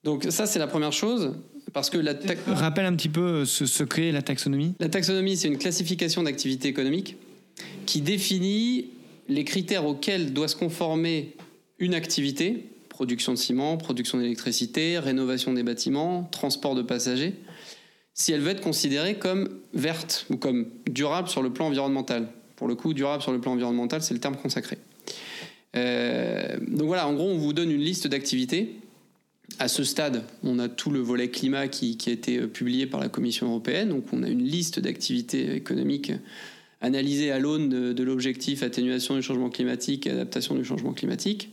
Donc 0.04 0.26
ça, 0.30 0.46
c'est 0.46 0.60
la 0.60 0.68
première 0.68 0.94
chose. 0.94 1.34
Parce 1.74 1.90
que 1.90 1.98
la 1.98 2.14
Rappelle 2.48 2.86
un 2.86 2.96
petit 2.96 3.10
peu 3.10 3.44
ce, 3.44 3.66
ce 3.66 3.84
qu'est 3.84 4.12
la 4.12 4.22
taxonomie. 4.22 4.76
La 4.80 4.88
taxonomie, 4.88 5.36
c'est 5.36 5.48
une 5.48 5.58
classification 5.58 6.24
d'activités 6.24 6.70
économiques 6.70 7.18
qui 7.86 8.02
définit 8.02 8.90
les 9.28 9.44
critères 9.44 9.86
auxquels 9.86 10.32
doit 10.32 10.48
se 10.48 10.56
conformer 10.56 11.36
une 11.80 11.94
activité 11.94 12.66
production 12.96 13.34
de 13.34 13.38
ciment, 13.38 13.76
production 13.76 14.18
d'électricité, 14.20 14.98
rénovation 15.00 15.52
des 15.52 15.64
bâtiments, 15.64 16.30
transport 16.32 16.76
de 16.76 16.82
passagers, 16.82 17.34
si 18.14 18.32
elle 18.32 18.40
veut 18.40 18.52
être 18.52 18.62
considérée 18.62 19.16
comme 19.16 19.50
verte 19.74 20.26
ou 20.30 20.38
comme 20.38 20.68
durable 20.90 21.28
sur 21.28 21.44
le 21.44 21.52
plan 21.52 21.68
environnemental. 21.68 22.30
Pour 22.56 22.70
le 22.70 22.76
coup, 22.76 22.94
durable 22.94 23.22
sur 23.22 23.34
le 23.34 23.42
plan 23.42 23.52
environnemental, 23.52 24.02
c'est 24.02 24.14
le 24.14 24.22
terme 24.22 24.38
consacré. 24.38 24.78
Euh, 25.76 26.58
donc 26.70 26.88
voilà, 26.88 27.06
en 27.06 27.14
gros, 27.14 27.28
on 27.28 27.38
vous 27.38 27.52
donne 27.52 27.70
une 27.70 27.82
liste 27.82 28.08
d'activités. 28.08 28.78
À 29.60 29.68
ce 29.68 29.84
stade, 29.84 30.24
on 30.44 30.58
a 30.58 30.70
tout 30.70 30.90
le 30.90 31.00
volet 31.00 31.28
climat 31.28 31.68
qui, 31.68 31.98
a 32.08 32.12
été 32.12 32.40
euh, 32.40 32.48
publié 32.48 32.88
par 32.88 33.02
la 33.02 33.10
Commission 33.10 33.48
européenne. 33.48 33.90
Donc 33.90 34.06
on 34.14 34.24
a 34.24 34.30
une 34.30 34.44
liste 34.44 34.80
d'activités 34.80 35.54
économiques 35.54 36.14
analysées 36.80 37.32
à 37.32 37.40
l'aune 37.40 37.68
de, 37.68 37.92
de 37.92 38.04
l'objectif 38.04 38.64
atténuation 38.64 39.16
du 39.16 39.22
changement 39.22 39.50
climatique 39.50 40.08
et 40.08 40.12
adaptation 40.12 40.56
du 40.56 40.64
changement 40.64 40.94
climatique. 40.94 41.50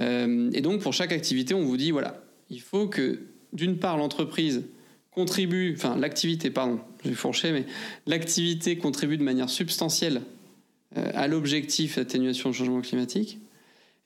Euh, 0.00 0.50
et 0.52 0.60
donc, 0.60 0.80
pour 0.80 0.92
chaque 0.92 1.12
activité, 1.12 1.54
on 1.54 1.64
vous 1.64 1.76
dit, 1.76 1.90
voilà, 1.90 2.22
il 2.50 2.60
faut 2.60 2.86
que, 2.86 3.20
d'une 3.52 3.78
part, 3.78 3.96
l'entreprise 3.96 4.64
contribue, 5.10 5.74
enfin, 5.76 5.96
l'activité, 5.96 6.50
pardon, 6.50 6.80
je 7.02 7.08
vais 7.08 7.14
fourcher, 7.14 7.52
mais 7.52 7.64
l'activité 8.06 8.76
contribue 8.76 9.16
de 9.16 9.22
manière 9.22 9.48
substantielle 9.48 10.22
euh, 10.96 11.10
à 11.14 11.26
l'objectif 11.26 11.96
d'atténuation 11.96 12.50
du 12.50 12.56
changement 12.56 12.82
climatique. 12.82 13.38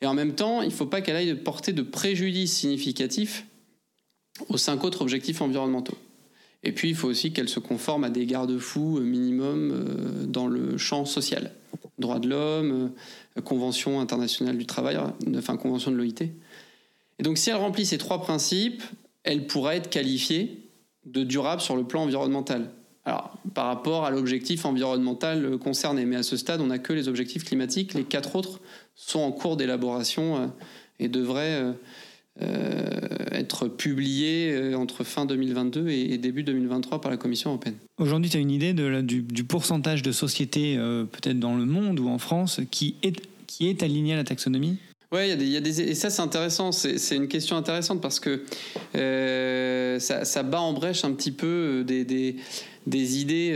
Et 0.00 0.07
en 0.07 0.14
même 0.14 0.35
temps, 0.35 0.62
il 0.62 0.68
ne 0.68 0.72
faut 0.72 0.87
pas 0.87 1.00
qu'elle 1.00 1.16
aille 1.16 1.35
porter 1.35 1.72
de 1.72 1.83
préjudice 1.83 2.53
significatif 2.53 3.44
aux 4.48 4.57
cinq 4.57 4.85
autres 4.85 5.03
objectifs 5.03 5.42
environnementaux. 5.42 5.98
Et 6.62 6.73
puis, 6.73 6.90
il 6.90 6.94
faut 6.94 7.09
aussi 7.09 7.33
qu'elle 7.33 7.49
se 7.49 7.61
conforme 7.61 8.05
à 8.05 8.11
des 8.11 8.27
garde-fous 8.27 9.01
minimum 9.01 9.70
euh, 9.73 10.27
dans 10.27 10.46
le 10.46 10.77
champ 10.77 11.05
social. 11.05 11.53
Droits 11.99 12.18
de 12.18 12.29
l'homme, 12.29 12.92
Convention 13.44 14.01
internationale 14.01 14.57
du 14.57 14.66
travail, 14.66 14.99
enfin 15.37 15.57
Convention 15.57 15.90
de 15.90 15.96
l'OIT. 15.96 16.23
Et 17.18 17.23
donc 17.23 17.37
si 17.37 17.51
elle 17.51 17.57
remplit 17.57 17.85
ces 17.85 17.99
trois 17.99 18.23
principes, 18.23 18.83
elle 19.25 19.46
pourrait 19.46 19.77
être 19.77 19.90
qualifiée 19.90 20.70
de 21.05 21.23
durable 21.23 21.61
sur 21.61 21.77
le 21.77 21.85
plan 21.85 22.05
environnemental. 22.05 22.70
Alors, 23.05 23.35
par 23.55 23.66
rapport 23.66 24.05
à 24.05 24.11
l'objectif 24.11 24.64
environnemental 24.64 25.59
concerné, 25.59 26.05
mais 26.05 26.16
à 26.16 26.23
ce 26.23 26.37
stade, 26.37 26.61
on 26.61 26.66
n'a 26.66 26.79
que 26.79 26.92
les 26.92 27.09
objectifs 27.09 27.44
climatiques. 27.44 27.94
Les 27.94 28.05
quatre 28.05 28.37
autres 28.37 28.61
sont 28.94 29.20
en 29.20 29.33
cours 29.33 29.57
d'élaboration 29.57 30.37
euh, 30.37 30.46
et 30.99 31.09
devraient 31.09 31.62
euh, 31.62 31.73
euh, 31.73 31.73
être 33.40 33.68
publié 33.68 34.53
euh, 34.53 34.74
entre 34.74 35.05
fin 35.05 35.26
2022 35.26 35.88
et, 35.88 36.18
début 36.18 36.42
2023 36.42 37.00
par 37.00 37.11
la 37.11 37.16
Commission 37.16 37.50
européenne. 37.50 37.76
Aujourd'hui, 37.98 38.31
tu 38.31 38.37
as 38.37 38.40
une 38.40 38.50
idée 38.50 38.72
de, 38.72 39.00
du, 39.00 39.44
pourcentage 39.44 40.03
de 40.03 40.12
sociétés, 40.12 40.76
euh, 40.76 41.05
peut-être 41.05 41.38
dans 41.38 41.57
le 41.57 41.64
monde 41.64 41.98
ou 41.98 42.09
en 42.09 42.18
France, 42.18 42.61
qui 42.70 42.94
est, 43.03 43.20
qui 43.46 43.68
est 43.68 43.83
aligné 43.83 44.14
à 44.14 44.16
la 44.16 44.24
taxonomie? 44.24 44.76
Oui, 45.12 45.29
il 45.29 45.48
y, 45.48 45.57
a 45.57 45.61
des, 45.61 45.81
et 45.81 45.94
ça 45.96 46.09
c'est 46.09 46.22
intéressant, 46.22 46.70
c'est 46.70 47.16
une 47.16 47.26
question 47.26 47.57
intéressante 47.57 48.00
parce 48.00 48.20
que 48.20 48.44
ça, 49.98 50.24
ça, 50.24 50.42
bat 50.44 50.61
en 50.61 50.72
brèche 50.72 51.05
un 51.05 51.12
petit 51.14 51.33
peu 51.33 51.83
des, 51.85 52.05
des, 52.05 52.37
des 52.87 53.20
idées, 53.20 53.50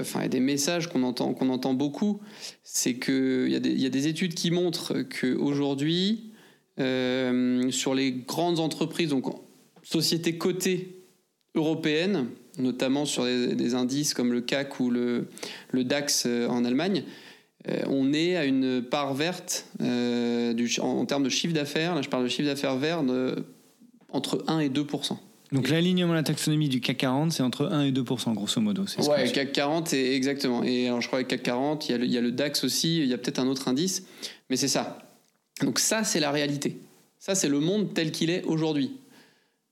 enfin 0.00 0.28
des 0.28 0.38
messages 0.38 0.88
qu'on 0.88 1.02
entend, 1.02 1.34
qu'on 1.34 1.48
entend 1.48 1.74
beaucoup. 1.74 2.20
C'est 2.62 2.94
qu'il 3.00 3.48
y, 3.48 3.82
y, 3.82 3.86
a 3.86 3.88
des 3.88 4.06
études 4.06 4.34
qui 4.34 4.52
montrent 4.52 4.94
qu'aujourd'hui, 5.02 6.20
euh, 6.22 6.33
sur 6.76 7.94
les 7.94 8.12
grandes 8.12 8.60
entreprises, 8.60 9.10
donc 9.10 9.26
sociétés 9.82 10.36
cotées 10.38 11.04
européennes, 11.54 12.26
notamment 12.58 13.04
sur 13.04 13.24
des, 13.24 13.74
indices 13.74 14.14
comme 14.14 14.32
le 14.32 14.40
CAC 14.40 14.80
ou 14.80 14.90
le, 14.90 15.28
le 15.70 15.84
DAX 15.84 16.24
euh, 16.26 16.48
en 16.48 16.64
Allemagne, 16.64 17.04
euh, 17.68 17.82
on 17.88 18.12
est 18.12 18.36
à 18.36 18.44
une 18.44 18.82
part 18.82 19.14
verte 19.14 19.66
du, 19.78 20.70
en, 20.80 21.06
termes 21.06 21.22
de 21.22 21.28
chiffre 21.28 21.54
d'affaires, 21.54 21.94
là 21.94 22.02
je 22.02 22.08
parle 22.08 22.24
de 22.24 22.28
chiffre 22.28 22.48
d'affaires 22.48 22.76
vert, 22.76 23.02
de, 23.02 23.44
entre 24.10 24.44
1 24.48 24.60
et 24.60 24.68
2% 24.68 25.16
donc 25.52 25.68
l'alignement 25.68 26.10
de 26.10 26.16
la 26.16 26.24
taxonomie 26.24 26.68
du 26.68 26.80
CAC 26.80 26.96
40, 26.96 27.30
c'est 27.30 27.42
entre 27.44 27.66
1 27.66 27.84
et 27.84 27.92
2% 27.92 28.34
grosso 28.34 28.60
modo. 28.60 28.88
C'est 28.88 29.06
ouais, 29.08 29.30
CAC 29.30 29.52
40, 29.52 29.92
exactement. 29.92 30.64
Et 30.64 30.88
alors 30.88 31.00
je 31.00 31.06
crois 31.06 31.22
que 31.22 31.28
CAC 31.28 31.44
40, 31.44 31.88
il 31.88 31.92
y, 31.92 31.94
a 31.94 31.98
le, 31.98 32.04
il 32.06 32.10
y 32.10 32.18
a 32.18 32.20
le 32.20 32.32
DAX 32.32 32.64
aussi, 32.64 32.98
il 32.98 33.06
y 33.06 33.14
a 33.14 33.18
peut-être 33.18 33.38
un 33.38 33.46
autre 33.46 33.68
indice, 33.68 34.04
mais 34.50 34.56
c'est 34.56 34.68
ça. 34.68 35.03
Donc 35.60 35.78
ça, 35.78 36.04
c'est 36.04 36.20
la 36.20 36.30
réalité. 36.30 36.78
Ça, 37.18 37.34
c'est 37.34 37.48
le 37.48 37.60
monde 37.60 37.94
tel 37.94 38.12
qu'il 38.12 38.30
est 38.30 38.42
aujourd'hui. 38.44 38.92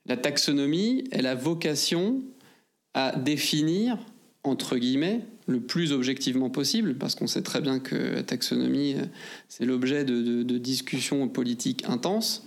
La 0.06 0.16
taxonomie, 0.16 1.04
elle 1.10 1.26
a 1.26 1.34
vocation 1.34 2.22
à 2.94 3.16
définir, 3.16 3.98
entre 4.42 4.76
guillemets, 4.76 5.20
le 5.46 5.60
plus 5.60 5.92
objectivement 5.92 6.50
possible, 6.50 6.96
parce 6.96 7.14
qu'on 7.14 7.26
sait 7.26 7.42
très 7.42 7.60
bien 7.60 7.78
que 7.78 7.94
la 7.94 8.22
taxonomie, 8.22 8.96
c'est 9.48 9.64
l'objet 9.64 10.04
de, 10.04 10.42
discussions 10.58 11.28
politiques 11.28 11.84
intenses, 11.88 12.46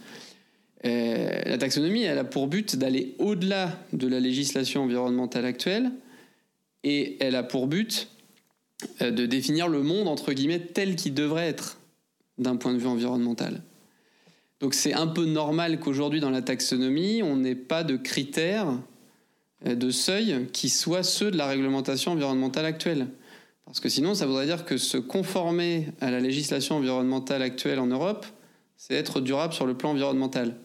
la 0.83 1.57
taxonomie, 1.57 2.03
elle 2.03 2.19
a 2.19 2.23
pour 2.23 2.47
but 2.47 2.75
d'aller 2.75 3.15
au-delà 3.17 3.79
de 3.91 4.07
la 4.07 4.19
législation 4.19 4.83
environnementale 4.83 5.45
actuelle 5.45 5.91
et 6.83 7.17
elle 7.19 7.35
a 7.35 7.41
pour 7.41 7.65
but 7.67 8.07
de 9.01 9.25
définir 9.25 9.67
le 9.67 9.81
monde, 9.81 10.07
entre 10.07 10.31
guillemets, 10.33 10.59
tel 10.59 10.95
qu'il 10.95 11.15
devrait 11.15 11.47
être 11.47 11.79
d'un 12.37 12.55
point 12.55 12.73
de 12.73 12.79
vue 12.79 12.87
environnemental. 12.87 13.61
Donc 14.59 14.73
c'est 14.73 14.93
un 14.93 15.07
peu 15.07 15.25
normal 15.25 15.79
qu'aujourd'hui 15.79 16.19
dans 16.19 16.29
la 16.29 16.41
taxonomie, 16.41 17.21
on 17.23 17.35
n'ait 17.37 17.55
pas 17.55 17.83
de 17.83 17.97
critères 17.97 18.67
euh, 19.65 19.75
de 19.75 19.89
seuil 19.89 20.47
qui 20.53 20.69
soient 20.69 21.03
ceux 21.03 21.31
de 21.31 21.37
la 21.37 21.47
réglementation 21.47 22.13
environnementale 22.13 22.65
actuelle. 22.65 23.07
Parce 23.65 23.79
que 23.79 23.89
sinon, 23.89 24.13
ça 24.13 24.27
voudrait 24.27 24.45
dire 24.45 24.63
que 24.63 24.77
se 24.77 24.97
conformer 24.97 25.87
à 25.99 26.11
la 26.11 26.19
législation 26.19 26.75
environnementale 26.75 27.41
actuelle 27.41 27.79
en 27.79 27.87
Europe, 27.87 28.25
c'est 28.77 28.93
être 28.93 29.21
durable 29.21 29.53
sur 29.53 29.65
le 29.65 29.75
plan 29.75 29.91
environnemental. 29.91 30.55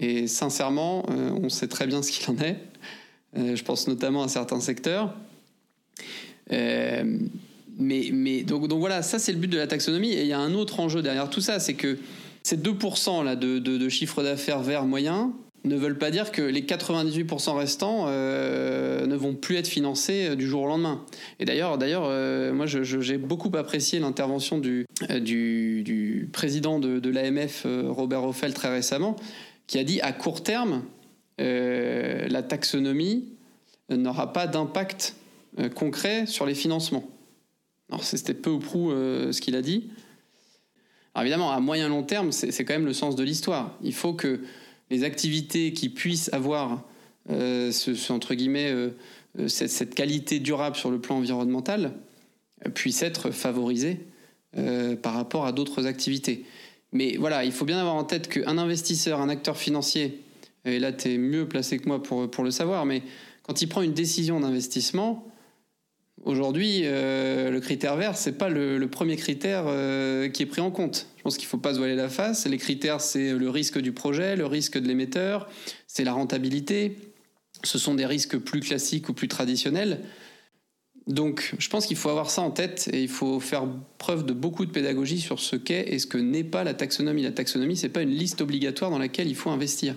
Et 0.00 0.26
sincèrement, 0.26 1.04
euh, 1.10 1.30
on 1.42 1.48
sait 1.48 1.68
très 1.68 1.86
bien 1.86 2.02
ce 2.02 2.10
qu'il 2.12 2.30
en 2.30 2.38
est. 2.38 2.56
Euh, 3.36 3.56
je 3.56 3.64
pense 3.64 3.88
notamment 3.88 4.22
à 4.22 4.28
certains 4.28 4.60
secteurs. 4.60 5.14
Mais, 7.78 8.42
donc, 8.42 8.70
voilà, 8.72 9.02
ça 9.02 9.18
c'est 9.18 9.32
le 9.32 9.38
but 9.38 9.48
de 9.48 9.56
la 9.56 9.66
taxonomie. 9.66 10.12
Et 10.12 10.22
il 10.22 10.26
y 10.26 10.32
a 10.32 10.38
un 10.38 10.54
autre 10.54 10.80
enjeu 10.80 11.00
derrière 11.00 11.30
tout 11.30 11.40
ça, 11.40 11.60
c'est 11.60 11.74
que 11.74 11.98
ces 12.42 12.56
2% 12.56 13.24
là, 13.24 13.36
de, 13.36 13.88
chiffre 13.88 14.22
d'affaires 14.22 14.60
vert 14.60 14.84
moyen 14.84 15.32
ne 15.64 15.76
veulent 15.76 15.98
pas 15.98 16.10
dire 16.10 16.30
que 16.30 16.40
les 16.40 16.62
98% 16.62 17.56
restants 17.56 18.06
euh, 18.06 19.06
ne 19.06 19.16
vont 19.16 19.34
plus 19.34 19.56
être 19.56 19.66
financés 19.66 20.28
euh, 20.28 20.34
du 20.36 20.46
jour 20.46 20.62
au 20.62 20.66
lendemain. 20.66 21.04
Et 21.40 21.44
d'ailleurs, 21.44 21.76
euh, 21.82 22.52
moi, 22.52 22.66
j'ai 22.66 23.18
beaucoup 23.18 23.50
apprécié 23.56 23.98
l'intervention 23.98 24.58
du, 24.58 24.86
du, 25.20 26.30
président 26.32 26.78
de, 26.78 27.00
de 27.00 27.10
l'AMF, 27.10 27.66
Robert 27.88 28.24
Hoffel, 28.24 28.54
très 28.54 28.70
récemment, 28.70 29.16
qui 29.66 29.78
a 29.78 29.84
dit 29.84 30.00
à 30.00 30.12
court 30.12 30.42
terme, 30.42 30.82
la 31.38 32.42
taxonomie 32.42 33.28
n'aura 33.90 34.32
pas 34.32 34.46
d'impact 34.46 35.14
concret 35.74 36.26
sur 36.26 36.46
les 36.46 36.54
financements. 36.54 37.04
C'était 38.02 38.34
peu 38.34 38.50
ou 38.50 38.58
prou 38.58 38.90
ce 38.90 39.40
qu'il 39.40 39.56
a 39.56 39.62
dit. 39.62 39.90
Alors 41.14 41.24
évidemment, 41.24 41.50
à 41.50 41.60
moyen 41.60 41.88
long 41.88 42.02
terme, 42.02 42.32
c'est 42.32 42.64
quand 42.64 42.74
même 42.74 42.86
le 42.86 42.92
sens 42.92 43.16
de 43.16 43.24
l'histoire. 43.24 43.76
Il 43.82 43.94
faut 43.94 44.12
que 44.12 44.40
les 44.90 45.04
activités 45.04 45.72
qui 45.72 45.88
puissent 45.88 46.32
avoir 46.32 46.84
euh, 47.30 47.72
ce, 47.72 48.12
entre 48.12 48.34
guillemets 48.34 48.70
euh, 48.70 48.90
euh, 49.38 49.48
cette, 49.48 49.94
qualité 49.94 50.38
durable 50.38 50.76
sur 50.76 50.90
le 50.90 51.00
plan 51.00 51.16
environnemental 51.16 51.92
puissent 52.74 53.02
être 53.02 53.30
favorisées 53.30 54.00
par 55.02 55.12
rapport 55.12 55.46
à 55.46 55.52
d'autres 55.52 55.86
activités. 55.86 56.44
Mais 56.92 57.16
voilà, 57.16 57.44
il 57.44 57.52
faut 57.52 57.64
bien 57.64 57.78
avoir 57.78 57.94
en 57.94 58.02
tête 58.02 58.28
qu'un 58.28 58.58
investisseur, 58.58 59.20
un 59.20 59.28
acteur 59.28 59.56
financier, 59.56 60.22
et 60.64 60.80
là 60.80 60.90
tu 60.90 61.12
es 61.12 61.18
mieux 61.18 61.46
placé 61.46 61.78
que 61.78 61.86
moi 61.86 62.02
pour, 62.02 62.28
pour 62.28 62.42
le 62.42 62.50
savoir, 62.50 62.84
mais 62.86 63.02
quand 63.42 63.62
il 63.62 63.68
prend 63.68 63.82
une 63.82 63.92
décision 63.92 64.40
d'investissement, 64.40 65.27
Aujourd'hui, 66.24 66.80
euh, 66.84 67.50
le 67.50 67.60
critère 67.60 67.96
vert, 67.96 68.16
c'est 68.16 68.32
pas 68.32 68.48
le, 68.48 68.86
premier 68.88 69.16
critère 69.16 69.64
euh, 69.66 70.28
qui 70.28 70.42
est 70.42 70.46
pris 70.46 70.60
en 70.60 70.70
compte. 70.70 71.06
Je 71.16 71.22
pense 71.22 71.36
qu'il 71.36 71.46
faut 71.46 71.58
pas 71.58 71.74
se 71.74 71.78
voiler 71.78 71.94
la 71.94 72.08
face. 72.08 72.46
Les 72.46 72.58
critères, 72.58 73.00
c'est 73.00 73.32
le 73.32 73.50
risque 73.50 73.78
du 73.78 73.92
projet, 73.92 74.36
le 74.36 74.46
risque 74.46 74.78
de 74.78 74.86
l'émetteur, 74.86 75.48
c'est 75.86 76.04
la 76.04 76.12
rentabilité. 76.12 76.96
Ce 77.62 77.78
sont 77.78 77.94
des 77.94 78.06
risques 78.06 78.38
plus 78.38 78.60
classiques 78.60 79.08
ou 79.08 79.12
plus 79.12 79.28
traditionnels. 79.28 80.00
Donc, 81.06 81.54
je 81.58 81.68
pense 81.70 81.86
qu'il 81.86 81.96
faut 81.96 82.10
avoir 82.10 82.30
ça 82.30 82.42
en 82.42 82.50
tête 82.50 82.90
et 82.92 83.02
il 83.02 83.08
faut 83.08 83.40
faire 83.40 83.66
preuve 83.96 84.26
de 84.26 84.34
beaucoup 84.34 84.66
de 84.66 84.70
pédagogie 84.70 85.20
sur 85.20 85.40
ce 85.40 85.56
qu'est 85.56 85.88
et 85.88 85.98
ce 85.98 86.06
que 86.06 86.18
n'est 86.18 86.44
pas 86.44 86.64
la 86.64 86.74
taxonomie. 86.74 87.22
La 87.22 87.32
taxonomie, 87.32 87.76
c'est 87.76 87.88
pas 87.88 88.02
une 88.02 88.10
liste 88.10 88.42
obligatoire 88.42 88.90
dans 88.90 88.98
laquelle 88.98 89.28
il 89.28 89.34
faut 89.34 89.50
investir. 89.50 89.94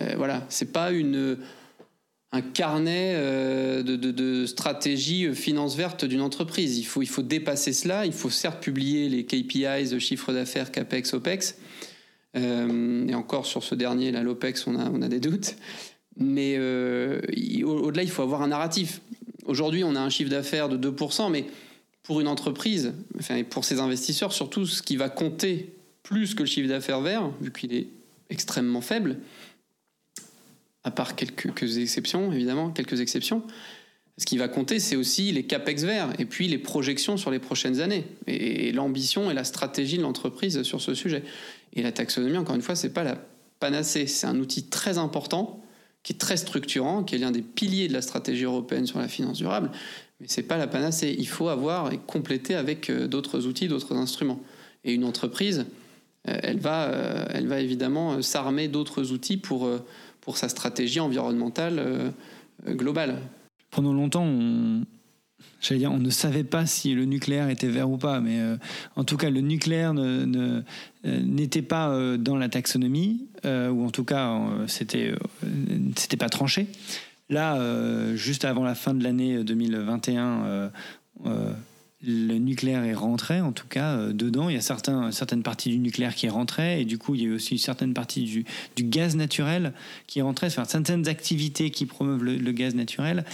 Euh, 0.00 0.14
voilà, 0.16 0.46
c'est 0.48 0.72
pas 0.72 0.90
une 0.90 1.36
un 2.32 2.40
carnet 2.40 3.12
euh, 3.14 3.82
de, 3.82 4.46
stratégie 4.46 5.26
euh, 5.26 5.34
finance 5.34 5.76
verte 5.76 6.06
d'une 6.06 6.22
entreprise. 6.22 6.78
Il 6.78 6.84
faut, 6.84 7.02
il 7.02 7.08
faut 7.08 7.22
dépasser 7.22 7.74
cela. 7.74 8.06
Il 8.06 8.12
faut 8.12 8.30
certes 8.30 8.62
publier 8.62 9.08
les 9.08 9.24
KPIs, 9.24 9.98
chiffre 10.00 10.32
d'affaires, 10.32 10.72
CAPEX, 10.72 11.12
OPEX. 11.14 11.58
Euh, 12.34 13.06
et 13.06 13.14
encore 13.14 13.44
sur 13.44 13.62
ce 13.62 13.74
dernier, 13.74 14.10
là, 14.10 14.22
l'OPEX, 14.22 14.66
on 14.66 14.76
a, 14.76 14.88
on 14.90 15.02
a 15.02 15.08
des 15.08 15.20
doutes. 15.20 15.56
Mais 16.16 16.58
au-delà, 16.58 18.02
il 18.02 18.10
faut 18.10 18.22
avoir 18.22 18.42
un 18.42 18.48
narratif. 18.48 19.00
Aujourd'hui, 19.44 19.84
on 19.84 19.94
a 19.94 20.00
un 20.00 20.10
chiffre 20.10 20.30
d'affaires 20.30 20.68
de 20.68 20.90
2%, 20.90 21.30
mais 21.30 21.46
pour 22.02 22.20
une 22.20 22.28
entreprise, 22.28 22.92
enfin, 23.18 23.36
et 23.36 23.44
pour 23.44 23.64
ses 23.64 23.80
investisseurs, 23.80 24.32
surtout, 24.32 24.66
ce 24.66 24.82
qui 24.82 24.96
va 24.96 25.08
compter 25.08 25.72
plus 26.02 26.34
que 26.34 26.40
le 26.40 26.46
chiffre 26.46 26.68
d'affaires 26.68 27.00
vert, 27.00 27.30
vu 27.40 27.50
qu'il 27.50 27.72
est 27.72 27.86
extrêmement 28.28 28.82
faible, 28.82 29.18
à 30.84 30.90
part 30.90 31.14
quelques, 31.14 31.78
exceptions, 31.78 32.32
évidemment, 32.32 32.70
quelques 32.70 33.00
exceptions. 33.00 33.42
Ce 34.18 34.26
qui 34.26 34.36
va 34.36 34.48
compter, 34.48 34.78
c'est 34.78 34.96
aussi 34.96 35.32
les 35.32 35.44
capex 35.44 35.84
verts 35.84 36.10
et 36.18 36.26
puis 36.26 36.48
les 36.48 36.58
projections 36.58 37.16
sur 37.16 37.30
les 37.30 37.38
prochaines 37.38 37.80
années 37.80 38.04
et, 38.26 38.70
l'ambition 38.72 39.30
et 39.30 39.34
la 39.34 39.44
stratégie 39.44 39.96
de 39.96 40.02
l'entreprise 40.02 40.62
sur 40.62 40.80
ce 40.80 40.94
sujet. 40.94 41.22
Et 41.72 41.82
la 41.82 41.92
taxonomie, 41.92 42.36
encore 42.36 42.54
une 42.54 42.62
fois, 42.62 42.76
c'est 42.76 42.92
pas 42.92 43.04
la 43.04 43.16
panacée. 43.58 44.06
C'est 44.06 44.26
un 44.26 44.38
outil 44.38 44.68
très 44.68 44.98
important, 44.98 45.62
qui 46.02 46.12
est 46.12 46.18
très 46.18 46.36
structurant, 46.36 47.04
qui 47.04 47.14
est 47.14 47.18
l'un 47.18 47.30
des 47.30 47.42
piliers 47.42 47.88
de 47.88 47.94
la 47.94 48.02
stratégie 48.02 48.44
européenne 48.44 48.86
sur 48.86 48.98
la 48.98 49.08
finance 49.08 49.38
durable. 49.38 49.70
Mais 50.20 50.26
c'est 50.28 50.42
pas 50.42 50.58
la 50.58 50.66
panacée. 50.66 51.14
Il 51.18 51.28
faut 51.28 51.48
avoir 51.48 51.92
et 51.92 51.98
compléter 51.98 52.54
avec 52.54 52.90
euh, 52.90 53.06
d'autres 53.06 53.46
outils, 53.46 53.68
d'autres 53.68 53.96
instruments. 53.96 54.40
Et 54.84 54.92
une 54.92 55.04
entreprise, 55.04 55.64
euh, 56.28 56.38
elle 56.42 56.58
va, 56.58 56.84
euh, 56.84 57.24
elle 57.30 57.46
va 57.46 57.60
évidemment 57.60 58.20
s'armer 58.20 58.68
d'autres 58.68 59.12
outils 59.12 59.38
pour 59.38 59.68
pour 60.22 60.38
sa 60.38 60.48
stratégie 60.48 61.00
environnementale 61.00 61.78
euh, 61.78 62.10
euh, 62.66 62.74
globale. 62.74 63.18
Pendant 63.70 63.92
longtemps, 63.92 64.24
on, 64.24 64.84
dire, 65.70 65.92
on 65.92 65.98
ne 65.98 66.10
savait 66.10 66.44
pas 66.44 66.64
si 66.64 66.94
le 66.94 67.04
nucléaire 67.04 67.50
était 67.50 67.68
vert 67.68 67.90
ou 67.90 67.98
pas, 67.98 68.20
mais 68.20 68.40
euh, 68.40 68.56
en 68.96 69.04
tout 69.04 69.18
cas, 69.18 69.28
le 69.28 69.40
nucléaire 69.40 69.92
n'était 71.04 71.62
pas 71.62 72.16
dans 72.16 72.36
la 72.36 72.48
taxonomie, 72.48 73.26
ou 73.44 73.84
en 73.84 73.90
tout 73.90 74.04
cas, 74.04 74.40
c'était 74.68 75.14
c'était 75.96 76.16
pas 76.16 76.28
tranché. 76.28 76.68
Là, 77.30 77.58
juste 78.14 78.44
avant 78.44 78.62
la 78.62 78.74
fin 78.74 78.92
de 78.92 79.02
l'année 79.02 79.42
2021, 79.42 80.70
le 82.04 82.38
nucléaire 82.38 82.84
est 82.84 82.94
rentré, 82.94 83.40
en 83.40 83.52
tout 83.52 83.66
cas, 83.68 83.92
euh, 83.92 84.12
dedans. 84.12 84.48
Il 84.48 84.54
y 84.54 84.58
a 84.58 84.60
certaines 84.60 85.42
parties 85.42 85.70
du 85.70 85.78
nucléaire 85.78 86.14
qui 86.14 86.28
rentraient, 86.28 86.82
et 86.82 86.84
du 86.84 86.98
coup, 86.98 87.14
il 87.14 87.22
y 87.22 87.30
a 87.30 87.34
aussi 87.34 87.58
certaines 87.58 87.94
parties 87.94 88.24
du, 88.24 88.44
gaz 88.84 89.16
naturel 89.16 89.72
qui 90.06 90.20
rentraient, 90.20 90.48
enfin, 90.48 90.64
certaines 90.64 91.08
activités 91.08 91.70
qui 91.70 91.86
promeuvent 91.86 92.24
le, 92.24 92.52
gaz 92.52 92.74
naturel. 92.74 93.24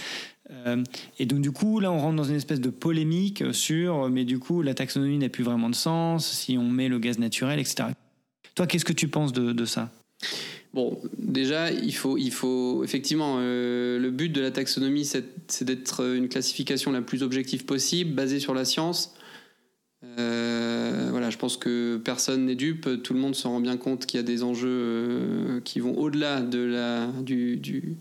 Euh, 0.51 0.83
et 1.17 1.25
donc, 1.25 1.41
du 1.41 1.51
coup, 1.51 1.79
là, 1.79 1.91
on 1.91 1.99
rentre 1.99 2.15
dans 2.15 2.23
une 2.23 2.35
espèce 2.35 2.61
de 2.61 2.69
polémique 2.69 3.43
sur, 3.53 4.09
mais 4.09 4.25
du 4.25 4.39
coup, 4.39 4.61
la 4.61 4.73
taxonomie 4.73 5.17
n'a 5.17 5.29
plus 5.29 5.43
vraiment 5.43 5.69
de 5.69 5.75
sens 5.75 6.29
si 6.29 6.57
on 6.57 6.69
met 6.69 6.89
le 6.89 6.99
gaz 6.99 7.19
naturel, 7.19 7.59
etc. 7.59 7.89
Toi, 8.55 8.67
qu'est-ce 8.67 8.85
que 8.85 8.93
tu 8.93 9.07
penses 9.07 9.33
de 9.33 9.65
ça? 9.65 9.91
Bon, 10.73 11.01
déjà, 11.17 11.71
il 11.71 11.95
faut, 11.95 12.17
il 12.17 12.31
faut 12.31 12.83
effectivement, 12.83 13.37
euh, 13.39 13.97
le 13.97 14.11
but 14.11 14.29
de 14.29 14.39
la 14.39 14.51
taxonomie, 14.51 15.05
c'est 15.05 15.63
d'être 15.63 16.05
une 16.15 16.29
classification 16.29 16.91
la 16.91 17.01
plus 17.01 17.23
objective 17.23 17.65
possible, 17.65 18.13
basée 18.13 18.39
sur 18.39 18.53
la 18.53 18.65
science. 18.65 19.15
Euh, 20.03 21.07
voilà, 21.09 21.31
je 21.31 21.37
pense 21.37 21.57
que 21.57 21.97
personne 21.97 22.45
n'est 22.45 22.55
dupe, 22.55 23.01
tout 23.03 23.13
le 23.13 23.19
monde 23.19 23.35
se 23.35 23.47
rend 23.47 23.59
bien 23.59 23.77
compte 23.77 24.05
qu'il 24.05 24.19
y 24.19 24.23
a 24.23 24.25
des 24.25 24.43
enjeux 24.43 24.69
euh, 24.69 25.61
qui 25.61 25.79
vont 25.79 25.97
au-delà 25.97 26.39
de 26.41 26.59
la, 26.59 27.07
du, 27.23 27.97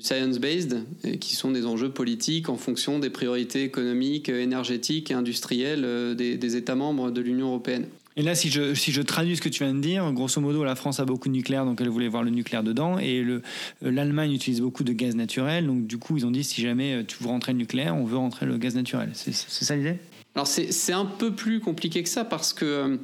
science-based, 0.00 0.84
et 1.02 1.18
qui 1.18 1.34
sont 1.34 1.50
des 1.50 1.66
enjeux 1.66 1.90
politiques 1.90 2.48
en 2.48 2.56
fonction 2.56 3.00
des 3.00 3.10
priorités 3.10 3.64
économiques, 3.64 4.28
énergétiques 4.28 5.10
et 5.10 5.14
industrielles 5.14 6.14
des 6.16 6.56
États 6.56 6.76
membres 6.76 7.10
de 7.10 7.20
l'Union 7.20 7.48
européenne. 7.48 7.86
Et 8.16 8.22
là, 8.22 8.34
si 8.34 8.50
je, 8.50 8.74
si 8.74 8.90
je 8.90 9.02
traduis 9.02 9.36
ce 9.36 9.40
que 9.40 9.48
tu 9.48 9.62
viens 9.62 9.72
de 9.72 9.80
dire, 9.80 10.10
grosso 10.12 10.40
modo, 10.40 10.64
la 10.64 10.74
France 10.74 10.98
a 10.98 11.04
beaucoup 11.04 11.28
de 11.28 11.34
nucléaire, 11.34 11.64
donc 11.64 11.80
elle 11.80 11.88
voulait 11.88 12.08
voir 12.08 12.24
le 12.24 12.30
nucléaire 12.30 12.64
dedans, 12.64 12.98
et 12.98 13.20
euh, 13.20 13.40
l'Allemagne 13.82 14.32
utilise 14.32 14.60
beaucoup 14.60 14.82
de 14.82 14.92
gaz 14.92 15.14
naturel, 15.14 15.66
donc 15.66 15.86
du 15.86 15.96
coup, 15.96 16.16
ils 16.16 16.26
ont 16.26 16.32
dit 16.32 16.42
si 16.42 16.60
jamais 16.60 16.94
euh, 16.94 17.04
tu 17.06 17.22
veux 17.22 17.28
rentrer 17.28 17.52
le 17.52 17.58
nucléaire, 17.58 17.96
on 17.96 18.04
veut 18.04 18.16
rentrer 18.16 18.46
le 18.46 18.58
gaz 18.58 18.74
naturel. 18.74 19.10
C'est 19.14 19.32
ça 19.32 19.76
l'idée? 19.76 19.96
Alors 20.34 20.46
c'est 20.46 20.92
un 20.92 21.06
peu 21.06 21.32
plus 21.32 21.60
compliqué 21.60 22.02
que 22.02 22.08
ça 22.08 22.24
parce 22.24 22.52
que 22.52 22.64
euh, 22.64 22.96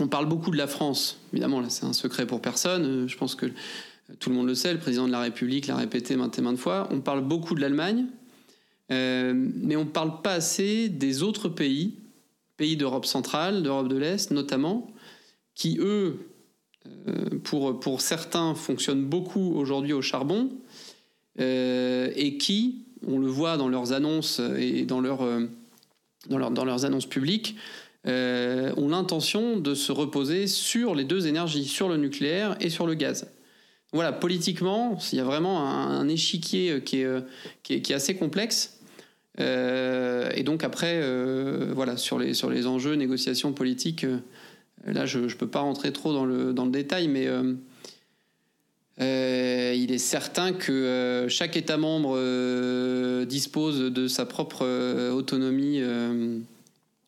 on 0.00 0.08
parle 0.08 0.26
beaucoup 0.26 0.50
de 0.50 0.58
la 0.58 0.66
France. 0.66 1.18
Évidemment, 1.32 1.60
là, 1.60 1.70
c'est 1.70 1.84
un 1.84 1.92
secret 1.94 2.26
pour 2.26 2.42
personne. 2.42 3.08
Je 3.08 3.16
pense 3.16 3.34
que 3.34 3.46
tout 4.20 4.30
le 4.30 4.36
monde 4.36 4.46
le 4.46 4.54
sait, 4.54 4.72
le 4.72 4.78
président 4.78 5.06
de 5.06 5.12
la 5.12 5.20
République 5.20 5.66
l'a 5.66 5.76
répété 5.76 6.14
maintes 6.16 6.38
et 6.38 6.42
maintes 6.42 6.58
fois. 6.58 6.88
On 6.90 7.00
parle 7.00 7.22
beaucoup 7.22 7.54
de 7.54 7.60
l'Allemagne, 7.60 8.04
mais 8.90 9.76
on 9.76 9.84
ne 9.84 9.90
parle 9.90 10.20
pas 10.22 10.34
assez 10.34 10.88
des 10.88 11.22
autres 11.22 11.48
pays 11.48 11.94
pays 12.56 12.76
d'Europe 12.76 13.06
centrale, 13.06 13.62
d'Europe 13.62 13.88
de 13.88 13.96
l'Est 13.96 14.30
notamment, 14.30 14.86
qui 15.54 15.78
eux, 15.80 16.30
euh, 17.08 17.38
pour, 17.42 17.80
pour 17.80 18.00
certains, 18.00 18.54
fonctionnent 18.54 19.04
beaucoup 19.04 19.54
aujourd'hui 19.56 19.92
au 19.92 20.02
charbon, 20.02 20.50
euh, 21.40 22.10
et 22.14 22.38
qui, 22.38 22.84
on 23.06 23.18
le 23.18 23.26
voit 23.26 23.56
dans 23.56 23.68
leurs 23.68 23.92
annonces 23.92 24.40
et 24.58 24.84
dans, 24.84 25.00
leur, 25.00 25.22
euh, 25.22 25.46
dans, 26.28 26.38
leur, 26.38 26.50
dans 26.50 26.64
leurs 26.64 26.84
annonces 26.84 27.06
publiques, 27.06 27.56
ont 28.08 28.88
l'intention 28.88 29.56
de 29.56 29.74
se 29.74 29.90
reposer 29.90 30.46
sur 30.46 30.94
les 30.94 31.02
deux 31.02 31.26
énergies, 31.26 31.64
sur 31.64 31.88
le 31.88 31.96
nucléaire 31.96 32.56
et 32.60 32.70
sur 32.70 32.86
le 32.86 32.94
gaz. 32.94 33.26
Voilà, 33.92 34.12
politiquement, 34.12 34.96
il 35.10 35.18
y 35.18 35.20
a 35.20 35.24
vraiment 35.24 35.68
un, 35.68 36.06
échiquier 36.06 36.82
qui 36.84 37.00
est, 37.00 37.24
qui 37.64 37.74
est, 37.74 37.90
assez 37.90 38.14
complexe. 38.14 38.75
Et 39.38 40.42
donc 40.44 40.64
après, 40.64 41.02
voilà, 41.74 41.96
sur 41.96 42.18
les, 42.18 42.34
sur 42.34 42.50
les 42.50 42.66
enjeux, 42.66 42.94
négociations 42.94 43.52
politiques, 43.52 44.06
là, 44.86 45.06
je 45.06 45.18
ne 45.18 45.32
peux 45.32 45.48
pas 45.48 45.60
rentrer 45.60 45.92
trop 45.92 46.12
dans 46.12 46.24
le, 46.24 46.52
dans 46.52 46.64
le 46.64 46.70
détail, 46.70 47.08
mais 47.08 47.28
euh, 49.00 49.74
il 49.76 49.92
est 49.92 49.98
certain 49.98 50.52
que 50.52 50.72
euh, 50.72 51.28
chaque 51.28 51.56
État 51.56 51.76
membre 51.76 52.14
euh, 52.16 53.26
dispose 53.26 53.78
de 53.78 54.08
sa 54.08 54.24
propre 54.24 54.64
autonomie 55.10 55.82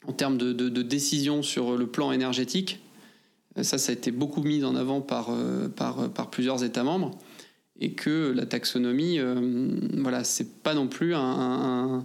en 0.07 0.13
termes 0.13 0.39
de, 0.39 0.53
de, 0.53 0.83
décision 0.83 1.43
sur 1.43 1.77
le 1.77 1.87
plan 1.87 2.13
énergétique. 2.13 2.81
Ça, 3.63 3.79
ça 3.79 3.91
a 3.91 3.95
été 3.95 4.11
beaucoup 4.11 4.43
mis 4.43 4.65
en 4.65 4.77
avant 4.77 5.01
par, 5.01 5.31
par, 5.77 6.09
par 6.11 6.31
plusieurs 6.31 6.63
États 6.63 6.85
membres. 6.85 7.19
Et 7.81 7.93
que 7.93 8.33
la 8.35 8.45
taxonomie, 8.45 9.21
voilà, 9.99 10.25
c'est 10.25 10.63
pas 10.63 10.75
non 10.75 10.89
plus 10.89 11.15
un, 11.15 12.05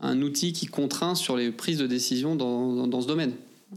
un, 0.00 0.22
outil 0.22 0.52
qui 0.52 0.66
contraint 0.66 1.14
sur 1.14 1.36
les 1.36 1.52
prises 1.52 1.78
de 1.78 1.86
décision 1.86 2.34
dans, 2.34 2.88
dans 2.88 3.00
ce 3.00 3.06
domaine, 3.06 3.32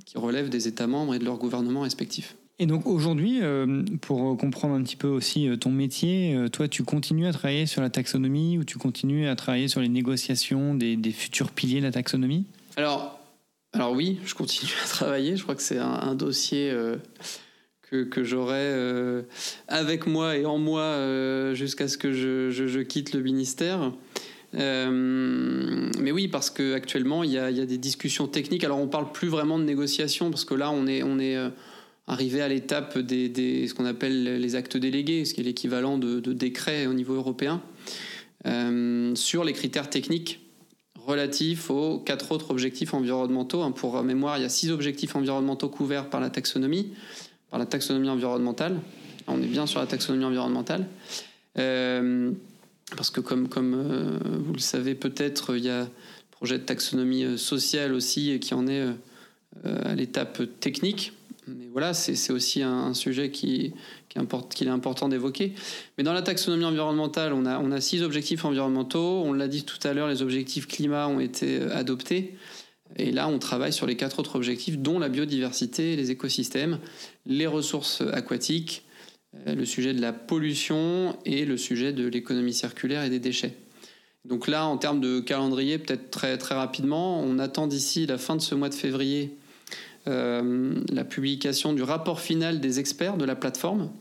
qui 0.06 0.18
relève 0.18 0.50
des 0.50 0.68
États 0.68 0.88
membres 0.88 1.14
et 1.14 1.20
de 1.20 1.26
leurs 1.26 1.38
gouvernements 1.38 1.82
respectifs. 1.82 2.36
Et 2.58 2.68
donc 2.68 2.88
aujourd'hui, 2.88 3.40
euh, 3.42 3.84
pour 4.02 4.38
comprendre 4.38 4.76
un 4.76 4.84
petit 4.84 4.96
peu 4.96 5.10
aussi 5.10 5.50
euh, 5.50 5.58
ton 5.58 5.72
métier, 5.72 6.36
euh, 6.36 6.48
toi 6.48 6.70
tu 6.70 6.84
continues 6.84 7.28
à 7.28 7.34
travailler 7.34 7.66
sur 7.66 7.82
la 7.82 7.90
taxonomie 7.90 8.58
ou 8.58 8.64
tu 8.64 8.78
continues 8.78 9.28
à 9.28 9.36
travailler 9.36 9.68
sur 9.68 9.82
les 9.82 9.90
négociations 9.90 10.74
des, 10.74 10.98
futurs 11.12 11.52
piliers 11.52 11.82
de 11.82 11.86
la 11.86 11.92
taxonomie? 11.92 12.46
Alors, 12.78 13.20
alors 13.74 13.92
oui, 13.92 14.20
je 14.26 14.34
continue 14.36 14.72
à 14.86 14.88
travailler. 14.90 15.36
Je 15.36 15.44
crois 15.44 15.56
que 15.56 15.62
c'est 15.62 15.80
un, 15.80 16.16
dossier 16.16 16.74
que, 17.90 18.24
j'aurai 18.24 18.74
avec 19.68 20.08
moi 20.08 20.38
et 20.38 20.46
en 20.46 20.58
moi 20.58 21.54
jusqu'à 21.54 21.88
ce 21.88 21.98
que 21.98 22.12
je, 22.12 22.82
quitte 22.82 23.14
le 23.14 23.22
ministère. 23.22 23.92
mais 24.54 26.12
oui, 26.12 26.28
parce 26.28 26.50
qu'actuellement, 26.50 27.24
il 27.24 27.32
y 27.32 27.38
a, 27.38 27.52
des 27.52 27.78
discussions 27.78 28.28
techniques. 28.28 28.64
Alors 28.64 28.80
on 28.80 28.88
parle 28.88 29.12
plus 29.12 29.28
vraiment 29.28 29.60
de 29.60 29.64
négociations 29.64 30.30
parce 30.30 30.46
que 30.46 30.56
là, 30.56 30.72
on 30.72 30.88
est... 30.88 31.02
Arriver 32.08 32.42
à 32.42 32.48
l'étape 32.48 33.00
des, 33.00 33.68
ce 33.68 33.74
qu'on 33.74 33.86
appelle 33.86 34.40
les 34.40 34.56
actes 34.56 34.78
délégués, 34.78 35.26
ce 35.26 35.34
qui 35.34 35.42
est 35.42 35.44
l'équivalent 35.44 35.98
de, 35.98 36.34
décrets 36.34 36.86
au 36.86 36.94
niveau 36.94 37.16
européen, 37.16 37.64
euh, 38.46 39.16
sur 39.16 39.44
les 39.44 39.54
critères 39.54 39.90
techniques 39.90 40.40
relatifs 41.04 41.72
aux 41.72 41.98
quatre 41.98 42.32
autres 42.32 42.52
objectifs 42.52 42.94
environnementaux. 42.94 43.64
Hein, 43.64 43.72
pour 43.72 44.04
mémoire, 44.04 44.38
il 44.38 44.44
y 44.44 44.46
a 44.46 44.50
six 44.50 44.70
objectifs 44.70 45.16
environnementaux 45.16 45.70
couverts 45.70 46.12
par 46.12 46.22
la 46.22 46.30
taxonomie, 46.30 46.94
par 47.50 47.60
la 47.60 47.66
taxonomie 47.66 48.10
environnementale. 48.10 48.80
On 49.28 49.42
est 49.42 49.48
bien 49.48 49.66
sur 49.66 49.80
la 49.80 49.88
taxonomie 49.88 50.26
environnementale. 50.26 50.88
Euh, 51.58 52.32
parce 52.96 53.10
que 53.10 53.22
comme, 53.22 53.48
comme 53.48 53.74
euh, 53.74 54.20
vous 54.40 54.54
le 54.54 54.60
savez 54.60 54.94
peut-être, 54.96 55.56
il 55.58 55.64
y 55.64 55.70
a 55.70 55.82
le 55.82 55.90
projet 56.32 56.58
de 56.58 56.64
taxonomie 56.64 57.38
sociale 57.38 57.94
aussi 57.94 58.40
qui 58.40 58.54
en 58.54 58.68
est 58.68 58.84
à 59.64 59.96
l'étape 59.96 60.42
technique. 60.60 61.14
Mais 61.48 61.68
voilà, 61.72 61.94
c'est 61.94 62.34
aussi 62.34 62.64
un, 62.64 62.94
sujet 62.94 63.30
qui, 63.30 63.74
qui 64.10 64.20
qu'il 64.50 64.68
est 64.68 64.72
important 64.72 65.10
d'évoquer. 65.10 65.54
Mais 65.98 66.04
dans 66.04 66.14
la 66.14 66.24
taxonomie 66.24 66.66
environnementale, 66.66 67.34
on 67.34 67.46
a, 67.46 67.60
on 67.60 67.72
a 67.72 67.82
six 67.82 68.02
objectifs 68.02 68.46
environnementaux. 68.46 69.22
On 69.24 69.34
l'a 69.34 69.48
dit 69.48 69.64
tout 69.64 69.78
à 69.88 69.94
l'heure, 69.94 70.08
les 70.08 70.22
objectifs 70.22 70.68
climat 70.68 71.08
ont 71.08 71.20
été 71.20 71.60
euh, 71.60 71.76
adoptés. 71.76 72.36
Et 72.98 73.12
là, 73.12 73.28
on 73.28 73.40
travaille 73.40 73.74
sur 73.74 73.86
les 73.86 73.98
quatre 73.98 74.20
autres 74.20 74.36
objectifs, 74.36 74.78
dont 74.78 75.00
la 75.00 75.10
biodiversité, 75.10 75.96
les 75.96 76.12
écosystèmes, 76.12 76.80
les 77.26 77.48
ressources 77.48 78.02
aquatiques, 78.14 78.86
euh, 79.48 79.56
le 79.56 79.66
sujet 79.66 79.94
de 79.94 80.02
la 80.02 80.14
pollution 80.14 81.18
et 81.26 81.46
le 81.46 81.58
sujet 81.58 81.94
de 81.94 82.08
l'économie 82.08 82.54
circulaire 82.54 83.04
et 83.04 83.10
des 83.10 83.20
déchets. 83.20 83.56
Donc 84.24 84.48
là, 84.48 84.66
en 84.66 84.78
termes 84.78 85.02
de 85.02 85.20
calendrier, 85.20 85.78
peut-être 85.78 86.10
très, 86.10 86.38
très 86.38 86.56
rapidement, 86.56 87.20
on 87.20 87.38
attend 87.38 87.68
d'ici 87.68 88.06
la 88.06 88.18
fin 88.18 88.36
de 88.36 88.42
ce 88.42 88.56
mois 88.56 88.70
de 88.70 88.74
février 88.74 89.38
euh, 90.08 90.76
la 90.92 91.04
publication 91.04 91.74
du 91.74 91.84
rapport 91.84 92.20
final 92.20 92.60
des 92.60 92.80
experts 92.80 93.18
de 93.18 93.26
la 93.26 93.36
plateforme, 93.36 93.92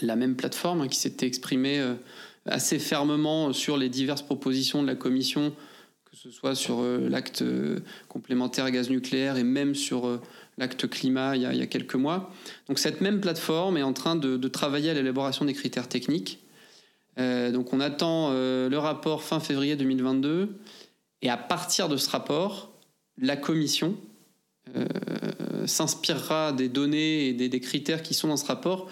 la 0.00 0.16
même 0.16 0.36
plateforme 0.36 0.82
hein, 0.82 0.88
qui 0.88 0.98
s'était 0.98 1.26
exprimée 1.26 1.78
euh, 1.78 1.94
assez 2.46 2.78
fermement 2.78 3.52
sur 3.52 3.76
les 3.76 3.88
diverses 3.88 4.22
propositions 4.22 4.82
de 4.82 4.86
la 4.86 4.94
Commission, 4.94 5.52
que 6.16 6.22
ce 6.22 6.30
soit 6.30 6.54
sur 6.54 6.80
euh, 6.80 7.10
l'acte 7.10 7.44
complémentaire 8.08 8.70
gaz 8.70 8.88
nucléaire 8.88 9.36
et 9.36 9.44
même 9.44 9.74
sur 9.74 10.18
l'acte 10.56 10.88
climat 10.88 11.36
il 11.36 11.42
y, 11.42 11.62
a, 11.62 11.66
quelques 11.66 11.94
mois. 11.94 12.32
Donc 12.68 12.78
cette 12.78 13.02
même 13.02 13.20
plateforme 13.20 13.76
est 13.76 13.82
en 13.82 13.92
train 13.92 14.16
de, 14.16 14.48
travailler 14.48 14.90
à 14.90 14.94
l'élaboration 14.94 15.44
des 15.44 15.52
critères 15.52 15.88
techniques. 15.88 16.38
donc 17.18 17.74
on 17.74 17.80
attend 17.80 18.30
le 18.32 18.76
rapport 18.76 19.22
fin 19.22 19.40
février 19.40 19.76
2022 19.76 20.56
et 21.20 21.28
à 21.28 21.36
partir 21.36 21.88
de 21.88 21.98
ce 21.98 22.08
rapport, 22.08 22.72
la 23.18 23.36
Commission 23.36 23.96
euh, 24.74 25.66
s'inspirera 25.66 26.52
des 26.52 26.68
données 26.68 27.28
et 27.28 27.32
des, 27.32 27.60
critères 27.60 28.02
qui 28.02 28.14
sont 28.14 28.28
dans 28.28 28.36
ce 28.36 28.46
rapport 28.46 28.88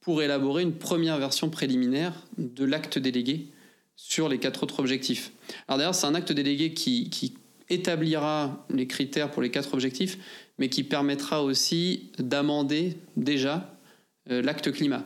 pour 0.00 0.22
élaborer 0.22 0.62
une 0.62 0.72
première 0.74 1.18
version 1.18 1.50
préliminaire 1.50 2.14
de 2.38 2.64
l'acte 2.64 2.98
délégué 2.98 3.48
sur 3.96 4.28
les 4.28 4.38
quatre 4.38 4.62
autres 4.62 4.80
objectifs. 4.80 5.32
Alors 5.68 5.78
d'ailleurs, 5.78 5.94
c'est 5.94 6.06
un 6.06 6.14
acte 6.14 6.32
délégué 6.32 6.74
qui, 6.74 7.34
établira 7.70 8.66
les 8.68 8.86
critères 8.86 9.30
pour 9.30 9.40
les 9.40 9.50
quatre 9.50 9.72
objectifs, 9.72 10.18
mais 10.58 10.68
qui 10.68 10.84
permettra 10.84 11.42
aussi 11.42 12.10
d'amender 12.18 12.98
déjà 13.16 13.78
euh, 14.30 14.42
l'acte 14.42 14.70
climat, 14.72 15.04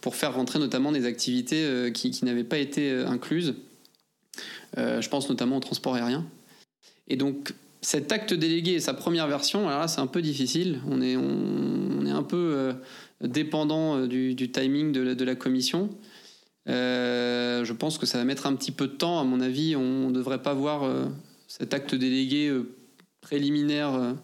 pour 0.00 0.14
faire 0.14 0.34
rentrer 0.34 0.60
notamment 0.60 0.92
des 0.92 1.06
activités 1.06 1.64
euh, 1.64 1.90
qui, 1.90 2.24
n'avaient 2.24 2.44
pas 2.44 2.58
été 2.58 2.92
incluses. 2.92 3.54
je 4.76 5.08
pense 5.08 5.28
notamment 5.28 5.56
au 5.56 5.60
transport 5.60 5.96
aérien. 5.96 6.24
Et 7.08 7.16
donc, 7.16 7.52
cet 7.80 8.12
acte 8.12 8.34
délégué 8.34 8.72
et 8.72 8.80
sa 8.80 8.94
première 8.94 9.28
version, 9.28 9.68
alors 9.68 9.80
là, 9.80 9.88
c'est 9.88 10.00
un 10.00 10.06
peu 10.06 10.22
difficile. 10.22 10.80
On 10.88 11.00
est, 11.00 11.14
un 11.14 12.22
peu 12.22 12.36
euh, 12.36 12.72
dépendant 13.20 13.96
euh, 13.96 14.06
du, 14.08 14.50
timing 14.50 14.92
de 14.92 15.24
la, 15.24 15.34
commission. 15.34 15.90
Euh, 16.68 17.64
je 17.64 17.72
pense 17.72 17.98
que 17.98 18.06
ça 18.06 18.18
va 18.18 18.24
mettre 18.24 18.46
un 18.46 18.54
petit 18.54 18.72
peu 18.72 18.86
de 18.86 18.92
temps. 18.92 19.20
À 19.20 19.24
mon 19.24 19.40
avis, 19.40 19.76
on 19.76 20.08
ne 20.08 20.14
devrait 20.14 20.42
pas 20.42 20.54
voir 20.54 20.90
cet 21.46 21.74
acte 21.74 21.94
délégué 21.94 22.52
préliminaire 23.20 24.14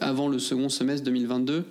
avant 0.00 0.28
le 0.28 0.38
second 0.38 0.68
semestre 0.68 1.04
2022. 1.04 1.64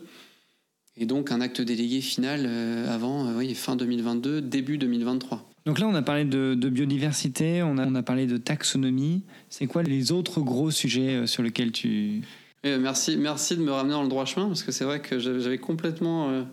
Et 0.97 1.05
donc 1.05 1.31
un 1.31 1.41
acte 1.41 1.61
délégué 1.61 1.99
final 2.01 2.45
avant 2.87 3.33
oui, 3.35 3.53
fin 3.55 3.75
2022, 3.75 4.41
début 4.41 4.77
2023. 4.77 5.49
Donc 5.65 5.79
là, 5.79 5.87
on 5.87 5.95
a 5.95 6.03
parlé 6.03 6.25
de, 6.25 6.69
biodiversité, 6.69 7.63
on 7.63 7.79
a, 7.79 7.87
on 7.87 7.95
a, 7.95 8.03
parlé 8.03 8.27
de 8.27 8.37
taxonomie. 8.37 9.23
C'est 9.49 9.65
quoi 9.65 9.81
les 9.81 10.11
autres 10.11 10.41
gros 10.41 10.69
sujets 10.69 11.15
euh, 11.15 11.25
sur 11.27 11.41
lesquels 11.41 11.71
tu... 11.71 12.21
Eh, 12.63 12.77
merci, 12.77 13.17
merci 13.17 13.57
de 13.57 13.61
me 13.61 13.71
ramener 13.71 13.93
dans 13.93 14.03
le 14.03 14.09
droit 14.09 14.25
chemin, 14.25 14.47
parce 14.47 14.63
que 14.63 14.71
c'est 14.71 14.85
vrai 14.85 14.99
que 14.99 15.19
j'avais 15.19 15.57
complètement 15.57 16.29
euh, 16.29 16.43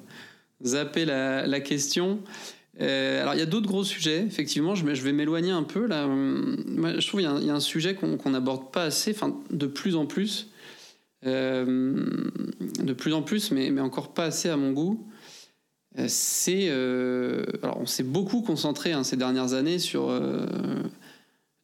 zappé 0.64 1.05
la, 1.05 1.61
question. 1.61 2.20
Euh, 2.81 3.20
alors, 3.23 3.35
il 3.35 3.39
y 3.39 3.43
a 3.43 3.47
d'autres 3.47 3.68
gros 3.68 3.85
sujets, 3.85 4.25
effectivement, 4.25 4.75
je, 4.75 4.95
je 4.95 5.03
vais 5.03 5.12
m'éloigner 5.12 5.51
un 5.51 5.62
peu. 5.62 5.87
Là. 5.87 6.07
je 6.07 7.07
trouve 7.07 7.20
qu'il 7.20 7.47
y, 7.47 7.51
a 7.51 7.55
un 7.55 7.61
sujet 7.61 7.95
qu'on 7.95 8.31
n'aborde 8.31 8.73
pas 8.73 8.85
assez, 8.85 9.12
enfin, 9.12 9.37
de 9.51 9.66
plus 9.66 9.95
en 9.95 10.07
plus. 10.07 10.49
de 11.25 12.93
plus 12.97 13.12
en 13.12 13.23
plus, 13.23 13.51
mais, 13.51 13.79
encore 13.81 14.14
pas 14.14 14.25
assez 14.25 14.49
à 14.49 14.57
mon 14.57 14.73
goût. 14.73 15.07
Euh, 15.99 16.07
c'est 16.09 16.68
euh, 16.68 17.45
alors 17.62 17.79
on 17.79 17.87
s'est 17.87 18.03
beaucoup 18.03 18.41
concentré 18.41 18.93
hein, 18.93 19.05
ces 19.05 19.16
dernières 19.16 19.53
années 19.53 19.79
sur 19.79 20.09
euh, 20.09 20.47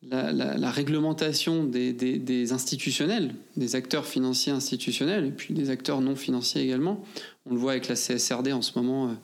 la, 0.03 0.71
réglementation 0.71 1.65
des, 1.65 2.53
institutionnels, 2.53 3.35
des 3.57 3.75
acteurs 3.75 4.07
financiers 4.07 4.53
institutionnels 4.53 5.27
et 5.27 5.31
puis 5.31 5.55
des 5.55 5.71
acteurs 5.71 6.01
non 6.01 6.15
financiers 6.15 6.63
également. 6.63 7.03
On 7.47 7.55
le 7.55 7.59
voit 7.59 7.73
avec 7.73 7.89
la 7.89 7.95
CSRD 7.95 8.53
en 8.53 8.63
ce 8.63 8.79
moment 8.79 9.17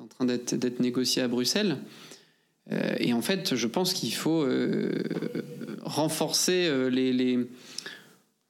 en 0.00 0.06
train 0.06 0.24
d'être 0.24 0.80
négociée 0.80 1.22
à 1.22 1.28
Bruxelles. 1.28 1.78
et 2.98 3.12
en 3.12 3.22
fait, 3.22 3.54
je 3.54 3.66
pense 3.66 3.92
qu'il 3.92 4.14
faut 4.14 4.46
renforcer 5.82 6.70
les, 6.90 7.12
les 7.12 7.38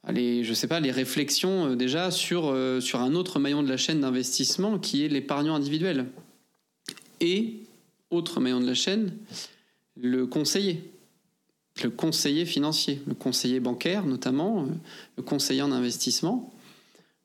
les, 0.09 0.43
je 0.43 0.53
sais 0.53 0.67
pas, 0.67 0.79
les 0.79 0.91
réflexions 0.91 1.67
euh, 1.67 1.75
déjà 1.75 2.11
sur, 2.11 2.47
euh, 2.47 2.79
sur 2.79 3.01
un 3.01 3.13
autre 3.13 3.39
maillon 3.39 3.63
de 3.63 3.69
la 3.69 3.77
chaîne 3.77 4.01
d'investissement 4.01 4.79
qui 4.79 5.05
est 5.05 5.07
l'épargnant 5.07 5.55
individuel. 5.55 6.07
Et, 7.19 7.57
autre 8.09 8.39
maillon 8.39 8.59
de 8.59 8.67
la 8.67 8.73
chaîne, 8.73 9.13
le 9.95 10.25
conseiller. 10.25 10.91
Le 11.83 11.89
conseiller 11.89 12.45
financier, 12.45 13.01
le 13.07 13.13
conseiller 13.13 13.59
bancaire 13.59 14.05
notamment, 14.05 14.63
euh, 14.63 14.65
le 15.17 15.23
conseiller 15.23 15.61
en 15.61 15.71
investissement. 15.71 16.53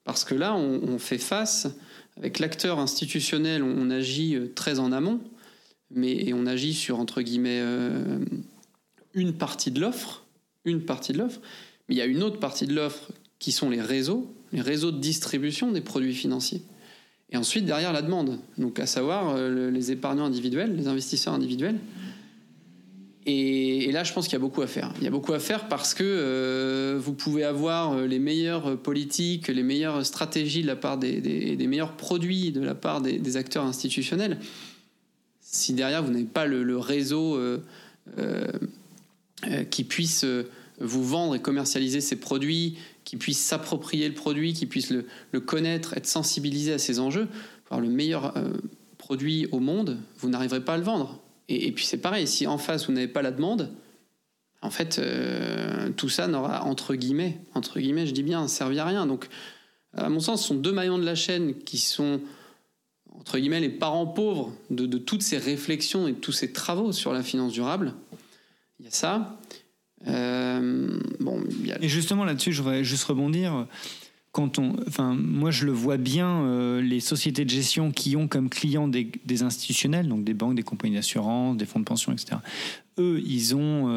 Parce 0.04 0.22
que 0.24 0.36
là, 0.36 0.54
on, 0.54 1.00
fait 1.00 1.18
face, 1.18 1.66
avec 2.16 2.38
l'acteur 2.38 2.78
institutionnel, 2.78 3.62
on, 3.62 3.90
agit 3.90 4.38
très 4.54 4.78
en 4.78 4.92
amont, 4.92 5.20
mais 5.90 6.32
on 6.32 6.46
agit 6.46 6.72
sur, 6.72 7.04
guillemets, 7.04 7.62
une 9.12 9.34
partie 9.34 9.70
de 9.70 9.80
l'offre, 9.80 10.24
une 10.64 10.82
partie 10.82 11.12
de 11.12 11.18
l'offre, 11.18 11.40
mais 11.88 11.94
il 11.94 11.98
y 11.98 12.02
a 12.02 12.06
une 12.06 12.22
autre 12.22 12.38
partie 12.38 12.66
de 12.66 12.74
l'offre 12.74 13.10
qui 13.38 13.52
sont 13.52 13.70
les 13.70 13.80
réseaux, 13.80 14.32
les 14.52 14.60
réseaux 14.60 14.92
de 14.92 14.98
distribution 14.98 15.72
des 15.72 15.80
produits 15.80 16.14
financiers. 16.14 16.62
Et 17.30 17.36
ensuite, 17.36 17.64
derrière, 17.64 17.92
la 17.92 18.02
demande, 18.02 18.38
donc 18.56 18.78
à 18.78 18.86
savoir 18.86 19.34
euh, 19.34 19.70
les 19.70 19.90
épargnants 19.90 20.26
individuels, 20.26 20.76
les 20.76 20.86
investisseurs 20.86 21.34
individuels. 21.34 21.78
Et, 23.28 23.90
là, 23.90 24.04
je 24.04 24.12
pense 24.12 24.26
qu'il 24.26 24.34
y 24.34 24.36
a 24.36 24.40
beaucoup 24.40 24.62
à 24.62 24.66
faire. 24.66 24.92
Il 24.98 25.04
y 25.04 25.06
a 25.08 25.10
beaucoup 25.10 25.32
à 25.32 25.40
faire 25.40 25.68
parce 25.68 25.94
que 25.94 26.04
euh, 26.04 26.98
vous 26.98 27.12
pouvez 27.12 27.42
avoir 27.42 27.92
euh, 27.92 28.06
les 28.06 28.20
meilleures 28.20 28.78
politiques, 28.78 29.48
les 29.48 29.64
meilleures 29.64 30.06
stratégies 30.06 30.62
de 30.62 30.68
la 30.68 30.76
part 30.76 30.96
des, 30.96 31.56
meilleurs 31.68 31.96
produits 31.96 32.52
de 32.52 32.60
la 32.60 32.76
part 32.76 33.00
des, 33.00 33.36
acteurs 33.36 33.64
institutionnels. 33.64 34.38
Si 35.40 35.72
derrière, 35.72 36.02
vous 36.02 36.12
n'avez 36.12 36.24
pas 36.24 36.46
le, 36.46 36.78
réseau 36.78 37.38
qui 39.70 39.84
puisse 39.84 40.24
vous 40.80 41.04
vendre 41.04 41.34
et 41.34 41.40
commercialiser 41.40 42.00
ces 42.00 42.16
produits, 42.16 42.76
qui 43.06 43.16
puisse 43.16 43.38
s'approprier 43.38 44.08
le 44.08 44.14
produit, 44.14 44.52
qui 44.52 44.66
puisse 44.66 44.90
le, 44.90 45.40
connaître, 45.40 45.96
être 45.96 46.06
sensibilisé 46.06 46.72
à 46.72 46.78
ces 46.78 46.98
enjeux, 46.98 47.28
avoir 47.66 47.80
le 47.80 47.88
meilleur 47.88 48.36
euh, 48.36 48.50
produit 48.98 49.46
au 49.52 49.60
monde, 49.60 49.98
vous 50.18 50.28
n'arriverez 50.28 50.64
pas 50.64 50.74
à 50.74 50.78
le 50.78 50.82
vendre. 50.82 51.20
Et, 51.48 51.72
puis 51.72 51.84
c'est 51.84 51.98
pareil, 51.98 52.26
si 52.26 52.46
en 52.46 52.58
face 52.58 52.86
vous 52.86 52.92
n'avez 52.92 53.08
pas 53.08 53.22
la 53.22 53.30
demande, 53.30 53.72
en 54.62 54.70
fait, 54.70 54.98
euh, 54.98 55.90
tout 55.96 56.08
ça 56.08 56.26
n'aura 56.26 56.64
entre 56.64 56.94
guillemets, 56.94 57.38
entre 57.54 57.78
guillemets, 57.78 58.06
je 58.06 58.12
dis 58.12 58.22
bien, 58.22 58.48
servi 58.48 58.78
à 58.78 58.84
rien. 58.84 59.06
Donc, 59.06 59.28
à 59.96 60.08
mon 60.08 60.20
sens, 60.20 60.42
ce 60.42 60.48
sont 60.48 60.54
deux 60.54 60.72
maillons 60.72 60.98
de 60.98 61.04
la 61.04 61.14
chaîne 61.14 61.54
qui 61.54 61.78
sont 61.78 62.20
entre 63.18 63.38
guillemets 63.38 63.60
les 63.60 63.70
parents 63.70 64.06
pauvres 64.06 64.52
de, 64.70 64.98
toutes 64.98 65.22
ces 65.22 65.38
réflexions 65.38 66.06
et 66.06 66.12
de 66.12 66.18
tous 66.18 66.32
ces 66.32 66.52
travaux 66.52 66.92
sur 66.92 67.12
la 67.12 67.22
finance 67.22 67.52
durable. 67.52 67.94
Il 68.78 68.84
y 68.84 68.88
a 68.88 68.92
ça. 68.92 69.38
Euh, 70.06 71.00
bon, 71.20 71.42
Et 71.80 71.88
justement 71.88 72.24
là-dessus, 72.24 72.52
je 72.52 72.62
voudrais 72.62 72.84
juste 72.84 73.04
rebondir. 73.04 73.66
On, 74.38 74.76
enfin, 74.86 75.14
moi, 75.14 75.50
je 75.50 75.64
le 75.64 75.72
vois 75.72 75.96
bien, 75.96 76.42
euh, 76.42 76.80
les 76.80 77.00
sociétés 77.00 77.44
de 77.44 77.50
gestion 77.50 77.90
qui 77.90 78.16
ont 78.16 78.28
comme 78.28 78.48
clients 78.48 78.88
des, 78.88 79.42
institutionnels, 79.42 80.08
donc 80.08 80.24
des 80.24 80.34
banques, 80.34 80.54
des 80.54 80.62
compagnies 80.62 80.94
d'assurance, 80.94 81.56
des 81.56 81.66
fonds 81.66 81.80
de 81.80 81.84
pension, 81.84 82.12
etc. 82.12 82.38
Eux, 82.98 83.22
ils 83.26 83.54
ont, 83.54 83.88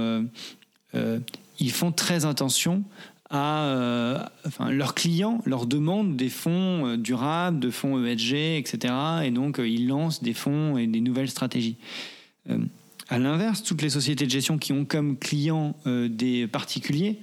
euh, 0.93 1.19
ils 1.59 1.71
font 1.71 1.91
très 1.91 2.25
attention 2.25 2.83
à 3.31 4.31
leurs 4.71 4.95
clients 4.95 5.39
leur 5.45 5.67
demandent 5.67 6.15
des 6.15 6.29
fonds 6.29 6.97
durables, 6.97 7.59
de 7.59 7.69
fonds 7.69 8.03
ESG, 8.03 8.57
etc. 8.57 8.91
Et 9.23 9.29
donc, 9.29 9.61
ils 9.63 9.87
lancent 9.87 10.23
des 10.23 10.33
fonds 10.33 10.79
et 10.79 10.87
des 10.87 10.99
nouvelles 10.99 11.29
stratégies. 11.29 11.77
À 13.09 13.17
l'inverse, 13.17 13.63
toutes 13.63 13.81
les 13.81 13.89
sociétés 13.89 14.25
de 14.25 14.29
gestion 14.29 14.59
qui 14.59 14.71
ont 14.71 14.85
comme 14.85 15.17
clients 15.17 15.75
euh, 15.87 16.07
des 16.07 16.45
particuliers, 16.45 17.17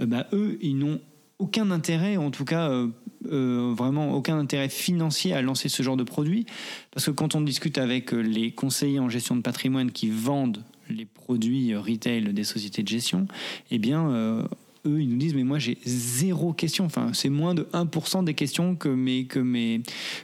euh, 0.00 0.06
bah, 0.06 0.26
eux, 0.34 0.58
ils 0.60 0.76
n'ont 0.76 1.00
aucun 1.40 1.70
intérêt, 1.70 2.16
en 2.16 2.30
tout 2.30 2.44
cas 2.44 2.70
euh, 2.70 3.74
vraiment 3.76 4.14
aucun 4.14 4.38
intérêt 4.38 4.68
financier 4.68 5.32
à 5.32 5.42
lancer 5.42 5.68
ce 5.68 5.82
genre 5.82 5.96
de 5.96 6.04
produit. 6.04 6.46
Parce 6.92 7.06
que 7.06 7.10
quand 7.10 7.34
on 7.34 7.40
discute 7.40 7.78
avec 7.78 8.12
les 8.12 8.52
conseillers 8.52 9.00
en 9.00 9.08
gestion 9.08 9.36
de 9.36 9.42
patrimoine 9.42 9.90
qui 9.90 10.10
vendent 10.10 10.62
les 10.88 11.04
produits 11.04 11.74
retail 11.74 12.32
des 12.32 12.44
sociétés 12.44 12.82
de 12.82 12.88
gestion, 12.88 13.26
eh 13.70 13.78
bien, 13.78 14.46
eux, 14.86 15.02
ils 15.02 15.08
nous 15.08 15.16
disent, 15.16 15.34
mais 15.34 15.44
moi, 15.44 15.58
j'ai 15.58 15.78
zéro 15.84 16.52
question. 16.52 16.84
Enfin, 16.86 17.10
c'est 17.12 17.28
moins 17.28 17.54
de 17.54 17.64
1% 17.72 18.24
des 18.24 18.34
questions 18.34 18.76
que 18.76 18.88
mes, 18.88 19.26
que, 19.26 19.38
mes, 19.38 19.82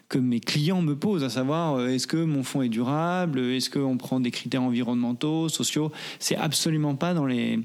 que 0.09 0.19
mes 0.19 0.41
clients 0.41 0.83
me 0.83 0.97
posent, 0.97 1.25
à 1.25 1.31
savoir, 1.31 1.75
euh, 1.75 1.89
est-ce 1.89 2.07
que 2.07 2.17
mon 2.17 2.43
fonds 2.43 2.63
est 2.63 2.69
durable? 2.69 3.41
Est-ce 3.41 3.71
qu'on 3.71 3.97
prend 3.97 4.21
des 4.21 4.31
critères 4.31 4.63
environnementaux, 4.63 5.49
sociaux? 5.49 5.93
C'est 6.19 6.37
absolument 6.37 6.95
pas 6.95 7.13
dans 7.13 7.27
les, 7.27 7.61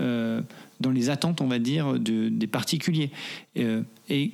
euh, 0.00 0.40
dans 0.80 0.90
les 0.90 1.10
attentes, 1.10 1.40
on 1.40 1.46
va 1.46 1.58
dire, 1.58 1.98
de, 1.98 2.28
des 2.28 2.46
particuliers. 2.46 3.10
Euh, 3.56 3.82
et 4.08 4.32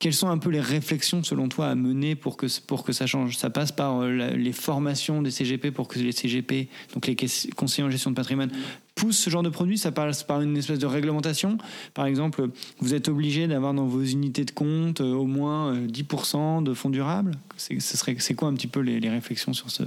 quelles 0.00 0.14
sont 0.14 0.28
un 0.28 0.38
peu 0.38 0.48
les 0.48 0.62
réflexions 0.62 1.22
selon 1.22 1.48
toi 1.48 1.68
à 1.68 1.74
mener 1.74 2.16
pour 2.16 2.38
que, 2.38 2.46
pour 2.62 2.84
que 2.84 2.92
ça 2.92 3.06
change? 3.06 3.36
Ça 3.36 3.50
passe 3.50 3.70
par 3.70 4.00
euh, 4.00 4.30
les 4.30 4.52
formations 4.52 5.20
des 5.20 5.30
CGP 5.30 5.70
pour 5.70 5.88
que 5.88 5.98
les 5.98 6.12
CGP, 6.12 6.68
donc 6.94 7.06
les 7.06 7.14
conseillers 7.54 7.86
en 7.86 7.90
gestion 7.90 8.10
de 8.10 8.16
patrimoine, 8.16 8.50
poussent 8.94 9.18
ce 9.18 9.28
genre 9.28 9.42
de 9.42 9.50
produit 9.50 9.76
Ça 9.76 9.92
passe 9.92 10.22
par 10.22 10.40
une 10.40 10.56
espèce 10.56 10.78
de 10.78 10.86
réglementation? 10.86 11.58
Par 11.92 12.06
exemple, 12.06 12.48
vous 12.78 12.94
êtes 12.94 13.08
obligé 13.08 13.46
d'avoir 13.46 13.74
dans 13.74 13.84
vos 13.84 14.02
unités 14.02 14.46
de 14.46 14.52
compte 14.52 15.02
euh, 15.02 15.12
au 15.12 15.26
moins 15.26 15.74
10% 15.74 16.60
euh, 16.60 16.62
de 16.62 16.72
fonds 16.72 16.90
durables? 16.90 17.32
C'est 17.58 18.34
quoi 18.34 18.48
un 18.48 18.54
petit 18.54 18.68
peu 18.68 18.80
les, 18.80 19.06
réflexions 19.10 19.52
sur 19.52 19.70
ce? 19.70 19.82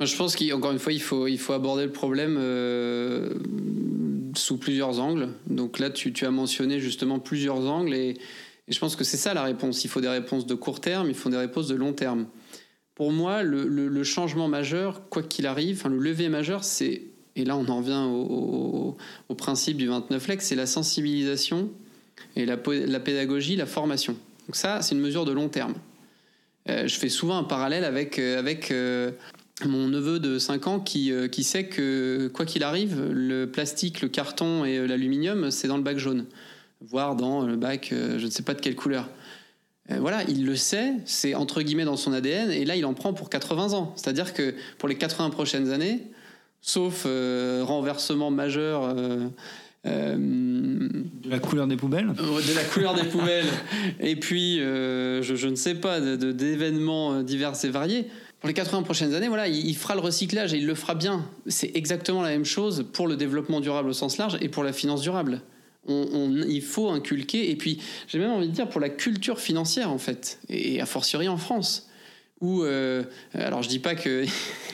Je 0.00 0.16
pense 0.16 0.34
qu'encore 0.34 0.72
une 0.72 0.78
fois, 0.80 0.92
il 0.92 1.02
faut, 1.02 1.28
il 1.28 1.38
faut 1.38 1.52
aborder 1.52 1.84
le 1.84 1.92
problème 1.92 2.36
sous 4.34 4.58
plusieurs 4.58 5.00
angles. 5.00 5.28
Donc 5.46 5.78
là, 5.78 5.90
tu, 5.90 6.12
as 6.24 6.30
mentionné 6.30 6.80
justement 6.80 7.18
plusieurs 7.18 7.66
angles 7.66 7.94
et 7.94 8.16
je 8.68 8.78
pense 8.78 8.96
que 8.96 9.04
c'est 9.04 9.16
ça 9.16 9.34
la 9.34 9.42
réponse. 9.42 9.84
Il 9.84 9.88
faut 9.88 10.00
des 10.00 10.08
réponses 10.08 10.46
de 10.46 10.54
court 10.54 10.80
terme, 10.80 11.08
il 11.08 11.14
faut 11.14 11.30
des 11.30 11.36
réponses 11.36 11.68
de 11.68 11.74
long 11.74 11.92
terme. 11.92 12.26
Pour 12.94 13.12
moi, 13.12 13.42
le, 13.42 14.02
changement 14.04 14.48
majeur, 14.48 15.08
quoi 15.08 15.22
qu'il 15.22 15.46
arrive, 15.46 15.78
enfin, 15.78 15.88
le 15.88 15.98
levier 15.98 16.28
majeur, 16.28 16.64
c'est, 16.64 17.02
et 17.36 17.44
là 17.44 17.56
on 17.56 17.66
en 17.68 17.78
revient 17.78 18.06
au, 18.08 18.96
principe 19.36 19.76
du 19.76 19.86
29 19.86 20.26
lex, 20.26 20.46
c'est 20.46 20.56
la 20.56 20.66
sensibilisation 20.66 21.70
et 22.34 22.44
la, 22.44 22.56
la, 22.66 23.00
pédagogie, 23.00 23.54
la 23.54 23.66
formation. 23.66 24.16
Donc 24.46 24.56
ça, 24.56 24.82
c'est 24.82 24.94
une 24.94 25.00
mesure 25.00 25.24
de 25.24 25.32
long 25.32 25.48
terme. 25.48 25.74
Euh, 26.68 26.86
je 26.86 26.98
fais 26.98 27.08
souvent 27.08 27.38
un 27.38 27.44
parallèle 27.44 27.84
avec, 27.84 28.18
euh, 28.18 28.38
avec 28.38 28.70
euh, 28.70 29.12
mon 29.64 29.88
neveu 29.88 30.20
de 30.20 30.38
5 30.38 30.66
ans 30.66 30.80
qui, 30.80 31.12
qui 31.32 31.42
sait 31.42 31.66
que, 31.66 32.30
quoi 32.32 32.44
qu'il 32.44 32.62
arrive, 32.62 33.02
le 33.10 33.46
plastique, 33.46 34.02
le 34.02 34.08
carton 34.08 34.64
et 34.64 34.86
l'aluminium, 34.86 35.50
c'est 35.50 35.68
dans 35.68 35.76
le 35.76 35.82
bac 35.82 35.98
jaune 35.98 36.26
voire 36.80 37.16
dans 37.16 37.42
le 37.42 37.56
bac, 37.56 37.90
euh, 37.92 38.18
je 38.18 38.26
ne 38.26 38.30
sais 38.30 38.42
pas 38.42 38.54
de 38.54 38.60
quelle 38.60 38.76
couleur. 38.76 39.08
Euh, 39.90 39.98
voilà, 40.00 40.22
il 40.28 40.44
le 40.44 40.56
sait, 40.56 40.92
c'est 41.04 41.34
entre 41.34 41.62
guillemets 41.62 41.84
dans 41.84 41.96
son 41.96 42.12
ADN, 42.12 42.50
et 42.50 42.64
là 42.64 42.76
il 42.76 42.86
en 42.86 42.94
prend 42.94 43.12
pour 43.12 43.30
80 43.30 43.72
ans. 43.72 43.92
C'est-à-dire 43.96 44.34
que 44.34 44.54
pour 44.78 44.88
les 44.88 44.96
80 44.96 45.30
prochaines 45.30 45.70
années, 45.70 46.02
sauf 46.60 47.04
euh, 47.06 47.62
renversement 47.64 48.30
majeur. 48.30 48.94
de 49.84 51.30
la 51.30 51.38
couleur 51.38 51.66
des 51.66 51.76
poubelles? 51.76 52.12
De 52.12 52.54
la 52.54 52.64
couleur 52.64 52.94
des 52.94 53.04
poubelles. 53.04 53.46
Et 54.00 54.16
puis, 54.16 54.58
je, 54.58 55.46
ne 55.46 55.56
sais 55.56 55.74
pas, 55.74 56.00
d'événements 56.00 57.22
divers 57.22 57.54
et 57.64 57.68
variés. 57.68 58.06
Pour 58.40 58.48
les 58.48 58.54
80 58.54 58.82
prochaines 58.82 59.14
années, 59.14 59.28
voilà, 59.28 59.48
il, 59.48 59.76
fera 59.76 59.94
le 59.94 60.00
recyclage 60.00 60.54
et 60.54 60.58
il 60.58 60.66
le 60.66 60.74
fera 60.74 60.94
bien. 60.94 61.28
C'est 61.46 61.76
exactement 61.76 62.22
la 62.22 62.30
même 62.30 62.44
chose 62.44 62.86
pour 62.92 63.08
le 63.08 63.16
développement 63.16 63.60
durable 63.60 63.88
au 63.88 63.92
sens 63.92 64.16
large 64.16 64.38
et 64.40 64.48
pour 64.48 64.62
la 64.62 64.72
finance 64.72 65.02
durable 65.02 65.42
il 65.88 66.62
faut 66.62 66.88
inculquer, 66.88 67.50
et 67.50 67.56
puis 67.56 67.78
j'ai 68.06 68.18
même 68.18 68.30
envie 68.30 68.48
de 68.48 68.52
dire 68.52 68.68
pour 68.68 68.80
la 68.80 68.88
culture 68.88 69.40
financière 69.40 69.90
en 69.90 69.98
fait, 69.98 70.38
et 70.48 70.80
a 70.80 70.86
fortiori 70.86 71.28
en 71.28 71.36
France. 71.36 71.84
Où, 72.40 72.62
euh, 72.62 73.02
alors 73.34 73.64
je 73.64 73.68
dis 73.68 73.80
pas 73.80 73.96
que 73.96 74.24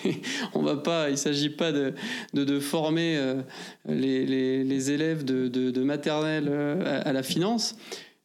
on 0.55 0.61
va 0.61 0.77
pas, 0.77 1.09
il 1.09 1.17
s'agit 1.17 1.49
pas 1.49 1.73
de, 1.73 1.95
de, 2.35 2.61
former 2.61 3.17
euh, 3.17 3.41
les, 3.89 4.27
les, 4.65 4.91
élèves 4.91 5.25
de, 5.25 5.49
de 5.49 5.83
maternelle 5.83 6.49
euh, 6.51 7.01
à, 7.03 7.15
la 7.15 7.23
finance, 7.23 7.77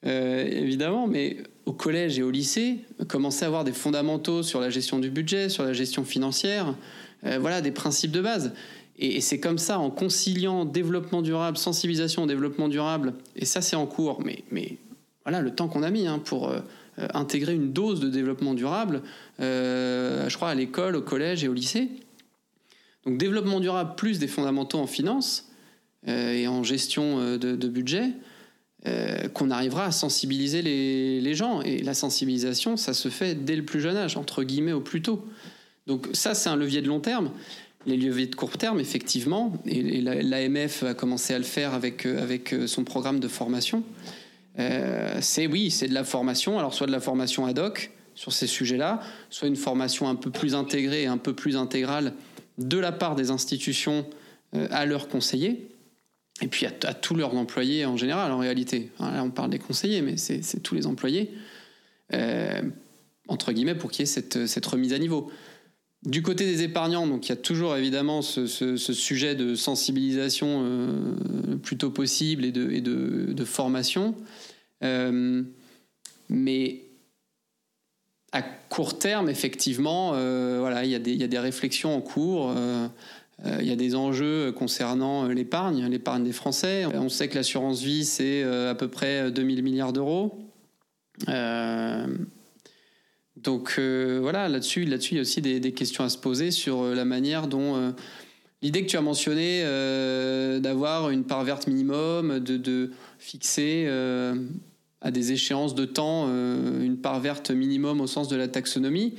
évidemment, 0.03 1.07
mais 1.07 1.37
au 1.69 1.73
collège 1.73 2.17
et 2.17 2.23
au 2.23 2.31
lycée, 2.31 2.79
commencer 3.07 3.43
à 3.45 3.47
avoir 3.47 3.63
des 3.63 3.73
fondamentaux 3.73 4.43
sur 4.43 4.59
la 4.59 4.69
gestion 4.69 4.99
du 4.99 5.09
budget, 5.09 5.49
sur 5.49 5.63
la 5.63 5.73
gestion 5.73 6.03
financière, 6.03 6.75
voilà 7.23 7.61
des 7.61 7.71
principes 7.71 8.11
de 8.11 8.21
base. 8.21 8.53
Et, 8.99 9.21
c'est 9.21 9.39
comme 9.39 9.57
ça, 9.57 9.79
en 9.79 9.89
conciliant 9.89 10.65
développement 10.65 11.21
durable, 11.21 11.57
sensibilisation 11.57 12.23
au 12.23 12.27
développement 12.27 12.67
durable, 12.67 13.13
et 13.35 13.45
ça 13.45 13.61
c'est 13.61 13.77
en 13.77 13.85
cours, 13.85 14.21
mais, 14.23 14.77
voilà 15.23 15.41
le 15.41 15.51
temps 15.51 15.67
qu'on 15.67 15.83
a 15.83 15.89
mis 15.89 16.07
hein, 16.07 16.19
pour 16.19 16.49
euh, 16.49 16.59
intégrer 17.13 17.53
une 17.53 17.71
dose 17.71 17.99
de 17.99 18.09
développement 18.09 18.53
durable, 18.53 19.01
euh, 19.39 20.27
je 20.27 20.35
crois 20.35 20.49
à 20.49 20.55
l'école, 20.55 20.95
au 20.95 21.01
collège 21.01 21.43
et 21.43 21.47
au 21.47 21.53
lycée. 21.53 21.87
Donc 23.05 23.17
développement 23.17 23.59
durable 23.59 23.93
plus 23.95 24.19
des 24.19 24.27
fondamentaux 24.27 24.79
en 24.79 24.87
finance 24.87 25.49
euh, 26.07 26.33
et 26.33 26.47
en 26.47 26.63
gestion 26.63 27.37
de, 27.37 27.67
budget, 27.67 28.09
qu'on 29.33 29.51
arrivera 29.51 29.85
à 29.85 29.91
sensibiliser 29.91 30.61
les, 30.61 31.33
gens. 31.33 31.61
Et 31.61 31.79
la 31.83 31.93
sensibilisation, 31.93 32.77
ça 32.77 32.93
se 32.93 33.09
fait 33.09 33.35
dès 33.35 33.55
le 33.55 33.63
plus 33.63 33.81
jeune 33.81 33.97
âge, 33.97 34.15
entre 34.15 34.43
guillemets 34.43 34.71
au 34.71 34.81
plus 34.81 35.01
tôt. 35.01 35.25
Donc 35.85 36.07
ça, 36.13 36.33
c'est 36.33 36.49
un 36.49 36.55
levier 36.55 36.81
de 36.81 36.87
long 36.87 36.99
terme 36.99 37.31
les 37.85 37.97
leviers 37.97 38.27
de 38.27 38.35
court 38.35 38.57
terme, 38.57 38.79
effectivement, 38.79 39.53
et 39.65 40.01
l'AMF 40.01 40.83
a 40.83 40.93
commencé 40.93 41.33
à 41.33 41.37
le 41.37 41.43
faire 41.43 41.73
avec, 41.73 42.05
euh, 42.05 42.21
avec 42.21 42.53
euh, 42.53 42.67
son 42.67 42.83
programme 42.83 43.19
de 43.19 43.27
formation. 43.27 43.83
Euh, 44.59 45.17
c'est 45.21 45.47
oui, 45.47 45.71
c'est 45.71 45.87
de 45.87 45.93
la 45.93 46.03
formation, 46.03 46.59
alors 46.59 46.73
soit 46.73 46.87
de 46.87 46.91
la 46.91 46.99
formation 46.99 47.45
ad 47.45 47.59
hoc 47.59 47.91
sur 48.15 48.33
ces 48.33 48.47
sujets-là, 48.47 48.99
soit 49.29 49.47
une 49.47 49.55
formation 49.55 50.09
un 50.09 50.15
peu 50.15 50.29
plus 50.29 50.55
intégrée 50.55 51.03
et 51.03 51.07
un 51.07 51.17
peu 51.17 51.33
plus 51.33 51.55
intégrale 51.55 52.13
de 52.57 52.77
la 52.77 52.91
part 52.91 53.15
des 53.15 53.31
institutions 53.31 54.05
à 54.71 54.85
leurs 54.85 55.07
conseillers, 55.07 55.69
et 56.41 56.47
puis 56.47 56.65
à, 56.65 56.93
tous 56.93 57.15
leurs 57.15 57.35
employés 57.35 57.85
en 57.85 57.97
général, 57.97 58.31
en 58.31 58.39
réalité. 58.39 58.91
là, 58.99 59.23
on 59.23 59.29
parle 59.29 59.49
des 59.49 59.59
conseillers, 59.59 60.01
mais 60.01 60.17
c'est 60.17 60.63
tous 60.63 60.75
les 60.75 60.87
employés, 60.87 61.31
entre 63.27 63.51
guillemets, 63.51 63.75
pour 63.75 63.91
qu'il 63.91 64.01
y 64.01 64.09
ait 64.09 64.47
cette, 64.47 64.65
remise 64.65 64.93
à 64.93 64.99
niveau. 64.99 65.31
Du 66.05 66.21
côté 66.21 66.45
des 66.45 66.63
épargnants, 66.63 67.07
donc 67.07 67.25
il 67.25 67.29
y 67.29 67.33
a 67.33 67.35
toujours 67.35 67.75
évidemment 67.75 68.21
ce, 68.21 68.45
sujet 68.77 69.35
de 69.35 69.55
sensibilisation 69.55 70.63
le 70.63 71.57
plus 71.57 71.77
tôt 71.77 71.89
possible 71.89 72.45
et 72.45 72.51
de, 72.51 73.45
formation. 73.45 74.15
mais 76.29 76.89
à 78.31 78.41
court 78.41 78.99
terme, 78.99 79.29
effectivement, 79.29 80.11
euh, 80.13 80.57
voilà, 80.59 80.85
il 80.85 80.91
y, 80.91 81.23
a 81.23 81.27
des 81.27 81.39
réflexions 81.39 81.95
en 81.95 82.01
cours. 82.01 82.53
Euh, 83.45 83.49
euh, 83.49 83.57
il 83.61 83.67
y 83.67 83.71
a 83.71 83.75
des 83.75 83.95
enjeux 83.95 84.51
concernant 84.51 85.27
l'épargne, 85.27 85.85
l'épargne 85.87 86.23
des 86.23 86.33
Français. 86.33 86.85
On 86.85 87.09
sait 87.09 87.27
que 87.27 87.35
l'assurance 87.35 87.81
vie, 87.81 88.05
c'est 88.05 88.43
à 88.43 88.75
peu 88.75 88.87
près 88.87 89.31
2000 89.31 89.63
milliards 89.63 89.93
d'euros. 89.93 90.39
donc 93.37 93.79
voilà, 93.79 94.49
là-dessus, 94.49 94.85
là-dessus, 94.85 95.13
il 95.13 95.17
y 95.17 95.19
a 95.19 95.21
aussi 95.21 95.41
des, 95.41 95.71
questions 95.73 96.03
à 96.03 96.09
se 96.09 96.17
poser 96.17 96.51
sur 96.51 96.83
la 96.83 97.05
manière 97.05 97.47
dont 97.47 97.93
l'idée 98.61 98.83
que 98.83 98.89
tu 98.89 98.97
as 98.97 99.01
mentionnée 99.01 99.63
d'avoir 100.61 101.09
une 101.09 101.23
part 101.23 101.43
verte 101.43 101.67
minimum, 101.67 102.39
de, 102.39 102.91
fixer 103.19 103.87
à 105.01 105.11
des 105.11 105.31
échéances 105.31 105.75
de 105.75 105.85
temps 105.85 106.25
euh, 106.27 106.83
une 106.83 106.97
part 106.97 107.19
verte 107.19 107.51
minimum 107.51 108.01
au 108.01 108.07
sens 108.07 108.27
de 108.27 108.35
la 108.35 108.47
taxonomie, 108.47 109.15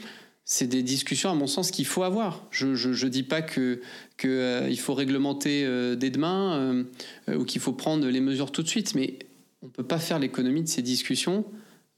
c'est 0.53 0.67
des 0.67 0.83
discussions 0.83 1.31
à 1.31 1.35
mon 1.35 1.47
sens 1.47 1.71
qu'il 1.71 1.87
faut 1.87 2.03
avoir. 2.03 2.45
Je 2.51 2.67
ne 2.67 3.09
dis 3.09 3.23
pas 3.23 3.41
que 3.41 3.81
qu'il 4.17 4.31
euh, 4.31 4.75
faut 4.77 4.95
réglementer 4.95 5.65
euh, 5.65 5.95
dès 5.95 6.11
demain 6.11 6.85
ou 7.29 7.45
qu'il 7.45 7.61
faut 7.61 7.73
prendre 7.73 8.05
les 8.09 8.21
mesures 8.21 8.51
tout 8.51 8.65
de 8.65 8.69
suite, 8.69 8.97
mais 8.97 9.21
on 9.63 9.67
ne 9.67 9.71
peut 9.71 9.85
pas 9.85 10.01
faire 10.01 10.19
l'économie 10.19 10.63
de 10.63 10.69
ces 10.69 10.83
discussions, 10.83 11.45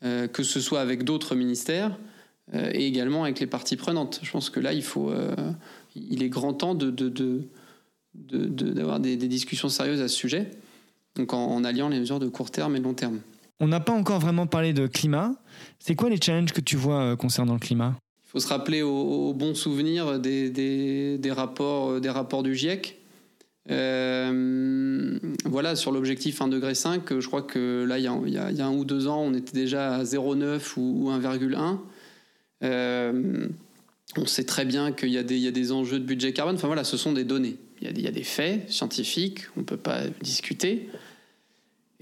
que 0.02 0.42
ce 0.42 0.60
soit 0.60 0.80
avec 0.80 1.04
d'autres 1.04 1.36
ministères 1.36 1.96
et 2.52 2.86
également 2.86 3.22
avec 3.22 3.38
les 3.38 3.46
parties 3.46 3.76
prenantes. 3.76 4.18
Je 4.22 4.30
pense 4.32 4.50
que 4.50 4.58
là, 4.58 4.72
il 4.72 4.82
faut, 4.82 5.14
il 5.94 6.24
est 6.24 6.28
grand 6.28 6.52
temps 6.52 6.74
de, 6.74 6.90
d'avoir 8.14 8.98
des, 8.98 9.16
discussions 9.16 9.68
sérieuses 9.68 10.00
à 10.00 10.08
ce 10.08 10.16
sujet, 10.16 10.50
donc 11.14 11.32
en 11.32 11.62
alliant 11.62 11.88
les 11.88 12.00
mesures 12.00 12.18
de 12.18 12.28
court 12.28 12.50
terme 12.50 12.74
et 12.74 12.80
long 12.80 12.94
terme. 12.94 13.20
On 13.60 13.68
n'a 13.68 13.78
pas 13.78 13.92
encore 13.92 14.18
vraiment 14.18 14.48
parlé 14.48 14.72
de 14.72 14.88
climat. 14.88 15.36
C'est 15.78 15.94
quoi 15.94 16.10
les 16.10 16.20
challenges 16.20 16.52
que 16.52 16.60
tu 16.60 16.76
vois 16.76 17.00
euh, 17.00 17.16
concernant 17.16 17.52
le 17.52 17.60
climat? 17.60 17.94
Faut 18.32 18.40
se 18.40 18.48
rappeler 18.48 18.80
au, 18.80 19.34
bon 19.34 19.54
souvenir 19.54 20.18
des, 20.18 21.20
rapports, 21.30 21.90
euh, 21.90 22.00
des 22.00 22.08
rapports 22.08 22.42
du 22.42 22.54
GIEC. 22.54 22.98
Euh, 23.70 25.18
voilà, 25.44 25.76
sur 25.76 25.92
l'objectif 25.92 26.40
1,5 26.40 26.48
degré, 26.48 26.72
je 26.74 27.26
crois 27.26 27.42
que 27.42 27.84
là, 27.86 27.98
il 27.98 28.04
y, 28.04 28.08
a, 28.08 28.66
un 28.66 28.72
ou 28.72 28.86
deux 28.86 29.06
ans, 29.06 29.20
on 29.20 29.34
était 29.34 29.52
déjà 29.52 29.96
à 29.96 30.02
0,9 30.02 30.78
ou, 30.78 31.10
1,1. 31.10 31.78
on 34.16 34.26
sait 34.26 34.44
très 34.44 34.64
bien 34.64 34.92
qu'il 34.92 35.10
y, 35.10 35.18
a 35.18 35.22
des 35.22 35.72
enjeux 35.72 35.98
de 35.98 36.04
budget 36.04 36.32
carbone. 36.32 36.54
Enfin 36.54 36.68
voilà, 36.68 36.84
ce 36.84 36.96
sont 36.96 37.12
des 37.12 37.24
données. 37.24 37.58
Il 37.82 38.00
y 38.00 38.06
a, 38.06 38.12
des 38.12 38.22
faits 38.22 38.70
scientifiques, 38.70 39.40
on 39.58 39.60
ne 39.60 39.66
peut 39.66 39.76
pas 39.76 40.04
discuter. 40.22 40.88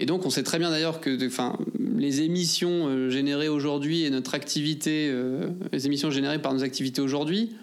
Et 0.01 0.07
donc, 0.07 0.25
on 0.25 0.31
sait 0.31 0.41
très 0.41 0.57
bien 0.57 0.71
d'ailleurs 0.71 0.99
que 0.99 1.27
enfin, 1.27 1.59
les 1.95 2.21
émissions 2.21 2.87
euh, 2.87 3.09
générées 3.11 3.49
aujourd'hui 3.49 4.03
et 4.03 4.09
notre 4.09 4.33
activité, 4.33 5.07
euh, 5.11 5.49
les 5.71 5.85
émissions 5.85 6.09
générées 6.09 6.41
par 6.41 6.55
nos 6.55 6.63
activités 6.63 7.01
aujourd'hui, 7.01 7.55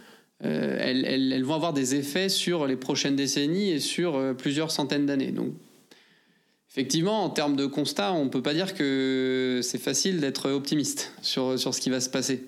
euh, 0.44 0.76
elles, 0.80 1.42
vont 1.42 1.54
avoir 1.54 1.72
des 1.72 1.96
effets 1.96 2.28
sur 2.28 2.68
les 2.68 2.76
prochaines 2.76 3.16
décennies 3.16 3.70
et 3.70 3.80
sur 3.80 4.36
plusieurs 4.36 4.70
centaines 4.70 5.04
d'années. 5.04 5.32
Donc, 5.32 5.52
effectivement, 6.70 7.24
en 7.24 7.28
termes 7.28 7.56
de 7.56 7.66
constat, 7.66 8.12
on 8.12 8.26
ne 8.26 8.30
peut 8.30 8.42
pas 8.42 8.54
dire 8.54 8.74
que 8.74 9.58
c'est 9.64 9.78
facile 9.78 10.20
d'être 10.20 10.48
optimiste 10.48 11.12
sur, 11.22 11.58
sur 11.58 11.74
ce 11.74 11.80
qui 11.80 11.90
va 11.90 11.98
se 11.98 12.08
passer. 12.08 12.46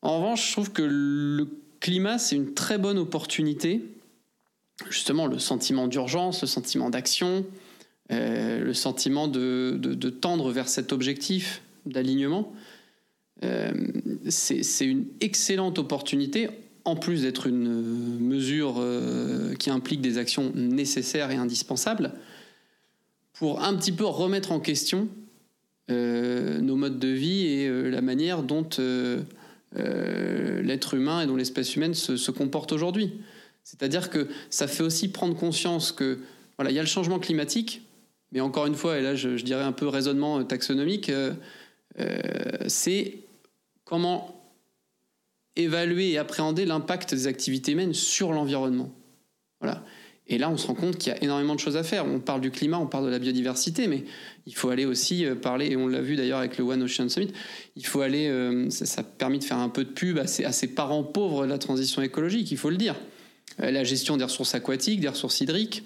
En 0.00 0.16
revanche, 0.16 0.48
je 0.48 0.52
trouve 0.52 0.72
que 0.72 0.82
le 0.82 1.48
climat, 1.80 2.16
c'est 2.16 2.36
une 2.36 2.54
très 2.54 2.78
bonne 2.78 2.96
opportunité. 2.96 3.82
Justement, 4.88 5.26
le 5.26 5.38
sentiment 5.38 5.86
d'urgence, 5.86 6.40
le 6.40 6.48
sentiment 6.48 6.88
d'action, 6.88 7.44
euh, 8.12 8.62
le 8.62 8.74
sentiment 8.74 9.28
de, 9.28 10.10
tendre 10.10 10.50
vers 10.50 10.68
cet 10.68 10.92
objectif 10.92 11.62
d'alignement, 11.86 12.52
euh, 13.44 13.72
c'est 14.28 14.84
une 14.84 15.06
excellente 15.20 15.78
opportunité, 15.78 16.48
en 16.84 16.96
plus 16.96 17.22
d'être 17.22 17.46
une 17.46 18.18
mesure 18.20 18.76
euh, 18.78 19.54
qui 19.54 19.70
implique 19.70 20.02
des 20.02 20.18
actions 20.18 20.52
nécessaires 20.54 21.30
et 21.30 21.36
indispensables, 21.36 22.12
pour 23.32 23.62
un 23.62 23.74
petit 23.74 23.92
peu 23.92 24.04
remettre 24.04 24.52
en 24.52 24.60
question 24.60 25.08
nos 25.88 26.76
modes 26.76 26.98
de 26.98 27.08
vie 27.08 27.46
et 27.46 27.90
la 27.90 28.00
manière 28.00 28.42
dont 28.42 28.66
l'être 29.74 30.94
humain 30.94 31.20
et 31.20 31.26
dont 31.26 31.36
l'espèce 31.36 31.76
humaine 31.76 31.92
se, 31.92 32.16
se 32.16 32.30
comporte 32.30 32.72
aujourd'hui. 32.72 33.12
C'est-à-dire 33.64 34.08
que 34.08 34.28
ça 34.50 34.66
fait 34.66 34.82
aussi 34.82 35.08
prendre 35.08 35.36
conscience 35.36 35.92
que 35.92 36.20
voilà, 36.56 36.70
il 36.70 36.74
y 36.74 36.78
a 36.78 36.82
le 36.82 36.88
changement 36.88 37.18
climatique, 37.18 37.82
mais 38.34 38.40
encore 38.40 38.66
une 38.66 38.74
fois, 38.74 38.98
et 38.98 39.02
là 39.02 39.14
je, 39.14 39.28
dirais 39.36 39.62
un 39.62 39.72
peu 39.72 39.86
raisonnement 39.86 40.42
taxonomique, 40.44 41.08
euh, 41.08 41.32
euh, 42.00 42.18
c'est 42.66 43.18
comment 43.84 44.42
évaluer 45.54 46.10
et 46.10 46.18
appréhender 46.18 46.66
l'impact 46.66 47.14
des 47.14 47.28
activités 47.28 47.72
humaines 47.72 47.94
sur 47.94 48.32
l'environnement. 48.32 48.92
Voilà. 49.60 49.84
Et 50.26 50.38
là, 50.38 50.50
on 50.50 50.56
se 50.56 50.66
rend 50.66 50.74
compte 50.74 50.96
qu'il 50.96 51.12
y 51.12 51.16
a 51.16 51.22
énormément 51.22 51.54
de 51.54 51.60
choses 51.60 51.76
à 51.76 51.82
faire. 51.82 52.06
On 52.06 52.18
parle 52.18 52.40
du 52.40 52.50
climat, 52.50 52.78
on 52.78 52.86
parle 52.86 53.04
de 53.04 53.10
la 53.10 53.18
biodiversité, 53.18 53.86
mais 53.86 54.04
il 54.46 54.54
faut 54.56 54.70
aller 54.70 54.86
aussi 54.86 55.24
euh, 55.24 55.34
parler, 55.36 55.66
et 55.66 55.76
on 55.76 55.86
l'a 55.86 56.00
vu 56.00 56.16
d'ailleurs 56.16 56.38
avec 56.38 56.58
le 56.58 56.64
One 56.64 56.82
Ocean 56.82 57.08
Summit, 57.08 57.30
il 57.76 57.86
faut 57.86 58.00
aller, 58.00 58.32
ça, 58.70 59.02
a 59.02 59.04
permis 59.04 59.38
de 59.38 59.44
faire 59.44 59.58
un 59.58 59.68
peu 59.68 59.84
de 59.84 59.90
pub 59.90 60.18
à 60.18 60.26
ces, 60.26 60.66
parents 60.68 61.04
pauvres 61.04 61.44
de 61.44 61.50
la 61.50 61.58
transition 61.58 62.02
écologique, 62.02 62.50
il 62.50 62.58
faut 62.58 62.70
le 62.70 62.78
dire. 62.78 62.96
La 63.58 63.84
gestion 63.84 64.16
des 64.16 64.24
ressources 64.24 64.56
aquatiques, 64.56 65.00
des 65.00 65.08
ressources 65.08 65.40
hydriques, 65.40 65.84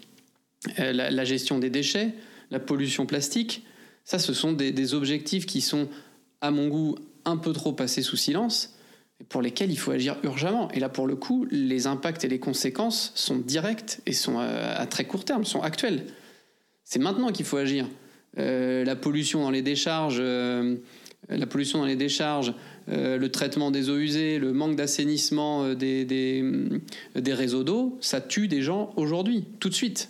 la 0.79 1.25
gestion 1.25 1.59
des 1.59 1.69
déchets, 1.69 2.15
la 2.51 2.61
pollution 2.61 3.07
plastique. 3.07 3.65
Ça, 4.05 4.19
ce 4.19 4.33
sont 4.33 4.53
des, 4.53 4.95
objectifs 4.95 5.47
qui 5.47 5.61
sont, 5.61 5.89
à 6.41 6.51
mon 6.51 6.69
goût, 6.69 6.97
un 7.25 7.37
peu 7.37 7.53
trop 7.53 7.73
passés 7.73 8.03
sous 8.03 8.17
silence 8.17 8.75
pour 9.29 9.43
lesquels 9.43 9.71
il 9.71 9.79
faut 9.79 9.91
agir 9.91 10.17
urgemment. 10.23 10.71
Et 10.73 10.81
là, 10.81 10.89
pour 10.89 11.07
le 11.07 11.17
coup, 11.17 11.47
les 11.51 11.87
impacts 11.87 12.25
et 12.25 12.29
les 12.29 12.39
conséquences 12.39 13.13
sont 13.15 13.37
directs 13.37 14.01
et 14.07 14.13
sont 14.13 14.39
euh, 14.39 14.75
à, 14.77 14.87
très 14.87 15.05
court 15.05 15.25
terme, 15.25 15.45
sont 15.45 15.61
actuels. 15.61 16.05
C'est 16.85 17.01
maintenant 17.01 17.33
qu'il 17.33 17.45
faut 17.45 17.57
agir. 17.57 17.87
Euh, 18.39 18.85
la 18.85 18.97
pollution 18.97 19.43
dans 19.43 19.51
les 19.51 19.63
décharges, 19.63 20.19
euh, 20.21 20.77
la 21.29 21.47
pollution 21.47 21.81
dans 21.81 21.87
les 21.87 21.97
décharges, 21.97 22.55
le 22.91 23.27
traitement 23.27 23.71
des 23.71 23.91
eaux 23.91 23.99
usées, 23.99 24.39
le 24.39 24.55
manque 24.55 24.75
d'assainissement 24.75 25.75
des, 25.75 26.07
des 26.07 27.35
réseaux 27.35 27.63
d'eau, 27.63 27.99
ça 28.01 28.23
tue 28.23 28.49
des 28.49 28.63
gens 28.63 28.95
aujourd'hui, 28.97 29.45
tout 29.61 29.69
de 29.69 29.75
suite. 29.75 30.09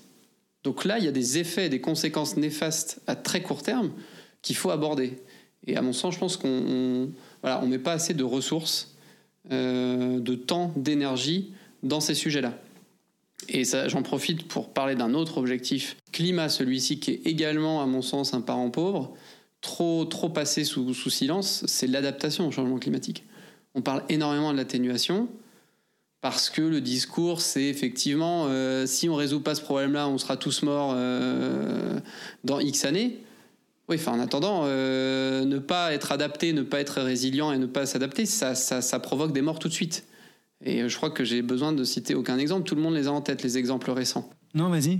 Donc 0.69 0.85
là, 0.85 0.99
il 0.99 1.05
y 1.07 1.09
a 1.09 1.13
des 1.13 1.39
effets, 1.39 1.71
des 1.71 1.81
conséquences 1.81 2.37
néfastes 2.37 3.01
à 3.07 3.17
très 3.17 3.41
court 3.41 3.63
terme 3.63 3.91
qu'il 4.43 4.55
faut 4.55 4.69
aborder. 4.69 5.17
Et 5.67 5.79
à 5.79 5.81
mon 5.81 5.95
sens, 5.95 6.13
je 6.13 6.19
pense 6.19 6.37
qu'on 6.37 7.09
voilà, 7.41 7.63
on 7.63 7.67
met 7.67 7.79
pas 7.79 7.93
assez 7.93 8.13
de 8.13 8.23
ressources, 8.23 8.95
euh, 9.51 10.21
de 10.21 10.35
temps, 10.35 10.71
d'énergie 10.77 11.53
dans 11.83 12.01
ces 12.01 12.13
sujets-là. 12.13 12.53
Et 13.49 13.63
j'en 13.65 14.03
profite 14.03 14.47
pour 14.47 14.69
parler 14.69 14.95
d'un 14.95 15.15
autre 15.15 15.39
objectif 15.39 15.97
climat, 16.13 16.51
celui-ci 16.51 17.01
qui 17.01 17.13
est 17.13 17.27
également, 17.27 17.81
à 17.81 17.87
mon 17.87 18.03
sens, 18.03 18.35
un 18.35 18.43
parent 18.43 18.69
pauvre, 18.69 19.15
trop, 19.63 20.05
trop 20.05 20.29
passé 20.29 20.65
sous 20.65 20.93
silence, 20.93 21.65
c'est 21.67 21.87
l'adaptation 21.87 22.47
au 22.47 22.51
changement 22.51 22.79
climatique. 22.79 23.25
On 23.75 23.81
parle 23.81 24.03
énormément 24.11 24.53
de 24.53 24.59
l'atténuation, 24.59 25.29
parce 26.21 26.51
que 26.51 26.63
le 26.63 26.81
discours, 26.81 27.41
c'est 27.41 27.65
effectivement, 27.65 28.47
euh, 28.49 28.87
si 28.87 29.09
on 29.09 29.15
résout 29.15 29.41
pas 29.41 29.55
ce 29.55 29.61
problème-là, 29.61 30.09
on 30.09 30.19
sera 30.19 30.37
tous 30.37 30.63
morts 30.63 30.93
euh, 30.97 32.01
dans 32.43 32.59
X 32.59 32.85
années. 32.85 33.19
Oui, 33.89 33.97
enfin, 33.97 34.13
en 34.13 34.21
attendant, 34.21 34.63
euh, 34.65 35.45
ne 35.45 35.59
pas 35.59 35.95
être 35.95 36.13
adapté, 36.13 36.53
ne 36.53 36.63
pas 36.63 36.81
être 36.81 37.01
résilient 37.01 37.53
et 37.53 37.59
ne 37.59 37.67
pas 37.67 37.87
s'adapter, 37.87 38.27
ça, 38.27 38.55
ça, 38.55 38.99
provoque 38.99 39.33
des 39.33 39.43
morts 39.43 39.59
tout 39.59 39.69
de 39.69 39.73
suite. 39.73 40.05
Et 40.65 40.89
je 40.89 40.97
crois 40.97 41.11
que 41.11 41.25
j'ai 41.25 41.41
besoin 41.41 41.73
de 41.73 41.85
citer 41.85 42.15
aucun 42.17 42.37
exemple. 42.37 42.69
Tout 42.69 42.75
le 42.75 42.83
monde 42.83 42.95
les 42.95 43.07
a 43.07 43.13
en 43.13 43.21
tête, 43.21 43.43
les 43.45 43.57
exemples 43.57 43.91
récents. 43.93 44.29
Non, 44.55 44.69
vas-y. 44.69 44.99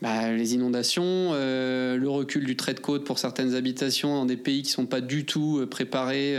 Bah, 0.00 0.30
les 0.30 0.54
inondations, 0.54 1.32
le 1.32 2.06
recul 2.06 2.46
du 2.46 2.56
trait 2.56 2.74
de 2.74 2.80
côte 2.80 3.04
pour 3.04 3.18
certaines 3.18 3.56
habitations 3.56 4.14
dans 4.14 4.26
des 4.26 4.36
pays 4.36 4.62
qui 4.62 4.68
ne 4.68 4.74
sont 4.74 4.86
pas 4.86 5.00
du 5.00 5.26
tout 5.26 5.66
préparés 5.68 6.36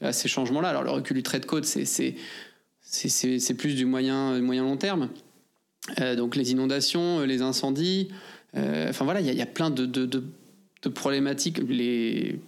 à 0.00 0.12
ces 0.12 0.26
changements-là. 0.26 0.70
Alors 0.70 0.82
le 0.82 0.90
recul 0.90 1.16
du 1.16 1.22
trait 1.22 1.38
de 1.38 1.46
côte, 1.46 1.64
c'est 1.64 2.16
c'est 2.90 3.54
plus 3.54 3.74
du 3.74 3.84
moyen, 3.84 4.40
moyen 4.40 4.62
long 4.62 4.76
terme. 4.76 5.10
Euh, 6.00 6.16
donc 6.16 6.36
les 6.36 6.52
inondations, 6.52 7.20
euh, 7.20 7.26
les 7.26 7.42
incendies, 7.42 8.08
euh, 8.56 8.88
enfin 8.88 9.04
voilà, 9.04 9.20
il 9.20 9.26
y, 9.26 9.42
a 9.42 9.46
plein 9.46 9.70
de, 9.70 10.22
problématiques, 10.94 11.60
les 11.68 12.40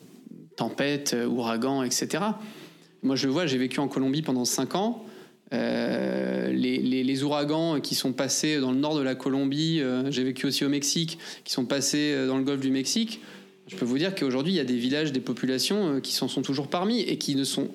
tempêtes, 0.57 1.15
ouragans, 1.29 1.83
etc. 1.83 2.25
Moi 3.03 3.17
je 3.17 3.29
vois, 3.29 3.47
j'ai 3.47 3.59
vécu 3.59 3.81
en 3.81 3.89
Colombie 3.89 4.23
pendant 4.23 4.45
5 4.45 4.75
ans. 4.77 5.05
les, 5.53 6.79
les, 6.79 7.23
ouragans 7.23 7.81
qui 7.81 7.95
sont 7.95 8.13
passés 8.13 8.61
dans 8.61 8.73
le 8.73 8.79
nord 8.79 8.97
de 8.97 9.03
la 9.03 9.15
Colombie, 9.15 9.83
j'ai 10.09 10.25
vécu 10.25 10.47
aussi 10.47 10.65
au 10.65 10.69
Mexique, 10.71 11.19
qui 11.45 11.53
sont 11.53 11.67
passés 11.67 12.27
dans 12.27 12.39
le 12.39 12.45
golfe 12.45 12.61
du 12.61 12.71
Mexique. 12.71 13.21
Je 13.67 13.77
peux 13.77 13.85
vous 13.85 13.99
dire 13.99 14.15
qu'aujourd'hui, 14.15 14.55
il 14.55 14.57
y 14.57 14.61
a 14.61 14.65
des 14.65 14.79
villages, 14.79 15.13
des 15.13 15.21
populations 15.21 16.01
qui 16.01 16.13
s'en 16.13 16.29
sont 16.29 16.43
toujours 16.43 16.69
parmi 16.69 17.01
et 17.01 17.19
qui 17.19 17.35
ne 17.35 17.45
sont 17.45 17.69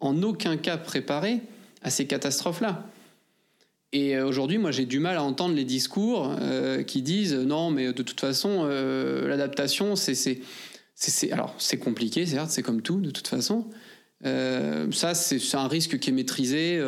en 0.00 0.22
aucun 0.22 0.56
cas 0.56 0.76
préparés 0.76 1.40
à 1.82 1.90
ces 1.90 2.06
catastrophes-là. 2.06 2.86
Et 3.92 4.18
aujourd'hui, 4.20 4.58
moi, 4.58 4.70
j'ai 4.70 4.86
du 4.86 5.00
mal 5.00 5.16
à 5.16 5.22
entendre 5.22 5.54
les 5.54 5.64
discours 5.64 6.30
qui 6.86 7.02
disent 7.02 7.34
non, 7.34 7.70
mais 7.70 7.92
de 7.92 8.02
toute 8.02 8.20
façon, 8.20 8.64
l'adaptation, 8.64 9.96
c'est, 9.96 10.40
alors 11.32 11.56
c'est 11.58 11.78
compliqué, 11.78 12.24
certes, 12.24 12.50
c'est 12.50 12.62
comme 12.62 12.82
tout, 12.82 13.00
de 13.00 13.10
toute 13.10 13.26
façon. 13.26 13.66
ça, 14.22 15.14
c'est 15.14 15.56
un 15.56 15.66
risque 15.66 15.98
qui 15.98 16.10
est 16.10 16.12
maîtrisé 16.12 16.80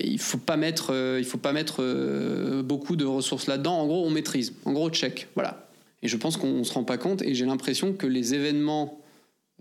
il 0.00 0.18
faut 0.18 0.38
pas 0.38 0.56
mettre, 0.56 0.92
euh, 0.92 1.18
il 1.18 1.24
faut 1.24 1.38
pas 1.38 1.52
mettre 1.52 1.76
euh, 1.80 2.62
beaucoup 2.62 2.96
de 2.96 3.04
ressources 3.04 3.46
là-dedans. 3.46 3.78
En 3.78 3.86
gros, 3.86 4.06
on 4.06 4.10
maîtrise. 4.10 4.54
En 4.64 4.72
gros, 4.72 4.90
check. 4.90 5.28
Voilà. 5.34 5.68
Et 6.02 6.08
je 6.08 6.16
pense 6.16 6.36
qu'on 6.36 6.64
se 6.64 6.72
rend 6.72 6.84
pas 6.84 6.98
compte. 6.98 7.22
Et 7.22 7.34
j'ai 7.34 7.44
l'impression 7.44 7.92
que 7.92 8.06
les 8.06 8.34
événements 8.34 9.00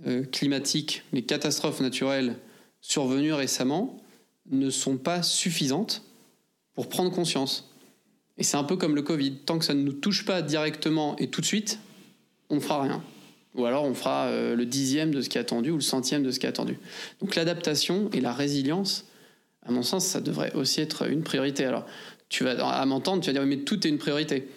euh, 0.07 0.23
climatiques, 0.23 1.03
les 1.11 1.23
catastrophes 1.23 1.81
naturelles 1.81 2.35
survenues 2.79 3.33
récemment, 3.33 4.00
ne 4.51 4.69
sont 4.69 4.97
pas 4.97 5.23
suffisantes 5.23 6.03
pour 6.73 6.89
prendre 6.89 7.11
conscience. 7.11 7.69
Et 8.37 8.43
c'est 8.43 8.57
un 8.57 8.63
peu 8.63 8.77
comme 8.77 8.95
le 8.95 9.01
Covid. 9.01 9.37
Tant 9.45 9.59
que 9.59 9.65
ça 9.65 9.73
ne 9.73 9.81
nous 9.81 9.93
touche 9.93 10.25
pas 10.25 10.41
directement 10.41 11.15
et 11.17 11.27
tout 11.27 11.41
de 11.41 11.45
suite, 11.45 11.79
on 12.49 12.55
ne 12.55 12.59
fera 12.59 12.81
rien. 12.83 13.03
Ou 13.55 13.65
alors 13.65 13.83
on 13.83 13.93
fera 13.93 14.31
le 14.31 14.65
dixième 14.65 15.13
de 15.13 15.21
ce 15.21 15.29
qui 15.29 15.37
est 15.37 15.41
attendu 15.41 15.71
ou 15.71 15.75
le 15.75 15.81
centième 15.81 16.23
de 16.23 16.31
ce 16.31 16.39
qui 16.39 16.45
est 16.45 16.49
attendu. 16.49 16.79
Donc 17.19 17.35
l'adaptation 17.35 18.09
et 18.13 18.21
la 18.21 18.33
résilience, 18.33 19.05
à 19.65 19.71
mon 19.71 19.83
sens, 19.83 20.05
ça 20.05 20.21
devrait 20.21 20.53
aussi 20.53 20.81
être 20.81 21.09
une 21.09 21.23
priorité. 21.23 21.65
Alors, 21.65 21.85
tu 22.29 22.45
vas, 22.45 22.65
à 22.65 22.85
m'entendre, 22.85 23.21
tu 23.21 23.27
vas 23.27 23.33
dire, 23.33 23.45
mais 23.45 23.57
tout 23.57 23.85
est 23.85 23.89
une 23.89 23.97
priorité. 23.97 24.47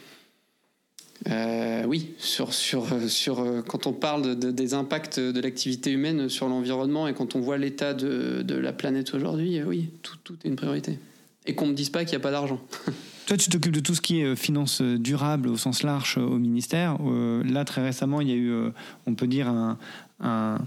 Euh, 1.30 1.84
oui, 1.86 2.10
sur, 2.18 2.52
sur, 2.52 2.86
sur, 3.08 3.40
euh, 3.40 3.62
quand 3.62 3.86
on 3.86 3.92
parle 3.92 4.36
des 4.36 4.74
impacts 4.74 5.18
de 5.18 5.40
l'activité 5.40 5.90
humaine 5.90 6.28
sur 6.28 6.48
l'environnement 6.48 7.08
et 7.08 7.14
quand 7.14 7.34
on 7.34 7.40
voit 7.40 7.56
l'état 7.56 7.94
de, 7.94 8.42
de, 8.42 8.54
la 8.54 8.72
planète 8.72 9.14
aujourd'hui, 9.14 9.58
euh, 9.58 9.64
oui, 9.64 9.90
tout, 10.02 10.34
est 10.44 10.48
une 10.48 10.56
priorité. 10.56 10.98
Et 11.46 11.54
qu'on 11.54 11.66
ne 11.66 11.70
me 11.70 11.76
dise 11.76 11.90
pas 11.90 12.04
qu'il 12.04 12.10
n'y 12.10 12.16
a 12.16 12.20
pas 12.20 12.30
d'argent. 12.30 12.60
Toi, 13.26 13.38
tu 13.38 13.48
t'occupes 13.48 13.72
de 13.72 13.80
tout 13.80 13.94
ce 13.94 14.02
qui 14.02 14.20
est 14.20 14.36
finance 14.36 14.82
durable 14.82 15.48
au 15.48 15.56
sens 15.56 15.82
large 15.82 16.18
au 16.18 16.38
ministère. 16.38 16.98
là, 17.42 17.64
très 17.64 17.82
récemment, 17.82 18.20
il 18.20 18.28
y 18.28 18.32
a 18.32 18.36
eu, 18.36 18.52
on 19.06 19.14
peut 19.14 19.26
dire, 19.26 19.48
un, 19.48 19.78
un 20.20 20.58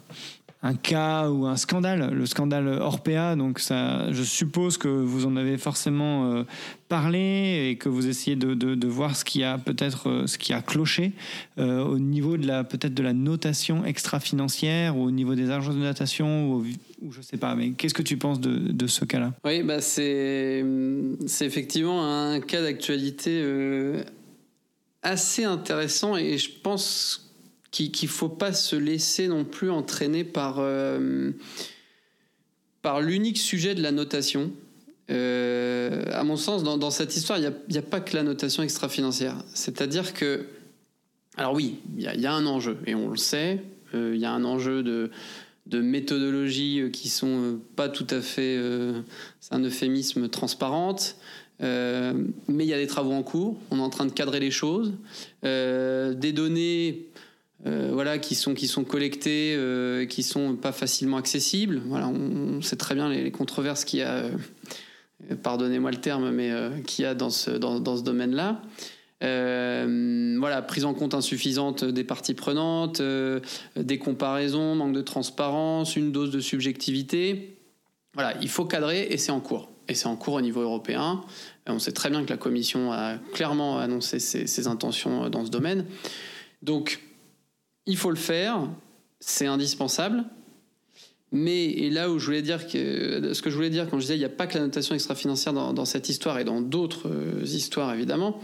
un 0.64 0.74
cas 0.74 1.30
ou 1.30 1.46
un 1.46 1.56
scandale, 1.56 2.12
le 2.14 2.26
scandale 2.26 2.68
Orpea. 2.68 3.36
Donc 3.36 3.60
ça, 3.60 4.12
je 4.12 4.24
suppose 4.24 4.78
que 4.78 4.88
vous 4.88 5.26
en 5.26 5.36
avez 5.36 5.58
forcément 5.58 6.32
euh, 6.34 6.44
parlé 6.90 7.70
et 7.70 7.76
que 7.76 7.90
vous 7.90 8.08
essayez 8.08 8.36
de, 8.36 8.88
voir 8.88 9.16
ce 9.16 9.24
qui 9.24 9.44
a 9.44 9.58
peut-être 9.58 10.10
euh, 10.10 10.28
ce 10.28 10.38
qui 10.38 10.54
a 10.54 10.62
cloché 10.62 11.12
euh, 11.60 11.84
au 11.84 12.00
niveau 12.00 12.38
de 12.38 12.48
la 12.48 12.64
peut-être 12.64 12.94
de 12.94 13.04
la 13.04 13.14
notation 13.14 13.86
extra-financière 13.86 14.98
ou 14.98 15.04
au 15.04 15.12
niveau 15.12 15.36
des 15.36 15.52
agences 15.52 15.76
de 15.76 15.82
notation 15.82 16.52
ou, 16.52 16.66
ou 17.02 17.12
je 17.12 17.22
sais 17.22 17.38
pas. 17.38 17.54
Mais 17.54 17.72
qu'est-ce 17.72 17.94
que 17.94 18.02
tu 18.02 18.18
penses 18.18 18.40
de, 18.40 18.72
de 18.72 18.88
ce 18.88 19.06
cas-là? 19.06 19.34
Oui, 19.46 19.62
bah 19.62 19.82
c'est 19.82 20.66
c'est 21.28 21.46
effectivement 21.46 22.04
un 22.04 22.40
cas 22.40 22.62
d'actualité 22.62 23.44
assez 25.04 25.44
intéressant 25.44 26.18
et 26.18 26.38
je 26.38 26.50
pense 26.64 27.27
qu'il 27.72 27.92
ne 28.04 28.08
faut 28.08 28.30
pas 28.30 28.54
se 28.54 28.76
laisser 28.76 29.28
non 29.28 29.44
plus 29.44 29.70
entraîner 29.70 30.24
par, 30.24 30.58
euh, 30.60 31.32
par 32.82 33.02
l'unique 33.02 33.38
sujet 33.38 33.76
de 33.76 33.82
la 33.82 33.92
notation. 33.92 34.52
Euh, 35.10 36.04
à 36.12 36.24
mon 36.24 36.36
sens, 36.36 36.64
dans, 36.64 36.92
cette 36.92 37.16
histoire, 37.16 37.40
il 37.40 37.54
n'y 37.70 37.78
a, 37.78 37.82
pas 37.82 38.00
que 38.00 38.16
la 38.16 38.24
notation 38.24 38.64
extra-financière. 38.64 39.36
C'est-à-dire 39.54 40.14
que, 40.14 40.46
alors 41.38 41.54
oui, 41.54 41.80
il 41.98 42.04
y, 42.04 42.26
a 42.26 42.34
un 42.34 42.46
enjeu, 42.46 42.78
et 42.86 42.96
on 42.96 43.10
le 43.10 43.18
sait, 43.18 43.64
euh, 43.94 44.14
il 44.16 44.20
y 44.20 44.26
a 44.26 44.32
un 44.32 44.44
enjeu 44.44 44.84
de, 44.84 45.12
de 45.66 45.82
méthodologies 45.82 46.90
qui 46.92 47.08
sont 47.08 47.60
pas 47.76 47.88
tout 47.88 48.08
à 48.10 48.20
fait, 48.20 48.60
c'est 49.40 49.54
un 49.54 49.64
euphémisme, 49.64 50.28
transparente. 50.28 51.16
mais 51.62 52.16
il 52.50 52.66
y 52.66 52.74
a 52.74 52.78
des 52.78 52.88
travaux 52.88 53.14
en 53.14 53.24
cours, 53.24 53.58
on 53.72 53.78
est 53.78 53.82
en 53.82 53.90
train 53.90 54.06
de 54.06 54.12
cadrer 54.12 54.42
les 54.42 54.52
choses. 54.52 54.94
des 55.44 56.32
données 56.34 57.08
euh, 57.66 57.90
voilà, 57.92 58.20
qui 58.20 58.36
sont, 58.36 58.54
qui 58.54 58.68
sont 58.68 58.84
collectés, 58.84 59.56
euh, 59.58 60.06
qui 60.06 60.22
sont 60.22 60.56
pas 60.56 60.72
facilement 60.72 61.18
accessibles. 61.18 61.82
Voilà, 61.86 62.08
on, 62.08 62.62
sait 62.62 62.76
très 62.76 62.94
bien 62.94 63.10
les, 63.10 63.32
controverses 63.32 63.84
qu'il 63.84 64.00
y 64.00 64.04
a, 64.04 64.26
euh, 64.26 65.36
pardonnez-moi 65.42 65.90
le 65.92 65.98
terme, 65.98 66.30
mais 66.30 66.52
qu'il 66.86 67.04
y 67.04 67.06
a 67.06 67.16
dans 67.16 67.32
ce, 67.32 67.52
dans, 67.52 67.80
dans 67.80 67.98
ce 67.98 68.04
domaine-là. 68.04 68.62
voilà, 69.22 70.62
prise 70.62 70.86
en 70.86 70.94
compte 70.94 71.16
insuffisante 71.16 71.84
des 71.84 72.04
parties 72.04 72.36
prenantes, 72.36 73.02
des 73.76 73.98
comparaisons, 73.98 74.76
manque 74.76 74.94
de 74.94 75.02
transparence, 75.02 75.96
une 75.96 76.12
dose 76.12 76.30
de 76.30 76.40
subjectivité. 76.40 77.58
Voilà, 78.14 78.36
il 78.42 78.50
faut 78.50 78.66
cadrer 78.66 79.08
et 79.10 79.18
c'est 79.18 79.32
en 79.32 79.40
cours. 79.40 79.72
Et 79.90 79.96
c'est 79.96 80.08
en 80.08 80.16
cours 80.16 80.36
au 80.36 80.42
niveau 80.42 80.62
européen. 80.62 81.24
On 81.66 81.80
sait 81.80 81.94
très 81.94 82.10
bien 82.10 82.24
que 82.24 82.30
la 82.30 82.38
Commission 82.38 82.92
a 82.92 83.18
clairement 83.34 83.80
annoncé 83.80 84.20
ses, 84.20 84.46
ses 84.46 84.68
intentions 84.68 85.30
dans 85.30 85.46
ce 85.46 85.50
domaine. 85.50 85.86
Donc, 86.62 87.00
il 87.88 87.98
faut 87.98 88.12
le 88.12 88.18
faire, 88.18 88.70
c'est 89.20 89.48
indispensable. 89.48 90.24
Mais 91.32 91.66
et 91.66 91.90
là 91.90 92.10
où 92.10 92.20
je 92.20 92.26
voulais 92.26 92.42
dire 92.42 92.68
que 92.68 93.34
ce 93.34 93.42
que 93.42 93.50
je 93.50 93.56
voulais 93.56 93.70
dire 93.70 93.90
quand 93.90 93.98
je 93.98 94.04
disais 94.04 94.16
il 94.16 94.20
n'y 94.20 94.26
a 94.26 94.30
pas 94.30 94.48
que 94.48 94.58
la 94.58 94.64
notation 94.64 94.96
extra-financière 94.96 95.54
dans, 95.54 95.86
cette 95.86 96.08
histoire 96.08 96.40
et 96.40 96.46
dans 96.46 96.62
d'autres 96.62 97.10
euh, 97.10 97.44
histoires 97.44 97.94
évidemment, 97.94 98.40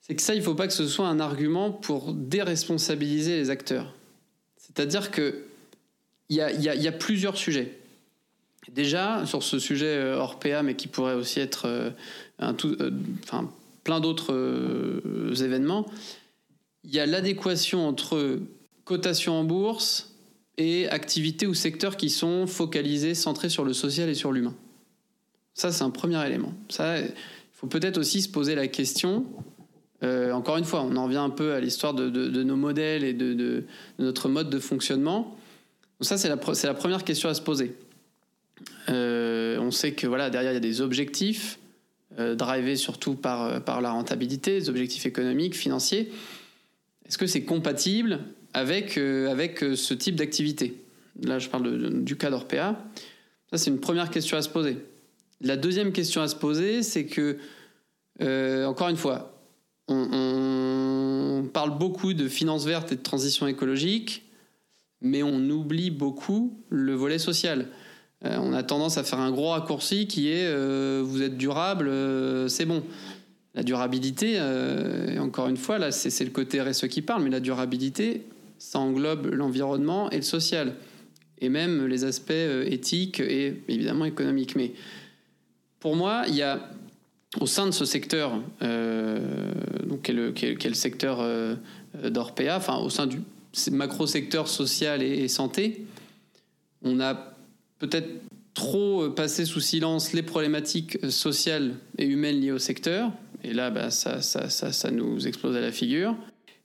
c'est 0.00 0.14
que 0.14 0.22
ça 0.22 0.34
il 0.34 0.38
ne 0.38 0.44
faut 0.44 0.54
pas 0.54 0.66
que 0.66 0.72
ce 0.72 0.86
soit 0.86 1.06
un 1.06 1.20
argument 1.20 1.70
pour 1.70 2.14
déresponsabiliser 2.14 3.36
les 3.36 3.50
acteurs. 3.50 3.94
C'est-à-dire 4.56 5.10
que 5.10 5.42
il 6.30 6.36
y 6.38 6.88
a, 6.88 6.92
plusieurs 6.92 7.36
sujets. 7.36 7.78
Déjà 8.70 9.26
sur 9.26 9.42
ce 9.42 9.58
sujet 9.58 9.94
euh, 9.98 10.16
hors 10.16 10.38
PA, 10.38 10.62
mais 10.62 10.76
qui 10.76 10.88
pourrait 10.88 11.12
aussi 11.12 11.40
être 11.40 11.66
euh, 11.66 11.90
enfin, 12.40 13.50
plein 13.84 14.00
d'autres 14.00 14.32
événements 15.42 15.86
il 16.84 16.94
y 16.94 17.00
a 17.00 17.06
l'adéquation 17.06 17.86
entre 17.86 18.40
cotation 18.84 19.34
en 19.34 19.44
bourse 19.44 20.14
et 20.58 20.88
activités 20.88 21.46
ou 21.46 21.54
secteurs 21.54 21.96
qui 21.96 22.10
sont 22.10 22.46
focalisés, 22.46 23.14
centrés 23.14 23.48
sur 23.48 23.64
le 23.64 23.72
social 23.72 24.08
et 24.08 24.14
sur 24.14 24.32
l'humain. 24.32 24.54
Ça, 25.54 25.70
c'est 25.70 25.84
un 25.84 25.90
premier 25.90 26.24
élément. 26.26 26.52
Ça, 26.68 26.98
il 27.00 27.12
faut 27.52 27.66
peut-être 27.66 27.98
aussi 27.98 28.22
se 28.22 28.28
poser 28.28 28.54
la 28.54 28.68
question. 28.68 29.26
Euh, 30.02 30.32
encore 30.32 30.56
une 30.56 30.64
fois, 30.64 30.82
on 30.82 30.96
en 30.96 31.04
revient 31.04 31.18
un 31.18 31.30
peu 31.30 31.52
à 31.52 31.60
l'histoire 31.60 31.94
de, 31.94 32.42
nos 32.42 32.56
modèles 32.56 33.04
et 33.04 33.12
de, 33.12 33.64
notre 33.98 34.28
mode 34.28 34.50
de 34.50 34.58
fonctionnement. 34.58 35.36
Ça, 36.00 36.18
c'est 36.18 36.28
la, 36.28 36.36
première 36.74 37.04
question 37.04 37.28
à 37.28 37.34
se 37.34 37.42
poser. 37.42 37.76
Euh, 38.88 39.58
on 39.58 39.70
sait 39.70 39.92
que 39.92 40.06
voilà, 40.06 40.30
derrière, 40.30 40.52
il 40.52 40.54
y 40.54 40.58
a 40.58 40.60
des 40.60 40.80
objectifs, 40.80 41.58
euh, 42.18 42.34
drivés 42.34 42.76
surtout 42.76 43.14
par 43.14 43.80
la 43.80 43.90
rentabilité, 43.92 44.58
des 44.58 44.68
objectifs 44.68 45.06
économiques, 45.06 45.54
financiers. 45.54 46.10
Est-ce 47.12 47.18
que 47.18 47.26
c'est 47.26 47.44
compatible 47.44 48.20
avec, 48.54 48.96
euh, 48.96 49.30
avec 49.30 49.62
euh, 49.62 49.76
ce 49.76 49.92
type 49.92 50.16
d'activité? 50.16 50.82
Là, 51.22 51.38
je 51.38 51.50
parle 51.50 52.02
du 52.02 52.16
cas 52.16 52.30
d'Orpea. 52.30 52.74
Ça, 53.50 53.58
c'est 53.58 53.68
une 53.68 53.80
première 53.80 54.08
question 54.08 54.38
à 54.38 54.40
se 54.40 54.48
poser. 54.48 54.78
La 55.42 55.58
deuxième 55.58 55.92
question 55.92 56.22
à 56.22 56.28
se 56.28 56.34
poser, 56.34 56.82
c'est 56.82 57.04
que, 57.04 57.36
euh, 58.22 58.64
encore 58.64 58.88
une 58.88 58.96
fois, 58.96 59.38
on, 59.88 61.50
parle 61.52 61.76
beaucoup 61.76 62.14
de 62.14 62.28
finances 62.28 62.64
vertes 62.64 62.92
et 62.92 62.96
de 62.96 63.02
transition 63.02 63.46
écologique, 63.46 64.24
mais 65.02 65.22
on 65.22 65.50
oublie 65.50 65.90
beaucoup 65.90 66.56
le 66.70 66.94
volet 66.94 67.18
social. 67.18 67.68
on 68.22 68.54
a 68.54 68.62
tendance 68.62 68.96
à 68.96 69.04
faire 69.04 69.20
un 69.20 69.32
gros 69.32 69.50
raccourci 69.50 70.06
qui 70.06 70.30
est 70.30 70.50
vous 71.02 71.20
êtes 71.20 71.36
durable, 71.36 71.90
c'est 72.48 72.64
bon. 72.64 72.82
La 73.54 73.62
durabilité, 73.62 74.36
euh, 74.38 75.18
encore 75.18 75.48
une 75.48 75.58
fois, 75.58 75.78
là, 75.78 75.92
c'est 75.92 76.24
le 76.24 76.30
côté 76.30 76.60
RSE 76.62 76.88
qui 76.88 77.02
parle, 77.02 77.22
mais 77.22 77.30
la 77.30 77.40
durabilité, 77.40 78.22
ça 78.58 78.78
englobe 78.78 79.26
l'environnement 79.26 80.08
et 80.10 80.16
le 80.16 80.22
social, 80.22 80.74
et 81.38 81.50
même 81.50 81.86
les 81.86 82.04
aspects 82.04 82.30
euh, 82.30 82.64
éthiques 82.66 83.20
et 83.20 83.62
évidemment 83.68 84.06
économiques. 84.06 84.56
Mais 84.56 84.72
pour 85.80 85.96
moi, 85.96 86.24
il 86.28 86.34
y 86.34 86.42
a 86.42 86.70
au 87.40 87.46
sein 87.46 87.66
de 87.66 87.72
ce 87.72 87.84
secteur, 87.84 88.40
euh, 88.62 89.20
donc 89.86 90.02
qui 90.02 90.12
est, 90.12 90.64
le, 90.64 90.74
secteur 90.74 91.26
d'Orpea, 92.04 92.56
enfin 92.56 92.78
au 92.78 92.88
sein 92.88 93.06
du 93.06 93.20
macro-secteur 93.70 94.48
social 94.48 95.02
et 95.02 95.28
santé, 95.28 95.84
on 96.82 97.00
a 97.00 97.34
peut-être 97.78 98.08
trop 98.54 99.10
passé 99.10 99.44
sous 99.44 99.60
silence 99.60 100.12
les 100.12 100.22
problématiques 100.22 100.98
sociales 101.10 101.74
et 101.98 102.04
humaines 102.04 102.40
liées 102.40 102.52
au 102.52 102.58
secteur, 102.58 103.12
et 103.44 103.52
là, 103.52 103.70
bah, 103.70 103.90
ça, 103.90 104.90
nous 104.90 105.26
explose 105.26 105.56
à 105.56 105.60
la 105.60 105.72
figure. 105.72 106.16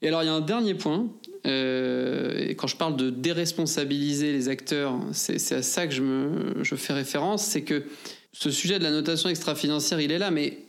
Et 0.01 0.07
alors, 0.07 0.23
il 0.23 0.28
y 0.28 0.30
a 0.30 0.34
un 0.34 0.41
dernier 0.41 0.75
point. 0.75 1.07
Euh, 1.45 2.47
et 2.47 2.55
quand 2.55 2.67
je 2.67 2.75
parle 2.75 2.95
de 2.97 3.09
déresponsabiliser 3.09 4.32
les 4.32 4.49
acteurs, 4.49 4.99
c'est 5.11 5.51
à 5.53 5.61
ça 5.63 5.88
que 5.88 5.93
je, 5.93 6.75
fais 6.75 6.93
référence. 6.93 7.43
C'est 7.43 7.63
que 7.63 7.84
ce 8.32 8.51
sujet 8.51 8.78
de 8.78 8.84
la 8.84 8.91
notation 8.91 9.30
extra-financière, 9.30 9.99
il 9.99 10.11
est 10.11 10.19
là, 10.19 10.30
mais 10.30 10.59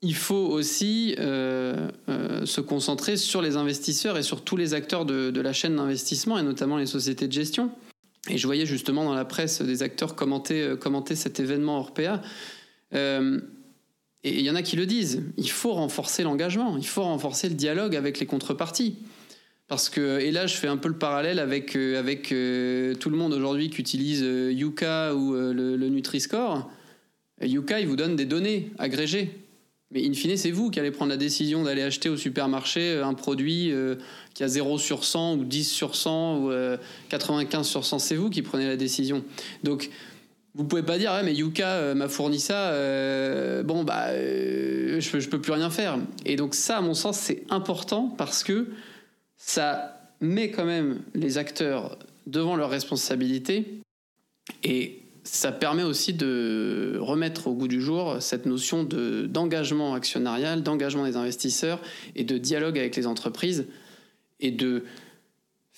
il 0.00 0.14
faut 0.14 0.34
aussi 0.34 1.16
euh, 1.18 1.88
euh, 2.08 2.46
se 2.46 2.60
concentrer 2.60 3.16
sur 3.16 3.42
les 3.42 3.56
investisseurs 3.56 4.18
et 4.18 4.22
sur 4.22 4.42
tous 4.42 4.56
les 4.56 4.74
acteurs 4.74 5.04
de, 5.04 5.40
la 5.40 5.52
chaîne 5.52 5.76
d'investissement, 5.76 6.38
et 6.38 6.42
notamment 6.42 6.76
les 6.76 6.86
sociétés 6.86 7.26
de 7.26 7.32
gestion. 7.32 7.70
Et 8.28 8.38
je 8.38 8.46
voyais 8.46 8.66
justement 8.66 9.04
dans 9.04 9.14
la 9.14 9.24
presse 9.24 9.60
des 9.60 9.82
acteurs 9.82 10.14
commenter, 10.14 10.74
commenter 10.78 11.16
cet 11.16 11.40
événement 11.40 11.78
Orpea. 11.78 12.20
Euh, 12.94 13.40
et 14.24 14.38
il 14.38 14.44
y 14.44 14.50
en 14.50 14.54
a 14.54 14.62
qui 14.62 14.76
le 14.76 14.86
disent, 14.86 15.22
il 15.36 15.50
faut 15.50 15.72
renforcer 15.72 16.22
l'engagement, 16.22 16.76
il 16.76 16.86
faut 16.86 17.02
renforcer 17.02 17.48
le 17.48 17.54
dialogue 17.54 17.96
avec 17.96 18.20
les 18.20 18.26
contreparties. 18.26 18.96
Parce 19.72 19.88
que, 19.88 20.20
et 20.20 20.30
là, 20.30 20.46
je 20.46 20.54
fais 20.54 20.68
un 20.68 20.76
peu 20.76 20.88
le 20.88 20.98
parallèle 20.98 21.38
avec, 21.38 21.76
euh, 21.76 21.98
avec 21.98 22.30
euh, 22.30 22.94
tout 22.94 23.08
le 23.08 23.16
monde 23.16 23.32
aujourd'hui 23.32 23.70
qui 23.70 23.80
utilise 23.80 24.22
euh, 24.22 24.52
Yuka 24.52 25.14
ou 25.14 25.32
le, 25.32 25.88
Nutri-Score. 25.88 26.70
Yuka, 27.40 27.80
il 27.80 27.86
vous 27.86 27.96
donne 27.96 28.14
des 28.14 28.26
données 28.26 28.70
agrégées. 28.78 29.30
Mais 29.90 30.06
in 30.06 30.12
fine, 30.12 30.36
c'est 30.36 30.50
vous 30.50 30.70
qui 30.70 30.78
allez 30.78 30.90
prendre 30.90 31.10
la 31.10 31.16
décision 31.16 31.62
d'aller 31.64 31.82
acheter 31.82 32.08
au 32.08 32.16
supermarché 32.16 33.00
un 33.02 33.14
produit 33.14 33.72
qui 34.32 34.42
a 34.42 34.48
0 34.48 34.78
sur 34.78 35.04
100 35.04 35.36
ou 35.36 35.44
10 35.44 35.64
sur 35.70 35.96
100 35.96 36.38
ou 36.38 36.50
95 37.10 37.66
sur 37.66 37.84
100. 37.84 37.98
C'est 37.98 38.16
vous 38.16 38.30
qui 38.30 38.40
prenez 38.40 38.66
la 38.66 38.76
décision. 38.76 39.22
Donc, 39.64 39.90
vous 40.54 40.64
pouvez 40.64 40.82
pas 40.82 40.98
dire, 40.98 41.18
mais 41.24 41.34
Yuka 41.34 41.94
m'a 41.94 42.08
fourni 42.08 42.38
ça, 42.38 42.72
bon, 43.62 43.84
bah, 43.84 44.14
je, 44.14 45.00
je 45.00 45.28
peux 45.28 45.40
plus 45.40 45.52
rien 45.52 45.70
faire. 45.70 45.98
Et 46.26 46.36
donc, 46.36 46.54
ça, 46.54 46.78
à 46.78 46.80
mon 46.82 46.94
sens, 46.94 47.18
c'est 47.18 47.44
important 47.48 48.14
parce 48.18 48.44
que 48.44 48.68
ça 49.38 49.98
met 50.20 50.50
quand 50.50 50.64
même 50.64 51.00
les 51.14 51.38
acteurs 51.38 51.98
devant 52.26 52.56
leurs 52.56 52.70
responsabilités 52.70 53.80
et 54.62 55.02
ça 55.24 55.52
permet 55.52 55.82
aussi 55.82 56.14
de 56.14 56.96
remettre 57.00 57.46
au 57.46 57.54
goût 57.54 57.68
du 57.68 57.80
jour 57.80 58.16
cette 58.20 58.46
notion 58.46 58.84
d'engagement 58.84 59.94
actionnarial, 59.94 60.62
d'engagement 60.62 61.04
des 61.04 61.16
investisseurs 61.16 61.80
et 62.16 62.24
de 62.24 62.38
dialogue 62.38 62.78
avec 62.78 62.96
les 62.96 63.06
entreprises 63.06 63.66
et 64.40 64.50
de 64.50 64.84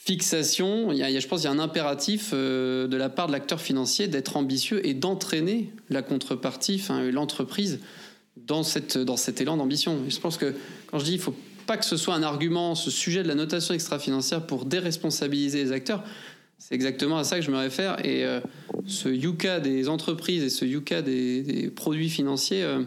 fixation. 0.04 0.92
Il 0.92 0.98
y 0.98 1.02
a, 1.02 1.18
je 1.18 1.26
pense 1.26 1.40
qu'il 1.40 1.50
y 1.50 1.52
a 1.52 1.56
un 1.56 1.58
impératif 1.58 2.30
euh, 2.32 2.86
de 2.86 2.96
la 2.96 3.08
part 3.08 3.26
de 3.26 3.32
l'acteur 3.32 3.60
financier 3.60 4.06
d'être 4.06 4.36
ambitieux 4.36 4.86
et 4.86 4.94
d'entraîner 4.94 5.70
la 5.88 6.02
contrepartie, 6.02 6.82
l'entreprise, 7.10 7.80
dans, 8.36 8.62
dans 9.04 9.16
cet 9.16 9.40
élan 9.40 9.56
d'ambition. 9.56 9.98
Je 10.08 10.18
pense 10.18 10.36
que 10.36 10.54
quand 10.90 10.98
je 10.98 11.04
dis 11.04 11.14
il 11.14 11.20
faut 11.20 11.34
pas 11.66 11.76
que 11.78 11.84
ce 11.84 11.96
soit 11.96 12.14
un 12.14 12.22
argument, 12.22 12.74
ce 12.74 12.90
sujet 12.90 13.22
de 13.22 13.28
la 13.28 13.34
notation 13.34 13.72
extra-financière 13.72 14.46
pour 14.46 14.66
déresponsabiliser 14.66 15.64
les 15.64 15.72
acteurs. 15.72 16.04
C'est 16.58 16.74
exactement 16.74 17.16
à 17.16 17.24
ça 17.24 17.36
que 17.36 17.44
je 17.44 17.50
me 17.50 17.56
réfère. 17.56 18.04
Et 18.04 18.24
euh, 18.24 18.40
ce 18.86 19.08
Yuka 19.08 19.60
des 19.60 19.88
entreprises 19.88 20.42
et 20.42 20.50
ce 20.50 20.64
Yuka 20.64 21.02
des, 21.02 21.72
produits 21.74 22.10
financiers, 22.10 22.62
euh, 22.62 22.82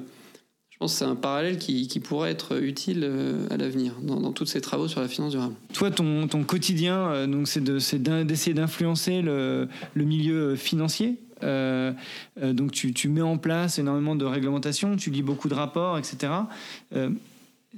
je 0.78 0.86
pense 0.86 0.93
que 0.93 0.99
c'est 0.99 1.05
un 1.05 1.15
parallèle 1.15 1.57
qui, 1.57 1.99
pourrait 1.99 2.30
être 2.30 2.61
utile 2.61 3.01
euh, 3.03 3.47
à 3.49 3.57
l'avenir 3.57 3.93
dans, 4.03 4.32
tous 4.32 4.45
ces 4.45 4.61
travaux 4.61 4.88
sur 4.88 5.01
la 5.01 5.07
finance 5.07 5.32
durable. 5.32 5.55
Toi, 5.73 5.89
ton, 5.89 6.28
quotidien, 6.43 7.28
donc 7.28 7.47
c'est 7.47 7.63
d'essayer 7.63 8.53
d'influencer 8.53 9.23
le, 9.23 9.67
milieu 9.95 10.55
financier. 10.55 11.17
donc 11.41 12.71
tu, 12.71 12.93
tu, 12.93 13.09
mets 13.09 13.21
en 13.21 13.38
place 13.38 13.80
énormément 13.80 14.15
de 14.15 14.25
réglementations, 14.25 14.95
tu 14.95 15.09
lis 15.09 15.23
beaucoup 15.23 15.49
de 15.49 15.55
rapports, 15.55 15.97
etc 15.97 16.30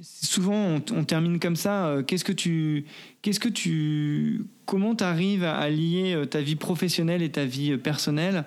souvent 0.02 0.80
on, 0.92 1.04
termine 1.04 1.38
comme 1.40 1.56
ça. 1.56 1.86
Euh, 1.86 2.02
qu'est-ce 2.02 2.24
que 2.24 2.32
tu, 2.32 2.86
qu'est-ce 3.22 3.40
que 3.40 3.48
tu, 3.48 4.44
comment 4.66 4.94
tu 4.94 5.04
arrives 5.04 5.44
à, 5.44 5.68
lier 5.68 6.14
euh, 6.14 6.26
ta 6.26 6.40
vie 6.40 6.56
professionnelle 6.56 7.22
et 7.22 7.30
ta 7.30 7.44
vie 7.44 7.72
euh, 7.72 7.78
personnelle 7.78 8.44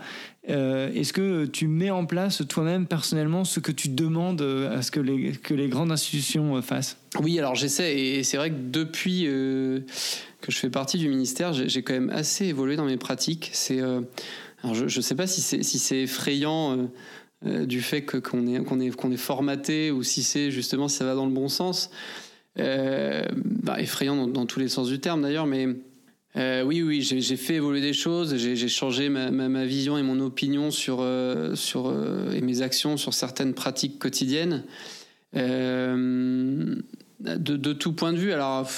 Est-ce 0.48 1.14
que 1.14 1.46
tu 1.46 1.68
mets 1.68 1.91
en 1.91 2.06
place 2.06 2.44
toi-même 2.48 2.86
personnellement 2.88 3.44
ce 3.44 3.60
que 3.60 3.72
tu 3.72 3.89
demandes 3.89 4.41
à 4.41 4.82
ce 4.82 4.91
que 4.91 5.00
les, 5.00 5.68
grandes 5.68 5.91
institutions 5.91 6.62
fassent? 6.62 6.98
Oui, 7.20 7.39
alors 7.39 7.56
j'essaie 7.56 7.98
et 7.98 8.24
c'est 8.24 8.38
vrai 8.38 8.50
que 8.50 8.56
depuis 8.60 9.24
que 9.24 10.52
je 10.52 10.58
fais 10.58 10.70
partie 10.70 10.98
du 10.98 11.08
ministère, 11.08 11.54
j'ai 11.54 11.82
quand 11.82 11.94
même 11.94 12.10
assez 12.10 12.46
évolué 12.48 12.76
dans 12.76 12.86
mes 12.86 12.98
pratiques. 12.98 13.50
C'est, 13.54 13.80
je 13.80 14.84
ne 14.84 15.02
sais 15.02 15.16
pas 15.16 15.28
si 15.28 15.41
c'est 15.41 16.02
effrayant 16.02 16.89
euh, 17.46 17.66
du 17.66 17.82
fait 17.82 18.04
que 18.04 18.18
qu'on 18.18 18.48
est 18.48 18.64
qu'on 18.64 18.80
est 18.80 18.91
qu'on 18.91 19.12
est 19.12 19.18
formaté 19.18 19.91
ou 19.91 20.02
si 20.02 20.24
c'est 20.24 20.50
justement 20.50 20.88
si 20.88 20.98
ça 20.98 21.06
va 21.06 21.14
dans 21.14 21.26
le 21.26 21.32
bon 21.32 21.50
sens. 21.50 21.89
Euh, 22.60 23.24
bah, 23.36 23.82
effrayant 23.82 24.28
dans, 24.28 24.46
tous 24.46 24.60
les 24.60 24.70
sens 24.70 24.88
du 24.88 25.00
terme 25.00 25.24
d'ailleurs, 25.24 25.48
mais 25.48 25.68
euh, 26.38 26.62
oui, 26.64 26.84
oui, 26.84 27.02
j'ai 27.02 27.36
fait 27.36 27.56
évoluer 27.56 27.82
des 27.82 27.94
choses, 27.94 28.36
j'ai 28.36 28.68
changé 28.68 29.10
ma, 29.10 29.32
ma, 29.32 29.66
vision 29.66 29.98
et 29.98 30.04
mon 30.04 30.20
opinion 30.20 30.70
sur, 30.70 31.04
sur 31.56 31.91
et 32.32 32.41
mes 32.41 32.62
actions 32.62 32.96
sur 32.96 33.16
certaines 33.16 33.56
pratiques 33.56 33.98
quotidiennes. 33.98 34.64
de, 35.34 36.78
de, 37.20 37.74
tout 37.74 37.94
point 37.94 38.14
de 38.14 38.18
vue, 38.20 38.34
alors 38.34 38.70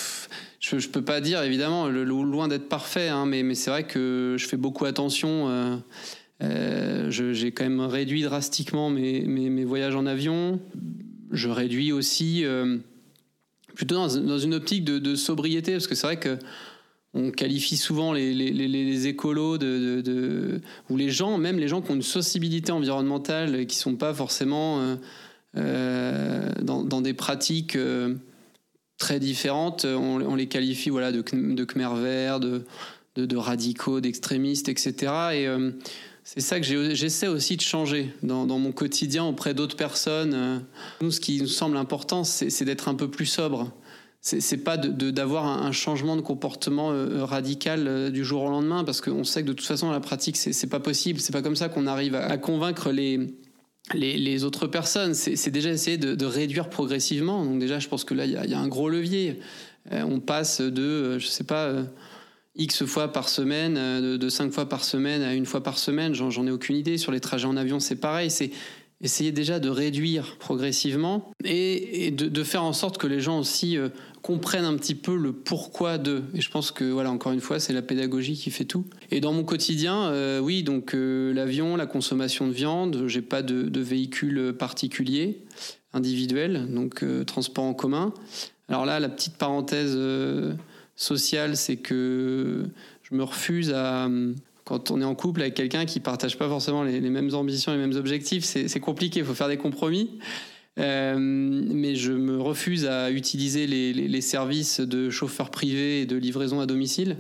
je, 0.62 0.80
je 0.80 0.88
peux 0.88 1.04
pas 1.04 1.20
dire 1.20 1.44
évidemment, 1.44 1.90
loin 1.90 2.48
d'être 2.48 2.70
parfait, 2.70 3.10
hein, 3.10 3.26
mais, 3.26 3.44
mais 3.44 3.56
c'est 3.56 3.72
vrai 3.72 3.84
que 3.84 4.38
je 4.40 4.48
fais 4.48 4.58
beaucoup 4.58 4.86
attention. 4.86 5.82
Euh, 6.44 7.10
j'ai 7.10 7.52
quand 7.52 7.64
même 7.64 7.80
réduit 7.80 8.24
drastiquement 8.24 8.90
mes, 8.90 9.22
mes, 9.22 9.64
voyages 9.64 9.96
en 9.96 10.06
avion. 10.06 10.60
Je 11.32 11.50
réduis 11.50 11.92
aussi, 11.92 12.44
euh, 12.44 12.78
plutôt 13.74 13.96
dans, 13.96 14.10
une 14.10 14.54
optique 14.54 14.84
de, 14.84 15.00
de 15.00 15.16
sobriété, 15.16 15.74
parce 15.74 15.88
que 15.88 15.96
c'est 15.96 16.08
vrai 16.08 16.20
que 16.20 16.38
on 17.18 17.32
qualifie 17.32 17.78
souvent 17.78 18.12
les, 18.12 18.34
les, 18.34 18.52
les 18.52 19.08
écolos 19.08 19.58
de, 19.58 20.02
de, 20.02 20.60
ou 20.90 20.98
les 20.98 21.10
gens, 21.10 21.38
même 21.38 21.58
les 21.58 21.70
gens 21.70 21.82
qui 21.82 21.92
ont 21.92 21.96
une 21.96 22.02
sensibilité 22.02 22.74
environnementale 22.74 23.66
qui 23.68 23.78
sont 23.78 23.96
pas 23.96 24.14
forcément 24.14 24.82
euh, 24.82 24.96
euh 25.56 26.52
dans, 26.62 26.84
dans, 26.84 27.00
des 27.00 27.14
pratiques 27.14 27.78
très 28.98 29.20
différentes, 29.22 29.86
on, 29.86 30.36
les 30.36 30.48
qualifie 30.48 30.90
voilà 30.90 31.14
de, 31.14 31.24
de 31.32 31.64
Khmer 31.64 31.96
vert, 31.96 32.42
de, 32.42 32.66
de, 33.16 33.38
radicaux, 33.38 34.02
d'extrémistes, 34.02 34.68
etc. 34.68 35.14
Et 35.34 35.48
c'est 36.28 36.42
ça 36.42 36.60
que 36.60 36.66
j'essaie 36.96 37.28
aussi 37.28 37.56
de 37.56 37.62
changer 37.62 38.12
dans, 38.24 38.48
mon 38.48 38.72
quotidien 38.72 39.26
auprès 39.26 39.54
d'autres 39.54 39.78
personnes. 39.78 40.34
Euh, 40.34 40.58
nous, 41.00 41.12
ce 41.12 41.20
qui 41.20 41.40
nous 41.40 41.48
semble 41.48 41.78
important, 41.78 42.24
c'est 42.24 42.66
d'être 42.66 42.88
un 42.88 42.96
peu 42.96 43.12
plus 43.12 43.28
sobre. 43.28 43.72
C'est 44.22 44.58
pas 44.58 44.76
d'avoir 44.76 45.46
un, 45.46 45.72
changement 45.72 46.16
de 46.16 46.22
comportement 46.22 46.92
euh, 46.92 47.24
radical 47.24 47.88
euh, 47.88 48.10
du 48.10 48.26
jour 48.26 48.42
au 48.42 48.50
lendemain, 48.50 48.84
parce 48.84 49.02
qu'on 49.02 49.24
sait 49.24 49.44
que 49.44 49.50
de 49.50 49.54
toute 49.54 49.68
façon, 49.68 49.92
la 49.92 50.00
pratique, 50.00 50.36
c'est 50.36 50.68
pas 50.68 50.80
possible. 50.80 51.20
C'est 51.20 51.32
pas 51.32 51.44
comme 51.44 51.56
ça 51.56 51.70
qu'on 51.70 51.86
arrive 51.86 52.16
à, 52.16 52.38
convaincre 52.40 52.92
les, 52.92 54.44
autres 54.44 54.66
personnes. 54.66 55.14
C'est 55.14 55.52
déjà 55.52 55.70
essayer 55.70 56.00
de, 56.00 56.26
réduire 56.26 56.72
progressivement. 56.72 57.46
Donc 57.46 57.60
déjà, 57.60 57.78
je 57.78 57.88
pense 57.88 58.04
que 58.04 58.16
là, 58.16 58.26
il 58.26 58.32
y, 58.32 58.54
a 58.56 58.60
un 58.60 58.68
gros 58.68 58.90
levier. 58.90 59.42
on 59.92 60.20
passe 60.20 60.60
de, 60.60 61.20
je 61.20 61.28
sais 61.28 61.44
pas 61.44 61.86
X 62.58 62.86
fois 62.86 63.12
par 63.12 63.30
semaine, 63.30 63.76
euh, 63.78 64.18
de, 64.18 64.30
5 64.30 64.52
fois 64.52 64.68
par 64.68 64.84
semaine 64.84 65.22
à 65.22 65.34
une 65.34 65.46
fois 65.46 65.62
par 65.62 65.78
semaine, 65.78 66.14
j'en 66.14 66.48
ai 66.48 66.52
aucune 66.52 66.76
idée. 66.76 66.98
Sur 66.98 67.12
les 67.12 67.20
trajets 67.20 67.48
en 67.48 67.58
avion, 67.58 67.80
c'est 67.80 67.98
pareil. 67.98 68.32
C'est 68.32 68.52
essayer 69.02 69.34
déjà 69.34 69.60
de 69.60 69.70
réduire 69.70 70.38
progressivement 70.40 71.30
et, 71.44 72.12
de, 72.12 72.44
faire 72.44 72.64
en 72.64 72.72
sorte 72.72 72.98
que 72.98 73.08
les 73.08 73.20
gens 73.20 73.40
aussi 73.40 73.78
euh, 73.78 73.90
comprennent 74.22 74.66
un 74.66 74.78
petit 74.78 74.96
peu 74.96 75.18
le 75.18 75.34
pourquoi 75.34 75.98
de. 75.98 76.24
Et 76.34 76.40
je 76.40 76.50
pense 76.50 76.72
que, 76.72 76.86
voilà, 76.86 77.12
encore 77.12 77.34
une 77.34 77.42
fois, 77.42 77.60
c'est 77.60 77.74
la 77.74 77.82
pédagogie 77.82 78.36
qui 78.36 78.52
fait 78.52 78.66
tout. 78.66 78.86
Et 79.12 79.20
dans 79.20 79.34
mon 79.34 79.44
quotidien, 79.44 80.06
euh, 80.06 80.40
oui, 80.40 80.64
donc 80.64 80.94
l'avion, 80.96 81.76
la 81.76 81.86
consommation 81.86 82.48
de 82.48 82.54
viande, 82.54 83.04
j'ai 83.08 83.22
pas 83.22 83.42
de, 83.42 83.64
de, 83.64 83.82
véhicule 83.82 84.54
particulier, 84.58 85.44
individuel, 85.94 86.68
donc 86.74 87.04
transport 87.26 87.66
en 87.66 87.74
commun. 87.74 88.14
Alors 88.70 88.86
là, 88.86 89.00
la 89.00 89.10
petite 89.10 89.36
parenthèse 89.36 89.96
social, 90.96 91.58
c'est 91.58 91.78
que 91.78 92.66
je 93.04 93.16
me 93.16 93.24
refuse 93.24 93.72
à 93.74 94.10
quand 94.66 94.90
on 94.90 95.00
est 95.00 95.06
en 95.06 95.16
couple 95.16 95.42
avec 95.42 95.54
quelqu'un 95.54 95.86
qui 95.86 96.00
partage 96.00 96.38
pas 96.38 96.50
forcément 96.50 96.84
les, 96.84 97.00
mêmes 97.00 97.34
ambitions, 97.34 97.72
les 97.72 97.78
mêmes 97.78 97.96
objectifs, 97.96 98.44
c'est 98.44 98.80
compliqué, 98.80 99.20
il 99.20 99.26
faut 99.26 99.36
faire 99.36 99.48
des 99.48 99.58
compromis. 99.58 100.10
Euh, 100.78 101.16
mais 101.18 101.96
je 101.96 102.12
me 102.12 102.42
refuse 102.42 102.86
à 102.86 103.12
utiliser 103.12 103.68
les, 103.68 104.22
services 104.22 104.80
de 104.80 105.10
chauffeurs 105.10 105.52
privés 105.52 106.02
et 106.02 106.06
de 106.06 106.18
livraison 106.18 106.60
à 106.60 106.66
domicile. 106.66 107.18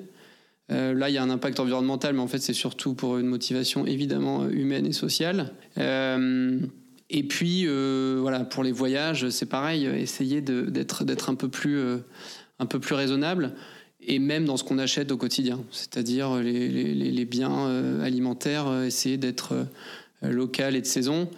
Euh, 0.71 0.95
là, 0.95 1.09
il 1.09 1.13
y 1.13 1.17
a 1.19 1.23
un 1.23 1.29
impact 1.29 1.59
environnemental, 1.59 2.15
mais 2.15 2.21
en 2.21 2.27
fait, 2.27 2.39
c'est 2.39 2.53
surtout 2.53 2.95
pour 2.95 3.19
une 3.19 3.27
motivation 3.27 3.85
évidemment 3.85 4.49
humaine 4.49 4.87
et 4.87 4.91
sociale. 4.91 5.53
Euh, 5.77 6.59
et 7.11 7.23
puis, 7.23 7.67
voilà, 7.67 8.39
pour 8.39 8.63
les 8.63 8.71
voyages, 8.71 9.29
c'est 9.29 9.45
pareil, 9.45 9.85
essayer 9.85 10.41
d'être 10.41 11.29
un 11.29 11.35
peu 11.35 11.47
plus 11.47 11.79
un 12.59 12.65
peu 12.65 12.79
plus 12.79 12.95
raisonnable 12.95 13.53
et 14.07 14.19
même 14.19 14.45
dans 14.45 14.57
ce 14.57 14.63
qu'on 14.63 14.77
achète 14.77 15.11
au 15.11 15.17
quotidien, 15.17 15.61
c'est-à-dire 15.71 16.35
les, 16.37 17.25
biens 17.25 17.67
euh, 17.67 18.03
alimentaires, 18.03 18.67
euh, 18.67 18.85
essayer 18.85 19.17
d'être 19.17 19.53
euh, 19.53 20.31
local 20.31 20.75
et 20.75 20.81
de 20.81 20.85
saison. 20.85 21.29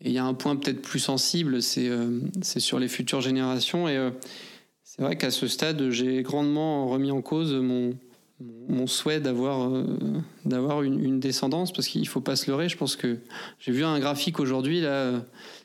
Et 0.00 0.08
il 0.08 0.12
y 0.12 0.18
a 0.18 0.24
un 0.24 0.34
point 0.34 0.56
peut-être 0.56 0.82
plus 0.82 0.98
sensible, 0.98 1.62
c'est 1.62 2.60
sur 2.60 2.78
les 2.78 2.88
futures 2.88 3.22
générations. 3.22 3.88
Et 3.88 4.10
c'est 4.82 5.00
vrai 5.00 5.16
qu'à 5.16 5.30
ce 5.30 5.46
stade, 5.46 5.90
j'ai 5.90 6.22
grandement 6.22 6.88
remis 6.88 7.10
en 7.10 7.22
cause 7.22 7.54
mon, 7.54 8.86
souhait 8.86 9.20
d'avoir 9.20 9.72
une, 10.82 11.20
descendance, 11.20 11.72
parce 11.72 11.88
qu'il 11.88 12.02
ne 12.02 12.06
faut 12.06 12.20
pas 12.20 12.36
se 12.36 12.50
leurrer. 12.50 12.68
Je 12.68 12.76
pense 12.76 12.96
que 12.96 13.16
j'ai 13.58 13.72
vu 13.72 13.82
un 13.82 13.98
graphique 13.98 14.40
aujourd'hui, 14.40 14.82
là, 14.82 15.24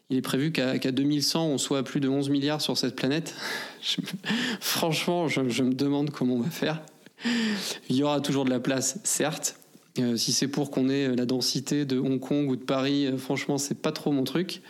il 0.09 0.17
est 0.17 0.21
prévu 0.21 0.51
qu'à 0.51 0.77
2100, 0.77 1.47
on 1.47 1.57
soit 1.57 1.79
à 1.79 1.83
plus 1.83 1.99
de 1.99 2.09
11 2.09 2.29
milliards 2.29 2.61
sur 2.61 2.77
cette 2.77 2.95
planète. 2.95 3.35
franchement, 4.59 5.27
je, 5.27 5.41
me 5.41 5.73
demande 5.73 6.09
comment 6.09 6.35
on 6.35 6.41
va 6.41 6.49
faire. 6.49 6.81
Il 7.89 7.95
y 7.95 8.03
aura 8.03 8.19
toujours 8.21 8.45
de 8.45 8.49
la 8.49 8.59
place, 8.59 8.99
certes, 9.03 9.59
si 10.15 10.31
c'est 10.31 10.47
pour 10.47 10.71
qu'on 10.71 10.89
ait 10.89 11.15
la 11.15 11.25
densité 11.25 11.85
de 11.85 11.99
Hong 11.99 12.19
Kong 12.19 12.49
ou 12.49 12.55
de 12.55 12.63
Paris, 12.63 13.07
franchement, 13.17 13.57
c'est 13.57 13.81
pas 13.81 13.91
trop 13.91 14.11
mon 14.11 14.23
truc. 14.23 14.61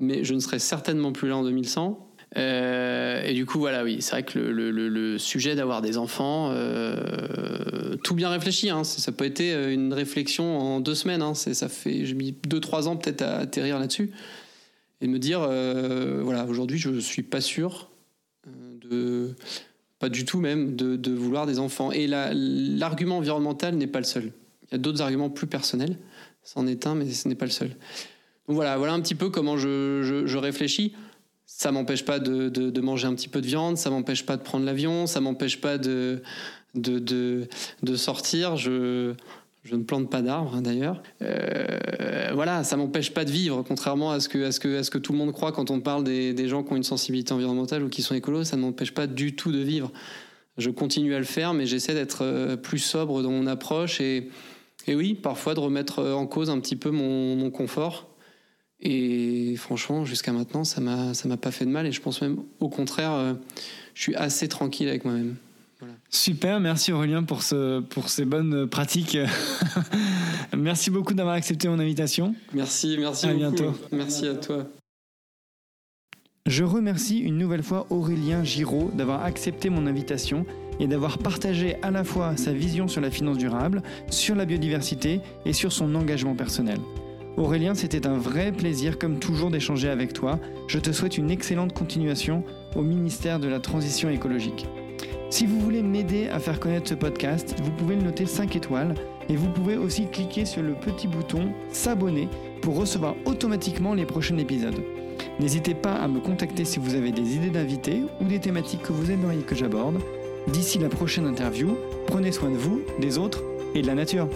Mais 0.00 0.24
je 0.24 0.34
ne 0.34 0.40
serai 0.40 0.58
certainement 0.58 1.12
plus 1.12 1.28
là 1.28 1.36
en 1.36 1.44
2100. 1.44 2.06
Euh, 2.36 3.22
et 3.24 3.34
du 3.34 3.44
coup, 3.44 3.58
voilà, 3.58 3.84
oui, 3.84 3.98
c'est 4.00 4.12
vrai 4.12 4.22
que 4.22 4.38
le, 4.38 5.18
sujet 5.18 5.54
d'avoir 5.54 5.82
des 5.82 5.98
enfants, 5.98 6.50
euh, 6.52 7.96
tout 8.02 8.14
bien 8.14 8.30
réfléchi, 8.30 8.70
hein, 8.70 8.84
ça 8.84 9.12
peut 9.12 9.26
être 9.26 9.40
une 9.40 9.92
réflexion 9.92 10.58
en 10.58 10.80
deux 10.80 10.94
semaines. 10.94 11.22
Hein, 11.22 11.34
ça 11.34 11.68
fait, 11.68 12.06
j'ai 12.06 12.14
mis 12.14 12.34
deux, 12.48 12.60
trois 12.60 12.88
ans 12.88 12.96
peut-être 12.96 13.22
à 13.22 13.38
atterrir 13.38 13.78
là-dessus 13.78 14.10
et 15.00 15.08
me 15.08 15.18
dire, 15.18 15.40
euh, 15.42 16.20
voilà, 16.22 16.44
aujourd'hui, 16.46 16.78
je 16.78 16.98
suis 16.98 17.22
pas 17.22 17.40
sûr 17.40 17.90
de, 18.46 19.34
pas 19.98 20.08
du 20.08 20.24
tout 20.24 20.40
même, 20.40 20.76
de, 20.76 20.96
de 20.96 21.12
vouloir 21.12 21.46
des 21.46 21.58
enfants. 21.58 21.92
Et 21.92 22.06
l'argument 22.06 23.18
environnemental 23.18 23.74
n'est 23.76 23.86
pas 23.86 24.00
le 24.00 24.04
seul. 24.04 24.32
Il 24.64 24.72
y 24.72 24.74
a 24.74 24.78
d'autres 24.78 25.02
arguments 25.02 25.30
plus 25.30 25.46
personnels. 25.46 25.96
C'en 26.42 26.66
est 26.66 26.86
un, 26.86 26.94
mais 26.94 27.10
ce 27.10 27.28
n'est 27.28 27.34
pas 27.34 27.44
le 27.44 27.50
seul. 27.50 27.68
Donc 28.48 28.56
voilà, 28.56 28.76
voilà 28.78 28.94
un 28.94 29.00
petit 29.00 29.14
peu 29.14 29.30
comment 29.30 29.56
je, 29.56 30.36
réfléchis 30.36 30.94
ça 31.46 31.72
m'empêche 31.72 32.04
pas 32.04 32.20
de, 32.20 32.48
de, 32.48 32.80
manger 32.80 33.08
un 33.08 33.14
petit 33.14 33.28
peu 33.28 33.40
de 33.40 33.46
viande, 33.46 33.76
ça 33.76 33.90
m'empêche 33.90 34.24
pas 34.24 34.36
de 34.36 34.42
prendre 34.42 34.64
l'avion, 34.64 35.06
ça 35.06 35.20
m'empêche 35.20 35.60
pas 35.60 35.78
de, 35.78 36.22
de, 36.74 37.48
de, 37.82 37.96
sortir. 37.96 38.56
Je, 38.56 39.14
je 39.62 39.76
ne 39.76 39.82
plante 39.82 40.10
pas 40.10 40.22
d'arbres 40.22 40.54
hein, 40.54 40.62
d'ailleurs. 40.62 41.02
Euh, 41.22 42.30
voilà, 42.34 42.64
ça 42.64 42.76
m'empêche 42.76 43.12
pas 43.12 43.24
de 43.24 43.30
vivre, 43.30 43.62
contrairement 43.66 44.10
à 44.10 44.20
ce, 44.20 44.28
que, 44.28 44.98
tout 44.98 45.12
le 45.12 45.18
monde 45.18 45.32
croit 45.32 45.52
quand 45.52 45.70
on 45.70 45.80
parle 45.80 46.04
des, 46.04 46.48
gens 46.48 46.62
qui 46.62 46.72
ont 46.72 46.76
une 46.76 46.82
sensibilité 46.82 47.32
environnementale 47.32 47.82
ou 47.82 47.88
qui 47.88 48.02
sont 48.02 48.14
écolos, 48.14 48.44
ça 48.44 48.56
ne 48.56 48.62
m'empêche 48.62 48.92
pas 48.92 49.06
du 49.06 49.36
tout 49.36 49.52
de 49.52 49.58
vivre. 49.58 49.92
Je 50.58 50.70
continue 50.70 51.14
à 51.14 51.18
le 51.18 51.24
faire, 51.24 51.54
mais 51.54 51.66
j'essaie 51.66 51.94
d'être 51.94 52.22
euh, 52.22 52.56
plus 52.56 52.78
sobre 52.78 53.22
dans 53.22 53.30
mon 53.30 53.46
approche 53.46 54.00
et, 54.00 54.28
et 54.86 54.94
oui, 54.94 55.14
parfois 55.14 55.54
de 55.54 55.60
remettre 55.60 56.02
en 56.02 56.26
cause 56.26 56.50
un 56.50 56.60
petit 56.60 56.76
peu 56.76 56.90
mon, 56.90 57.36
mon 57.36 57.50
confort 57.50 58.10
et 58.82 59.56
franchement, 59.56 60.04
jusqu'à 60.04 60.32
maintenant, 60.32 60.64
ça 60.64 60.80
m'a 60.80 61.12
ça 61.12 61.28
m'a 61.28 61.36
pas 61.36 61.50
fait 61.50 61.66
de 61.66 61.70
mal 61.70 61.86
et 61.86 61.92
je 61.92 62.00
pense 62.00 62.22
même 62.22 62.38
au 62.60 62.68
contraire, 62.68 63.12
euh, 63.12 63.34
je 63.94 64.02
suis 64.02 64.14
assez 64.14 64.48
tranquille 64.48 64.88
avec 64.88 65.04
moi-même. 65.04 65.36
Super, 66.12 66.58
merci 66.58 66.92
Aurélien 66.92 67.22
pour 67.22 67.42
ce 67.42 67.80
pour 67.80 68.08
ces 68.08 68.24
bonnes 68.24 68.66
pratiques. 68.66 69.16
merci 70.56 70.90
beaucoup 70.90 71.14
d'avoir 71.14 71.36
accepté 71.36 71.68
mon 71.68 71.78
invitation. 71.78 72.34
Merci, 72.52 72.96
merci 72.98 73.26
à 73.26 73.34
bientôt. 73.34 73.72
Merci 73.92 74.26
à 74.26 74.34
toi. 74.34 74.66
Je 76.46 76.64
remercie 76.64 77.18
une 77.18 77.38
nouvelle 77.38 77.62
fois 77.62 77.86
Aurélien 77.90 78.42
Giraud 78.42 78.90
d'avoir 78.92 79.22
accepté 79.22 79.70
mon 79.70 79.86
invitation 79.86 80.46
et 80.80 80.88
d'avoir 80.88 81.18
partagé 81.18 81.76
à 81.82 81.92
la 81.92 82.02
fois 82.02 82.36
sa 82.36 82.52
vision 82.52 82.88
sur 82.88 83.00
la 83.00 83.12
finance 83.12 83.38
durable, 83.38 83.82
sur 84.10 84.34
la 84.34 84.46
biodiversité 84.46 85.20
et 85.44 85.52
sur 85.52 85.70
son 85.70 85.94
engagement 85.94 86.34
personnel. 86.34 86.78
Aurélien, 87.36 87.74
c'était 87.74 88.08
un 88.08 88.18
vrai 88.18 88.50
plaisir 88.50 88.98
comme 88.98 89.20
toujours 89.20 89.50
d'échanger 89.50 89.88
avec 89.88 90.12
toi. 90.12 90.40
Je 90.66 90.78
te 90.80 90.90
souhaite 90.90 91.18
une 91.18 91.30
excellente 91.30 91.72
continuation 91.72 92.42
au 92.74 92.82
ministère 92.82 93.38
de 93.38 93.46
la 93.46 93.60
Transition 93.60 94.10
écologique. 94.10 94.66
Si 95.30 95.46
vous 95.46 95.60
voulez 95.60 95.80
m'aider 95.80 96.28
à 96.28 96.40
faire 96.40 96.58
connaître 96.58 96.88
ce 96.88 96.94
podcast, 96.94 97.54
vous 97.62 97.70
pouvez 97.70 97.94
le 97.94 98.02
noter 98.02 98.26
5 98.26 98.56
étoiles 98.56 98.94
et 99.28 99.36
vous 99.36 99.48
pouvez 99.48 99.76
aussi 99.76 100.06
cliquer 100.06 100.44
sur 100.44 100.60
le 100.60 100.74
petit 100.74 101.06
bouton 101.06 101.52
S'abonner 101.70 102.28
pour 102.62 102.76
recevoir 102.76 103.14
automatiquement 103.26 103.94
les 103.94 104.06
prochains 104.06 104.36
épisodes. 104.38 104.82
N'hésitez 105.38 105.74
pas 105.74 105.94
à 105.94 106.08
me 106.08 106.18
contacter 106.18 106.64
si 106.64 106.80
vous 106.80 106.96
avez 106.96 107.12
des 107.12 107.36
idées 107.36 107.50
d'invités 107.50 108.02
ou 108.20 108.24
des 108.24 108.40
thématiques 108.40 108.82
que 108.82 108.92
vous 108.92 109.12
aimeriez 109.12 109.42
que 109.42 109.54
j'aborde. 109.54 110.00
D'ici 110.48 110.80
la 110.80 110.88
prochaine 110.88 111.26
interview, 111.26 111.76
prenez 112.08 112.32
soin 112.32 112.50
de 112.50 112.56
vous, 112.56 112.82
des 113.00 113.16
autres 113.16 113.44
et 113.76 113.82
de 113.82 113.86
la 113.86 113.94
nature. 113.94 114.28